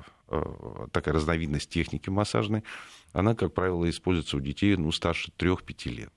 такая 0.91 1.15
разновидность 1.15 1.69
техники 1.69 2.09
массажной. 2.09 2.63
Она, 3.13 3.33
как 3.33 3.53
правило, 3.53 3.89
используется 3.89 4.37
у 4.37 4.41
детей 4.41 4.75
ну, 4.75 4.91
старше 4.91 5.31
3-5 5.37 5.89
лет. 5.89 6.13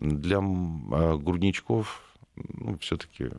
Для 0.00 0.38
а, 0.38 1.18
грудничков 1.18 2.02
ну, 2.34 2.78
все-таки 2.78 3.30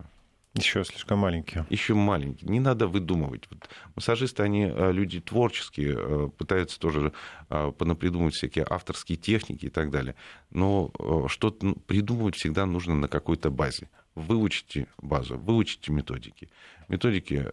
еще 0.54 0.84
слишком 0.84 1.20
маленькие. 1.20 1.66
Еще 1.70 1.94
маленькие. 1.96 2.52
Не 2.52 2.60
надо 2.60 2.86
выдумывать. 2.86 3.48
Вот 3.50 3.70
массажисты, 3.96 4.44
они 4.44 4.66
а, 4.66 4.92
люди 4.92 5.20
творческие, 5.22 5.96
а, 5.98 6.28
пытаются 6.30 6.80
тоже 6.80 7.14
понапридумывать 7.48 8.36
всякие 8.36 8.66
авторские 8.70 9.18
техники 9.18 9.66
и 9.66 9.70
так 9.70 9.90
далее. 9.90 10.16
Но 10.52 10.92
что-то 11.28 11.66
ну, 11.66 11.76
придумывать 11.76 12.36
всегда 12.36 12.68
нужно 12.68 12.96
на 12.96 13.08
какой-то 13.08 13.50
базе. 13.50 13.90
Выучите 14.14 14.88
базу, 15.02 15.38
выучите 15.38 15.92
методики. 15.92 16.50
Методики 16.90 17.48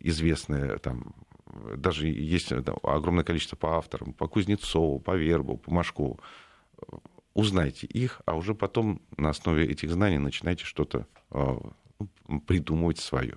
известные, 0.00 0.78
там, 0.78 1.14
даже 1.76 2.08
есть 2.08 2.52
огромное 2.82 3.24
количество 3.24 3.56
по 3.56 3.78
авторам, 3.78 4.12
по 4.12 4.26
Кузнецову, 4.26 4.98
по 4.98 5.16
Вербу, 5.16 5.56
по 5.56 5.72
Машкову 5.72 6.20
узнайте 7.34 7.86
их, 7.86 8.20
а 8.26 8.34
уже 8.34 8.54
потом 8.54 9.00
на 9.16 9.30
основе 9.30 9.66
этих 9.66 9.90
знаний 9.90 10.18
начинайте 10.18 10.64
что-то 10.64 11.06
а, 11.30 11.58
ну, 12.28 12.40
придумывать 12.40 12.98
свое. 12.98 13.36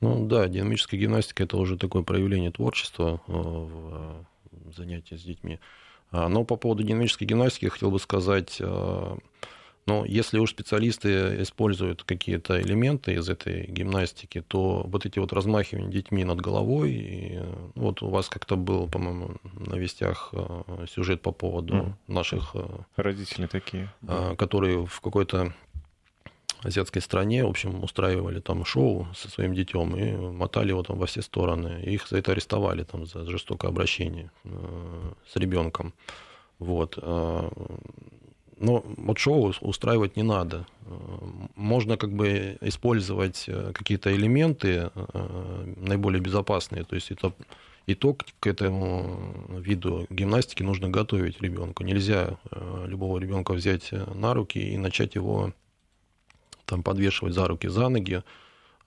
Ну 0.00 0.26
да, 0.26 0.46
динамическая 0.48 1.00
гимнастика 1.00 1.44
это 1.44 1.56
уже 1.56 1.76
такое 1.76 2.02
проявление 2.02 2.50
творчества 2.50 3.20
а, 3.26 3.32
в 3.32 3.70
а, 3.92 4.24
занятии 4.76 5.14
с 5.14 5.22
детьми. 5.22 5.60
Но 6.12 6.44
по 6.44 6.56
поводу 6.56 6.84
динамической 6.84 7.26
гимнастики 7.26 7.64
я 7.64 7.70
хотел 7.70 7.90
бы 7.90 7.98
сказать, 7.98 8.62
но 9.86 10.04
если 10.04 10.38
уж 10.40 10.50
специалисты 10.50 11.42
используют 11.42 12.02
какие-то 12.02 12.60
элементы 12.60 13.14
из 13.14 13.28
этой 13.28 13.66
гимнастики, 13.68 14.40
то 14.40 14.82
вот 14.84 15.06
эти 15.06 15.20
вот 15.20 15.32
размахивания 15.32 15.88
детьми 15.88 16.24
над 16.24 16.40
головой, 16.40 16.90
и 16.92 17.40
вот 17.76 18.02
у 18.02 18.08
вас 18.08 18.28
как-то 18.28 18.56
был, 18.56 18.88
по-моему, 18.88 19.36
на 19.54 19.76
вестях 19.76 20.30
э, 20.32 20.86
сюжет 20.92 21.22
по 21.22 21.30
поводу 21.30 21.74
mm. 21.74 21.92
наших... 22.08 22.50
Э, 22.54 22.66
Родители 22.96 23.46
такие. 23.46 23.92
Э, 24.08 24.34
которые 24.36 24.86
в 24.86 25.00
какой-то 25.00 25.54
азиатской 26.62 27.00
стране, 27.00 27.44
в 27.44 27.48
общем, 27.50 27.84
устраивали 27.84 28.40
там 28.40 28.64
шоу 28.64 29.06
со 29.14 29.30
своим 29.30 29.54
детем 29.54 29.94
и 29.94 30.16
мотали 30.16 30.70
его 30.70 30.82
там 30.82 30.98
во 30.98 31.06
все 31.06 31.22
стороны. 31.22 31.80
И 31.84 31.94
их 31.94 32.08
за 32.08 32.18
это 32.18 32.32
арестовали 32.32 32.82
там 32.82 33.06
за 33.06 33.24
жестокое 33.24 33.70
обращение 33.70 34.32
с 35.32 35.36
ребенком. 35.36 35.94
Вот. 36.58 36.98
Но 38.58 38.82
вот 38.96 39.18
шоу 39.18 39.52
устраивать 39.60 40.16
не 40.16 40.22
надо. 40.22 40.66
Можно 41.56 41.96
как 41.96 42.12
бы 42.12 42.56
использовать 42.62 43.44
э, 43.48 43.72
какие-то 43.74 44.14
элементы 44.14 44.90
э, 44.94 45.74
наиболее 45.76 46.20
безопасные. 46.22 46.84
То 46.84 46.94
есть 46.94 47.10
это 47.10 47.32
итог 47.86 48.24
к 48.40 48.46
этому 48.46 49.58
виду 49.58 50.06
гимнастики 50.08 50.62
нужно 50.62 50.88
готовить 50.88 51.42
ребенку. 51.42 51.82
Нельзя 51.82 52.38
э, 52.50 52.84
любого 52.86 53.18
ребенка 53.18 53.52
взять 53.52 53.92
на 53.92 54.32
руки 54.32 54.58
и 54.58 54.78
начать 54.78 55.16
его 55.16 55.52
там 56.64 56.82
подвешивать 56.82 57.34
за 57.34 57.46
руки, 57.48 57.68
за 57.68 57.88
ноги. 57.88 58.22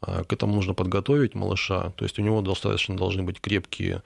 А 0.01 0.23
к 0.23 0.33
этому 0.33 0.55
нужно 0.55 0.73
подготовить 0.73 1.35
малыша. 1.35 1.91
То 1.91 2.05
есть 2.05 2.17
у 2.17 2.23
него 2.23 2.41
достаточно 2.41 2.95
должны 2.95 3.21
быть 3.21 3.39
крепкие 3.39 3.97
Э, 3.97 4.01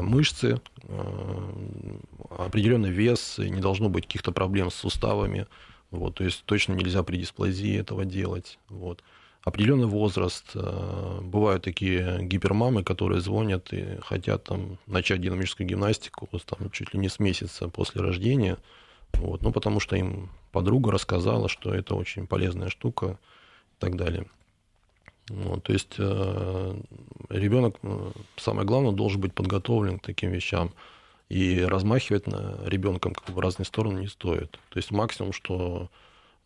мышцы, 0.00 0.60
э, 0.82 1.98
определенный 2.30 2.90
вес, 2.90 3.38
не 3.38 3.60
должно 3.60 3.88
быть 3.88 4.06
каких-то 4.06 4.32
проблем 4.32 4.70
с 4.70 4.74
суставами. 4.74 5.46
Вот, 5.90 6.16
то 6.16 6.24
есть 6.24 6.44
точно 6.44 6.74
нельзя 6.74 7.02
при 7.02 7.16
дисплазии 7.16 7.78
этого 7.78 8.04
делать. 8.04 8.58
Вот. 8.68 9.02
Определенный 9.42 9.86
возраст. 9.86 10.44
Э, 10.54 11.20
бывают 11.22 11.62
такие 11.64 12.18
гипермамы, 12.22 12.84
которые 12.84 13.20
звонят 13.20 13.72
и 13.72 13.98
хотят 14.02 14.44
там, 14.44 14.78
начать 14.86 15.20
динамическую 15.20 15.66
гимнастику 15.66 16.28
там, 16.44 16.70
чуть 16.70 16.92
ли 16.92 17.00
не 17.00 17.08
с 17.08 17.18
месяца 17.18 17.68
после 17.68 18.02
рождения. 18.02 18.58
Вот, 19.14 19.42
ну, 19.42 19.52
потому 19.52 19.80
что 19.80 19.96
им 19.96 20.30
подруга 20.52 20.92
рассказала, 20.92 21.48
что 21.48 21.74
это 21.74 21.94
очень 21.94 22.26
полезная 22.26 22.68
штука 22.68 23.18
и 23.76 23.80
так 23.80 23.96
далее. 23.96 24.26
Вот, 25.30 25.64
то 25.64 25.72
есть 25.72 25.94
э, 25.98 26.80
ребенок, 27.28 27.76
э, 27.82 28.10
самое 28.36 28.66
главное, 28.66 28.92
должен 28.92 29.20
быть 29.20 29.34
подготовлен 29.34 29.98
к 29.98 30.06
таким 30.06 30.30
вещам. 30.30 30.72
И 31.28 31.60
размахивать 31.60 32.26
на 32.26 32.58
ребенком 32.64 33.12
как 33.12 33.26
бы 33.26 33.34
в 33.34 33.40
разные 33.40 33.66
стороны 33.66 34.00
не 34.00 34.06
стоит. 34.06 34.52
То 34.70 34.78
есть 34.78 34.90
максимум, 34.90 35.34
что 35.34 35.90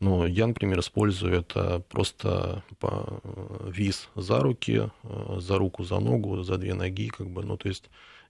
ну, 0.00 0.26
я, 0.26 0.48
например, 0.48 0.80
использую 0.80 1.32
это 1.32 1.82
просто 1.88 2.64
по 2.80 3.20
э, 3.22 3.70
виз 3.72 4.08
за 4.16 4.40
руки, 4.40 4.90
э, 5.04 5.36
за 5.38 5.58
руку, 5.58 5.84
за 5.84 6.00
ногу, 6.00 6.42
за 6.42 6.58
две 6.58 6.74
ноги, 6.74 7.08
как 7.08 7.28
бы, 7.30 7.44
ну, 7.44 7.56
то 7.56 7.68
есть 7.68 7.84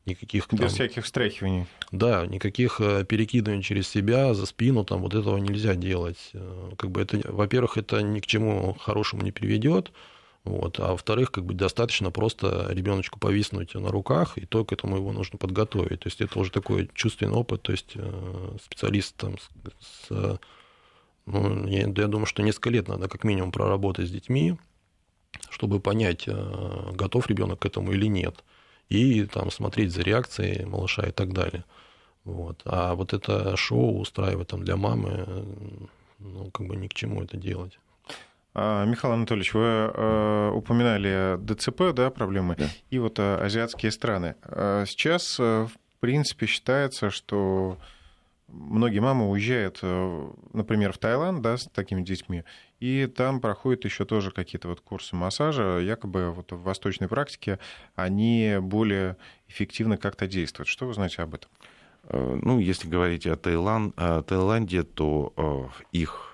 никаких... 0.04 0.46
Без 0.52 0.58
там, 0.58 0.68
всяких 0.68 1.04
встряхиваний. 1.04 1.64
Да, 1.90 2.26
никаких 2.26 2.78
перекидываний 3.08 3.62
через 3.62 3.88
себя, 3.88 4.34
за 4.34 4.44
спину, 4.44 4.84
там, 4.84 5.00
вот 5.00 5.14
этого 5.14 5.38
нельзя 5.38 5.74
делать. 5.74 6.32
Как 6.76 6.90
бы 6.90 7.00
это, 7.00 7.20
во-первых, 7.32 7.78
это 7.78 8.02
ни 8.02 8.20
к 8.20 8.26
чему 8.26 8.76
хорошему 8.78 9.22
не 9.22 9.32
приведет, 9.32 9.92
вот. 10.44 10.80
А 10.80 10.90
во-вторых, 10.92 11.30
как 11.30 11.44
бы 11.44 11.54
достаточно 11.54 12.10
просто 12.10 12.68
ребеночку 12.70 13.18
повиснуть 13.18 13.74
на 13.74 13.90
руках, 13.90 14.38
и 14.38 14.44
то 14.46 14.64
к 14.64 14.72
этому 14.72 14.96
его 14.96 15.12
нужно 15.12 15.38
подготовить. 15.38 16.00
То 16.00 16.08
есть 16.08 16.20
это 16.20 16.38
уже 16.38 16.50
такой 16.50 16.90
чувственный 16.94 17.34
опыт, 17.34 17.62
то 17.62 17.72
есть 17.72 17.92
э, 17.94 18.56
специалист 18.64 19.14
там 19.16 19.36
с, 19.38 20.08
с 20.08 20.40
ну, 21.26 21.66
я, 21.68 21.82
я 21.82 22.08
думаю, 22.08 22.26
что 22.26 22.42
несколько 22.42 22.70
лет 22.70 22.88
надо 22.88 23.08
как 23.08 23.22
минимум 23.22 23.52
проработать 23.52 24.08
с 24.08 24.10
детьми, 24.10 24.58
чтобы 25.48 25.78
понять, 25.78 26.24
э, 26.26 26.90
готов 26.92 27.28
ребенок 27.28 27.60
к 27.60 27.66
этому 27.66 27.92
или 27.92 28.06
нет, 28.06 28.42
и 28.88 29.24
там 29.26 29.52
смотреть 29.52 29.92
за 29.92 30.02
реакцией 30.02 30.64
малыша 30.64 31.06
и 31.06 31.12
так 31.12 31.32
далее. 31.32 31.64
Вот. 32.24 32.62
А 32.64 32.94
вот 32.96 33.12
это 33.12 33.56
шоу 33.56 34.00
устраивать 34.00 34.48
там 34.48 34.64
для 34.64 34.76
мамы, 34.76 35.88
ну, 36.18 36.50
как 36.50 36.66
бы 36.66 36.74
ни 36.74 36.88
к 36.88 36.94
чему 36.94 37.22
это 37.22 37.36
делать. 37.36 37.78
А, 38.54 38.84
Михаил 38.84 39.14
Анатольевич, 39.14 39.54
вы 39.54 39.62
э, 39.62 40.50
упоминали 40.54 41.38
ДЦП, 41.38 41.94
да, 41.94 42.10
проблемы, 42.10 42.56
да. 42.56 42.68
и 42.90 42.98
вот 42.98 43.18
э, 43.18 43.36
азиатские 43.36 43.90
страны. 43.90 44.34
А 44.42 44.84
сейчас, 44.84 45.38
э, 45.40 45.66
в 45.66 46.00
принципе, 46.00 46.44
считается, 46.44 47.08
что 47.08 47.78
многие 48.48 48.98
мамы 48.98 49.30
уезжают, 49.30 49.80
например, 50.52 50.92
в 50.92 50.98
Таиланд, 50.98 51.40
да, 51.40 51.56
с 51.56 51.64
такими 51.68 52.02
детьми, 52.02 52.44
и 52.80 53.06
там 53.06 53.40
проходят 53.40 53.86
еще 53.86 54.04
тоже 54.04 54.30
какие-то 54.30 54.68
вот 54.68 54.82
курсы 54.82 55.16
массажа, 55.16 55.78
якобы 55.78 56.30
вот 56.32 56.52
в 56.52 56.60
восточной 56.62 57.08
практике 57.08 57.58
они 57.94 58.58
более 58.60 59.16
эффективно 59.48 59.96
как-то 59.96 60.26
действуют. 60.26 60.68
Что 60.68 60.86
вы 60.86 60.92
знаете 60.92 61.22
об 61.22 61.34
этом? 61.34 61.50
Ну, 62.10 62.58
если 62.58 62.88
говорить 62.88 63.26
о, 63.26 63.36
Таиланд, 63.36 63.94
о 63.96 64.22
Таиланде, 64.22 64.82
то 64.82 65.70
их 65.92 66.31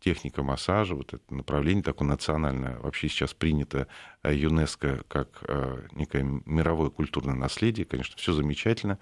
техника 0.00 0.42
массажа, 0.42 0.94
вот 0.94 1.14
это 1.14 1.34
направление 1.34 1.82
такое 1.82 2.08
национальное, 2.08 2.78
вообще 2.80 3.08
сейчас 3.08 3.32
принято 3.32 3.86
ЮНЕСКО 4.24 5.04
как 5.08 5.42
некое 5.92 6.24
мировое 6.44 6.90
культурное 6.90 7.34
наследие, 7.34 7.86
конечно, 7.86 8.16
все 8.16 8.32
замечательно, 8.32 8.98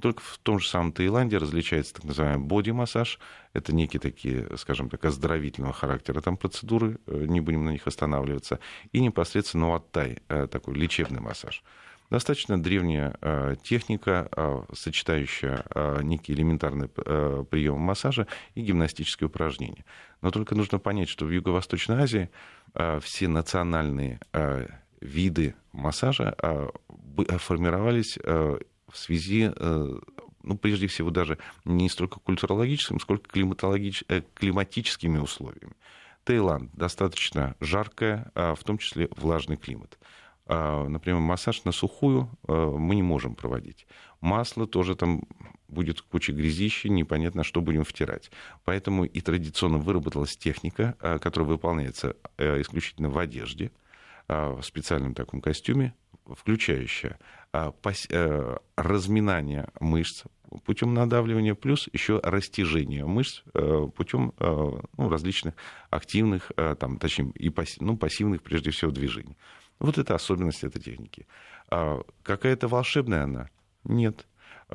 только 0.00 0.22
в 0.22 0.38
том 0.38 0.60
же 0.60 0.68
самом 0.68 0.92
Таиланде 0.92 1.38
различается 1.38 1.94
так 1.94 2.04
называемый 2.04 2.46
боди-массаж. 2.46 3.18
Это 3.52 3.74
некие 3.74 4.00
такие, 4.00 4.56
скажем 4.56 4.88
так, 4.88 5.04
оздоровительного 5.04 5.72
характера 5.72 6.20
там 6.20 6.36
процедуры, 6.36 6.98
э, 7.06 7.24
не 7.26 7.40
будем 7.40 7.64
на 7.64 7.70
них 7.70 7.86
останавливаться. 7.86 8.60
И 8.92 9.00
непосредственно 9.00 9.70
ваттай, 9.70 10.18
э, 10.28 10.46
такой 10.46 10.74
лечебный 10.74 11.20
массаж. 11.20 11.62
Достаточно 12.10 12.62
древняя 12.62 13.14
э, 13.20 13.56
техника, 13.62 14.66
сочетающая 14.72 15.64
некие 16.02 16.36
элементарные 16.36 16.88
приемы 16.88 17.78
массажа 17.78 18.26
и 18.54 18.62
гимнастические 18.62 19.28
упражнения. 19.28 19.84
Но 20.22 20.30
только 20.30 20.54
нужно 20.54 20.78
понять, 20.78 21.08
что 21.08 21.26
в 21.26 21.30
Юго-Восточной 21.30 22.02
Азии 22.02 22.30
все 23.00 23.28
национальные 23.28 24.20
виды 25.00 25.54
массажа 25.72 26.34
формировались 27.38 28.18
в 28.90 28.96
связи, 28.96 29.52
э, 29.54 30.00
ну, 30.42 30.58
прежде 30.58 30.86
всего, 30.86 31.10
даже 31.10 31.38
не 31.64 31.88
столько 31.88 32.20
культурологическими, 32.20 32.98
сколько 32.98 33.28
климатологич... 33.28 34.04
Э, 34.08 34.22
климатическими 34.34 35.18
условиями. 35.18 35.74
Таиланд 36.24 36.70
достаточно 36.74 37.54
жаркая, 37.58 38.30
в 38.34 38.58
том 38.62 38.76
числе 38.76 39.08
влажный 39.16 39.56
климат. 39.56 39.98
А, 40.48 40.88
например, 40.88 41.20
массаж 41.20 41.64
на 41.64 41.72
сухую 41.72 42.28
э, 42.46 42.52
мы 42.52 42.94
не 42.94 43.02
можем 43.02 43.34
проводить. 43.34 43.86
Масло 44.20 44.66
тоже 44.66 44.96
там 44.96 45.22
будет 45.68 46.00
куча 46.00 46.32
грязища, 46.32 46.88
непонятно, 46.88 47.44
что 47.44 47.60
будем 47.60 47.84
втирать. 47.84 48.30
Поэтому 48.64 49.04
и 49.04 49.20
традиционно 49.20 49.78
выработалась 49.78 50.36
техника, 50.36 50.96
которая 51.20 51.48
выполняется 51.48 52.16
исключительно 52.38 53.10
в 53.10 53.18
одежде, 53.18 53.70
в 54.26 54.62
специальном 54.62 55.14
таком 55.14 55.42
костюме, 55.42 55.94
включающая 56.34 57.18
а, 57.52 57.72
э, 58.10 58.56
разминание 58.76 59.68
мышц 59.80 60.24
путем 60.64 60.94
надавливания, 60.94 61.54
плюс 61.54 61.88
еще 61.92 62.20
растяжение 62.22 63.06
мышц 63.06 63.42
э, 63.54 63.88
путем 63.94 64.32
э, 64.38 64.70
ну, 64.96 65.08
различных 65.08 65.54
активных, 65.90 66.52
там, 66.78 66.98
точнее, 66.98 67.32
и 67.34 67.50
пассив, 67.50 67.80
ну, 67.82 67.96
пассивных, 67.96 68.42
прежде 68.42 68.70
всего, 68.70 68.90
движений. 68.90 69.36
Вот 69.80 69.98
это 69.98 70.14
особенность 70.14 70.64
этой 70.64 70.80
техники. 70.82 71.26
А 71.70 72.02
какая-то 72.22 72.68
волшебная 72.68 73.24
она? 73.24 73.50
Нет. 73.84 74.26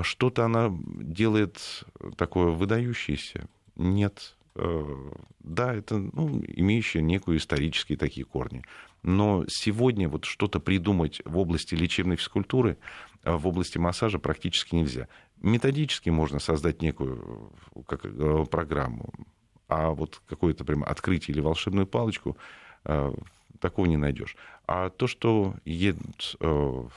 Что-то 0.01 0.45
она 0.45 0.71
делает 0.85 1.83
такое 2.17 2.47
выдающееся? 2.47 3.47
Нет. 3.75 4.35
Да, 4.55 5.73
это 5.73 5.97
ну, 5.97 6.43
имеющие 6.47 7.01
некую 7.01 7.37
исторические 7.37 7.97
такие 7.97 8.25
корни. 8.25 8.63
Но 9.01 9.45
сегодня 9.47 10.07
вот 10.07 10.25
что-то 10.25 10.59
придумать 10.59 11.21
в 11.25 11.37
области 11.37 11.75
лечебной 11.75 12.15
физкультуры, 12.15 12.77
а 13.23 13.37
в 13.37 13.47
области 13.47 13.77
массажа 13.77 14.19
практически 14.19 14.75
нельзя. 14.75 15.07
Методически 15.41 16.09
можно 16.09 16.39
создать 16.39 16.81
некую 16.81 17.51
как, 17.87 18.05
э, 18.05 18.45
программу, 18.49 19.11
а 19.67 19.89
вот 19.89 20.21
какое-то 20.27 20.63
прям 20.63 20.83
открытие 20.83 21.33
или 21.33 21.41
волшебную 21.41 21.87
палочку 21.87 22.37
э, 22.85 23.13
такого 23.63 23.85
не 23.85 23.97
найдешь. 23.97 24.35
А 24.67 24.89
то, 24.89 25.07
что 25.07 25.55
едут 25.65 26.35
э, 26.39 26.87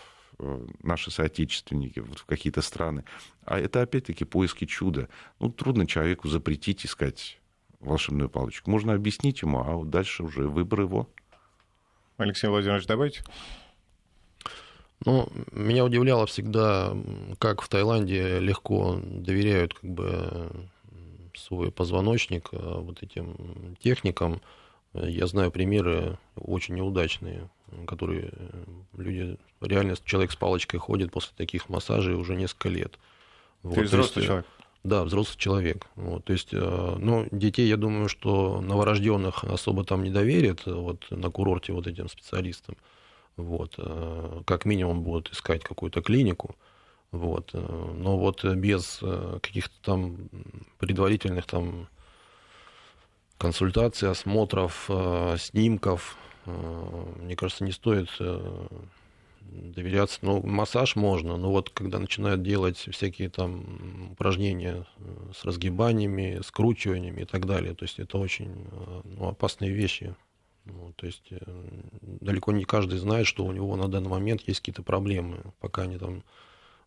наши 0.82 1.10
соотечественники 1.10 2.00
в 2.00 2.24
какие-то 2.26 2.60
страны, 2.60 3.04
а 3.44 3.58
это 3.58 3.82
опять-таки 3.82 4.24
поиски 4.24 4.66
чуда. 4.66 5.08
Ну, 5.38 5.50
трудно 5.50 5.86
человеку 5.86 6.28
запретить 6.28 6.84
искать 6.84 7.38
волшебную 7.80 8.28
палочку. 8.28 8.70
Можно 8.70 8.94
объяснить 8.94 9.42
ему, 9.42 9.60
а 9.60 9.76
вот 9.76 9.90
дальше 9.90 10.24
уже 10.24 10.48
выбор 10.48 10.80
его. 10.80 11.08
Алексей 12.16 12.48
Владимирович, 12.48 12.86
добавить? 12.86 13.22
Ну, 15.04 15.28
меня 15.52 15.84
удивляло 15.84 16.26
всегда, 16.26 16.96
как 17.38 17.62
в 17.62 17.68
Таиланде 17.68 18.40
легко 18.40 18.98
доверяют 19.02 19.74
как 19.74 19.90
бы 19.90 20.50
свой 21.36 21.70
позвоночник 21.70 22.48
э, 22.52 22.56
вот 22.58 23.02
этим 23.02 23.76
техникам. 23.80 24.40
Я 24.94 25.26
знаю 25.26 25.50
примеры 25.50 26.18
очень 26.36 26.74
неудачные, 26.74 27.50
которые 27.86 28.32
люди, 28.96 29.36
реально 29.60 29.96
человек 30.04 30.32
с 30.32 30.36
палочкой 30.36 30.80
ходит 30.80 31.12
после 31.12 31.32
таких 31.36 31.68
массажей 31.68 32.14
уже 32.14 32.34
несколько 32.34 32.68
лет. 32.68 32.98
Ты 33.62 33.68
вот, 33.68 33.78
взрослый 33.78 34.22
есть, 34.22 34.26
человек? 34.26 34.46
Да, 34.86 35.02
взрослый 35.02 35.36
человек. 35.36 35.86
Вот, 35.96 36.24
то 36.24 36.32
есть, 36.32 36.50
э, 36.52 36.96
ну, 37.00 37.26
детей, 37.32 37.66
я 37.66 37.76
думаю, 37.76 38.08
что 38.08 38.60
новорожденных 38.60 39.42
особо 39.42 39.84
там 39.84 40.04
не 40.04 40.10
доверят 40.10 40.64
вот, 40.64 41.04
на 41.10 41.28
курорте 41.28 41.72
вот 41.72 41.88
этим 41.88 42.08
специалистам. 42.08 42.76
Вот, 43.36 43.74
э, 43.78 44.42
как 44.46 44.64
минимум 44.64 45.02
будут 45.02 45.32
искать 45.32 45.64
какую-то 45.64 46.02
клинику. 46.02 46.54
Вот, 47.10 47.50
э, 47.52 47.94
но 47.96 48.16
вот 48.16 48.44
без 48.44 49.00
каких-то 49.42 49.74
там 49.82 50.28
предварительных 50.78 51.46
там 51.46 51.88
консультаций, 53.38 54.10
осмотров, 54.10 54.90
снимков, 55.38 56.16
мне 56.44 57.36
кажется, 57.36 57.64
не 57.64 57.72
стоит 57.72 58.08
доверяться. 59.50 60.18
Ну, 60.22 60.42
массаж 60.42 60.96
можно, 60.96 61.36
но 61.36 61.50
вот 61.50 61.70
когда 61.70 61.98
начинают 61.98 62.42
делать 62.42 62.76
всякие 62.76 63.28
там 63.28 64.12
упражнения 64.12 64.86
э, 64.98 65.30
с 65.34 65.44
разгибаниями, 65.44 66.40
скручиваниями 66.44 67.22
и 67.22 67.24
так 67.24 67.46
далее, 67.46 67.74
то 67.74 67.84
есть 67.84 67.98
это 67.98 68.18
очень 68.18 68.66
э, 68.70 69.00
ну, 69.04 69.28
опасные 69.28 69.72
вещи. 69.72 70.14
Ну, 70.64 70.92
то 70.96 71.06
есть 71.06 71.28
э, 71.30 71.38
далеко 72.02 72.52
не 72.52 72.64
каждый 72.64 72.98
знает, 72.98 73.26
что 73.26 73.44
у 73.44 73.52
него 73.52 73.76
на 73.76 73.88
данный 73.88 74.08
момент 74.08 74.42
есть 74.46 74.60
какие-то 74.60 74.82
проблемы, 74.82 75.38
пока 75.60 75.82
они 75.82 75.98
там 75.98 76.22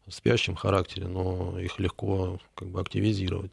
в 0.05 0.11
спящем 0.11 0.55
характере, 0.55 1.07
но 1.07 1.59
их 1.59 1.79
легко 1.79 2.39
как 2.55 2.69
бы 2.69 2.81
активизировать. 2.81 3.51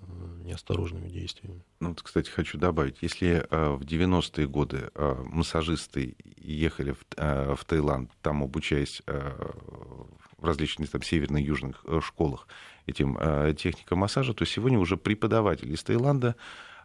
Э, 0.00 0.42
неосторожными 0.44 1.08
действиями. 1.08 1.62
Ну, 1.80 1.90
вот, 1.90 2.02
кстати, 2.02 2.30
хочу 2.30 2.58
добавить, 2.58 2.98
если 3.02 3.46
э, 3.50 3.70
в 3.72 3.82
90-е 3.82 4.48
годы 4.48 4.90
э, 4.94 5.22
массажисты 5.26 6.16
ехали 6.36 6.92
в, 6.92 7.04
в 7.56 7.64
Таиланд, 7.66 8.10
там 8.22 8.42
обучаясь 8.42 9.02
в 9.06 10.44
различных 10.44 10.90
там 10.90 11.02
северных 11.02 11.42
и 11.42 11.46
южных 11.46 11.84
школах 12.00 12.46
этим 12.86 13.18
техникам 13.56 13.98
массажа, 13.98 14.32
то 14.32 14.46
сегодня 14.46 14.78
уже 14.78 14.96
преподаватели 14.96 15.72
из 15.72 15.82
Таиланда 15.82 16.36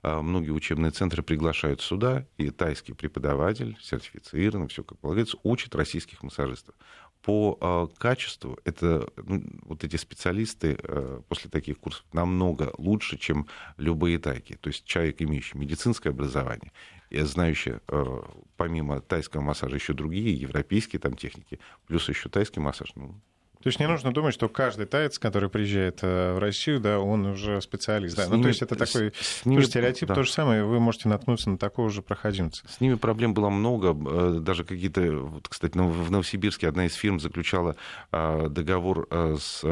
многие 0.04 0.52
учебные 0.52 0.92
центры 0.92 1.24
приглашают 1.24 1.82
сюда, 1.82 2.26
и 2.38 2.50
тайский 2.50 2.94
преподаватель, 2.94 3.78
сертифицированный, 3.82 4.68
все 4.68 4.84
как 4.84 5.00
полагается, 5.00 5.38
учит 5.44 5.76
российских 5.76 6.24
массажистов 6.24 6.76
по 7.24 7.58
а, 7.62 7.88
качеству 7.98 8.60
это 8.66 9.08
ну, 9.16 9.44
вот 9.64 9.84
эти 9.84 9.96
специалисты 9.96 10.78
э, 10.78 11.22
после 11.30 11.50
таких 11.50 11.80
курсов 11.80 12.06
намного 12.12 12.74
лучше, 12.78 13.18
чем 13.18 13.48
любые 13.78 14.20
тайки. 14.20 14.58
То 14.60 14.68
есть 14.68 14.86
человек, 14.86 15.22
имеющий 15.22 15.58
медицинское 15.58 16.10
образование, 16.10 16.72
и 17.10 17.22
знающий 17.22 17.76
э, 17.88 18.22
помимо 18.58 19.00
тайского 19.00 19.42
массажа 19.42 19.76
еще 19.76 19.94
другие 19.94 20.34
европейские 20.34 21.00
там 21.00 21.16
техники, 21.16 21.60
плюс 21.88 22.10
еще 22.10 22.28
тайский 22.28 22.62
массаж, 22.62 22.92
ну, 22.96 23.16
то 23.64 23.70
есть 23.70 23.80
не 23.80 23.88
нужно 23.88 24.14
думать, 24.14 24.34
что 24.34 24.50
каждый 24.50 24.86
таец, 24.86 25.18
который 25.18 25.48
приезжает 25.48 26.00
э, 26.02 26.34
в 26.34 26.40
Россию, 26.40 26.82
да, 26.82 27.00
он 27.00 27.26
уже 27.28 27.62
специалист. 27.62 28.18
Да? 28.18 28.28
Ну, 28.28 28.42
то 28.42 28.50
есть 28.50 28.62
это 28.62 28.76
такой 28.76 29.14
с 29.18 29.46
ними, 29.46 29.62
стереотип. 29.62 30.10
Да. 30.10 30.16
То 30.16 30.24
же 30.24 30.32
самое, 30.32 30.66
вы 30.66 30.82
можете 30.82 31.08
наткнуться 31.08 31.50
на 31.50 31.58
такого 31.58 31.90
же 31.90 32.02
проходимца. 32.02 32.68
С 32.68 32.82
ними 32.82 32.96
проблем 32.96 33.34
было 33.34 33.50
много. 33.50 33.96
Э, 34.10 34.40
даже 34.42 34.66
какие-то... 34.66 35.02
Вот, 35.02 35.48
кстати, 35.48 35.78
в 35.78 36.12
Новосибирске 36.12 36.68
одна 36.68 36.88
из 36.88 36.94
фирм 36.96 37.22
заключала 37.22 37.78
э, 38.12 38.48
договор 38.50 39.08
с 39.10 39.64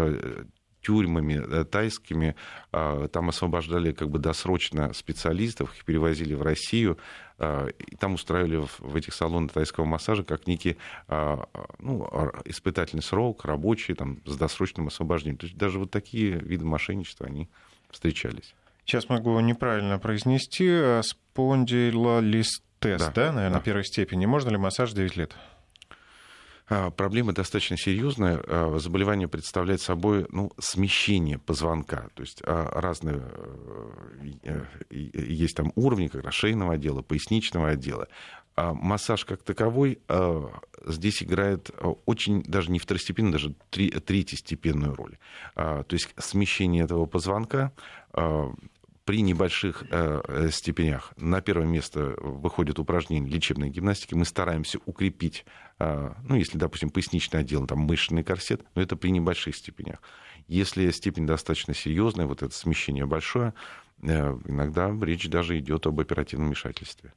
тюрьмами 0.82 1.64
тайскими, 1.66 2.36
там 2.72 3.30
освобождали 3.30 3.92
как 3.92 4.10
бы 4.10 4.18
досрочно 4.18 4.94
специалистов, 4.94 5.76
их 5.78 5.86
перевозили 5.86 6.34
в 6.34 6.42
Россию, 6.42 6.98
и 7.42 7.96
там 7.96 8.14
устраивали 8.14 8.66
в 8.80 8.96
этих 8.96 9.14
салонах 9.14 9.52
тайского 9.52 9.86
массажа 9.86 10.24
как 10.24 10.48
некий 10.48 10.78
а, 11.08 11.48
ну, 11.80 12.08
испытательный 12.46 13.02
срок, 13.04 13.46
рабочий, 13.46 13.96
там, 13.96 14.20
с 14.26 14.36
досрочным 14.38 14.88
освобождением. 14.88 15.38
То 15.38 15.48
есть 15.48 15.58
даже 15.58 15.80
вот 15.80 15.89
такие 15.92 16.34
виды 16.34 16.66
мошенничества, 16.66 17.26
они 17.26 17.50
встречались. 17.89 18.54
Сейчас 18.86 19.10
могу 19.10 19.39
неправильно 19.39 19.98
произнести. 20.00 20.68
А, 20.70 21.02
спондилолистез, 21.04 23.02
да, 23.02 23.12
да 23.12 23.32
наверное, 23.32 23.60
да. 23.60 23.64
первой 23.64 23.86
степени. 23.86 24.26
Можно 24.26 24.50
ли 24.50 24.58
массаж 24.58 24.92
9 24.94 25.16
лет? 25.16 25.36
А, 26.72 26.90
проблема 26.90 27.34
достаточно 27.34 27.76
серьезная. 27.76 28.42
А, 28.48 28.78
заболевание 28.80 29.28
представляет 29.28 29.82
собой 29.82 30.26
ну, 30.30 30.54
смещение 30.58 31.38
позвонка. 31.38 32.08
То 32.14 32.24
есть 32.24 32.42
а, 32.46 32.80
разные 32.80 33.22
э, 34.44 34.64
есть 34.90 35.58
там 35.58 35.74
уровни 35.76 36.08
как 36.08 36.24
раз 36.24 36.34
шейного 36.34 36.76
отдела, 36.76 37.02
поясничного 37.02 37.70
отдела. 37.70 38.08
Массаж 38.56 39.24
как 39.24 39.44
таковой 39.44 40.00
здесь 40.86 41.24
играет 41.24 41.72
очень 42.06 42.44
даже 42.44 42.70
не 42.70 42.80
второстепенную, 42.80 43.32
даже 43.32 43.56
третьестепенную 43.70 44.94
роль. 44.94 45.18
То 45.56 45.86
есть 45.90 46.14
смещение 46.18 46.84
этого 46.84 47.06
позвонка 47.06 47.72
при 49.12 49.24
небольших 49.24 49.84
э, 49.89 50.49
степенях 50.53 51.12
на 51.18 51.41
первое 51.41 51.66
место 51.66 52.16
выходит 52.22 52.80
упражнение 52.80 53.30
лечебной 53.30 53.70
гимнастики. 53.70 54.14
Мы 54.14 54.24
стараемся 54.24 54.80
укрепить, 54.86 55.43
э, 55.80 56.14
ну, 56.24 56.36
если, 56.36 56.57
допустим, 56.57 56.91
поясничный 56.91 57.41
отдел, 57.41 57.68
там 57.68 57.80
мышечный 57.80 58.24
корсет, 58.24 58.62
но 58.74 58.82
это 58.82 58.95
при 58.95 59.09
небольших 59.09 59.53
степенях. 59.57 60.01
Если 60.47 60.89
степень 60.91 61.28
достаточно 61.28 61.74
серьезная, 61.74 62.26
вот 62.26 62.41
это 62.41 62.55
смещение 62.55 63.05
большое, 63.05 63.53
э, 64.01 64.39
иногда 64.45 64.97
речь 65.01 65.28
даже 65.28 65.59
идет 65.59 65.88
об 65.88 65.99
оперативном 65.99 66.47
вмешательстве. 66.47 67.14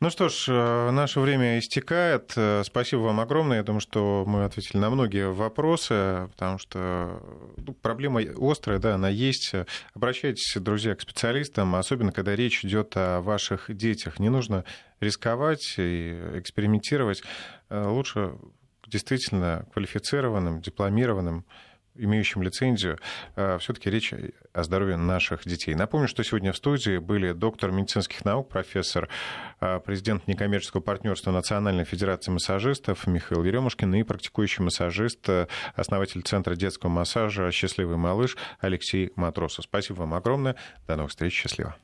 Ну 0.00 0.10
что 0.10 0.28
ж, 0.28 0.46
э, 0.48 0.90
наше 0.90 1.20
время 1.20 1.58
истекает. 1.58 2.32
Э, 2.36 2.62
спасибо 2.64 3.00
вам 3.00 3.20
огромное. 3.20 3.58
Я 3.58 3.62
думаю, 3.62 3.80
что 3.80 4.24
мы 4.26 4.44
ответили 4.44 4.78
на 4.78 4.90
многие 4.90 5.30
вопросы, 5.30 6.28
потому 6.32 6.58
что 6.58 7.22
ну, 7.56 7.72
проблема 7.74 8.20
острая, 8.38 8.78
да, 8.78 8.96
она 8.96 9.08
есть. 9.08 9.52
Обращайтесь, 9.94 10.56
друзья, 10.56 10.94
к 10.94 11.00
специалистам, 11.00 11.74
особенно 11.76 12.12
когда 12.12 12.34
речь 12.34 12.64
идет 12.64 12.96
о 12.96 13.20
ваших 13.20 13.74
детях. 13.74 14.18
Не 14.18 14.28
нужно 14.28 14.64
рисковать 15.00 15.74
и 15.78 16.18
экспериментировать. 16.34 17.22
Э, 17.70 17.86
лучше 17.86 18.34
действительно 18.86 19.66
квалифицированным, 19.72 20.60
дипломированным 20.60 21.46
имеющим 21.94 22.42
лицензию, 22.42 22.98
э, 23.36 23.58
все-таки 23.58 23.90
речь 23.90 24.12
о 24.52 24.62
здоровье 24.62 24.96
наших 24.96 25.44
детей. 25.44 25.74
Напомню, 25.74 26.08
что 26.08 26.22
сегодня 26.24 26.52
в 26.52 26.56
студии 26.56 26.98
были 26.98 27.32
доктор 27.32 27.70
медицинских 27.70 28.24
наук, 28.24 28.48
профессор, 28.48 29.08
э, 29.60 29.80
президент 29.80 30.26
некоммерческого 30.26 30.80
партнерства 30.80 31.30
Национальной 31.30 31.84
Федерации 31.84 32.30
массажистов 32.30 33.06
Михаил 33.06 33.44
Еремушкин 33.44 33.94
и 33.94 34.02
практикующий 34.02 34.64
массажист, 34.64 35.28
э, 35.28 35.46
основатель 35.74 36.22
Центра 36.22 36.56
детского 36.56 36.90
массажа 36.90 37.50
«Счастливый 37.50 37.96
малыш» 37.96 38.36
Алексей 38.60 39.12
Матросов. 39.16 39.64
Спасибо 39.64 40.00
вам 40.00 40.14
огромное. 40.14 40.56
До 40.86 40.96
новых 40.96 41.10
встреч. 41.10 41.34
Счастливо. 41.34 41.76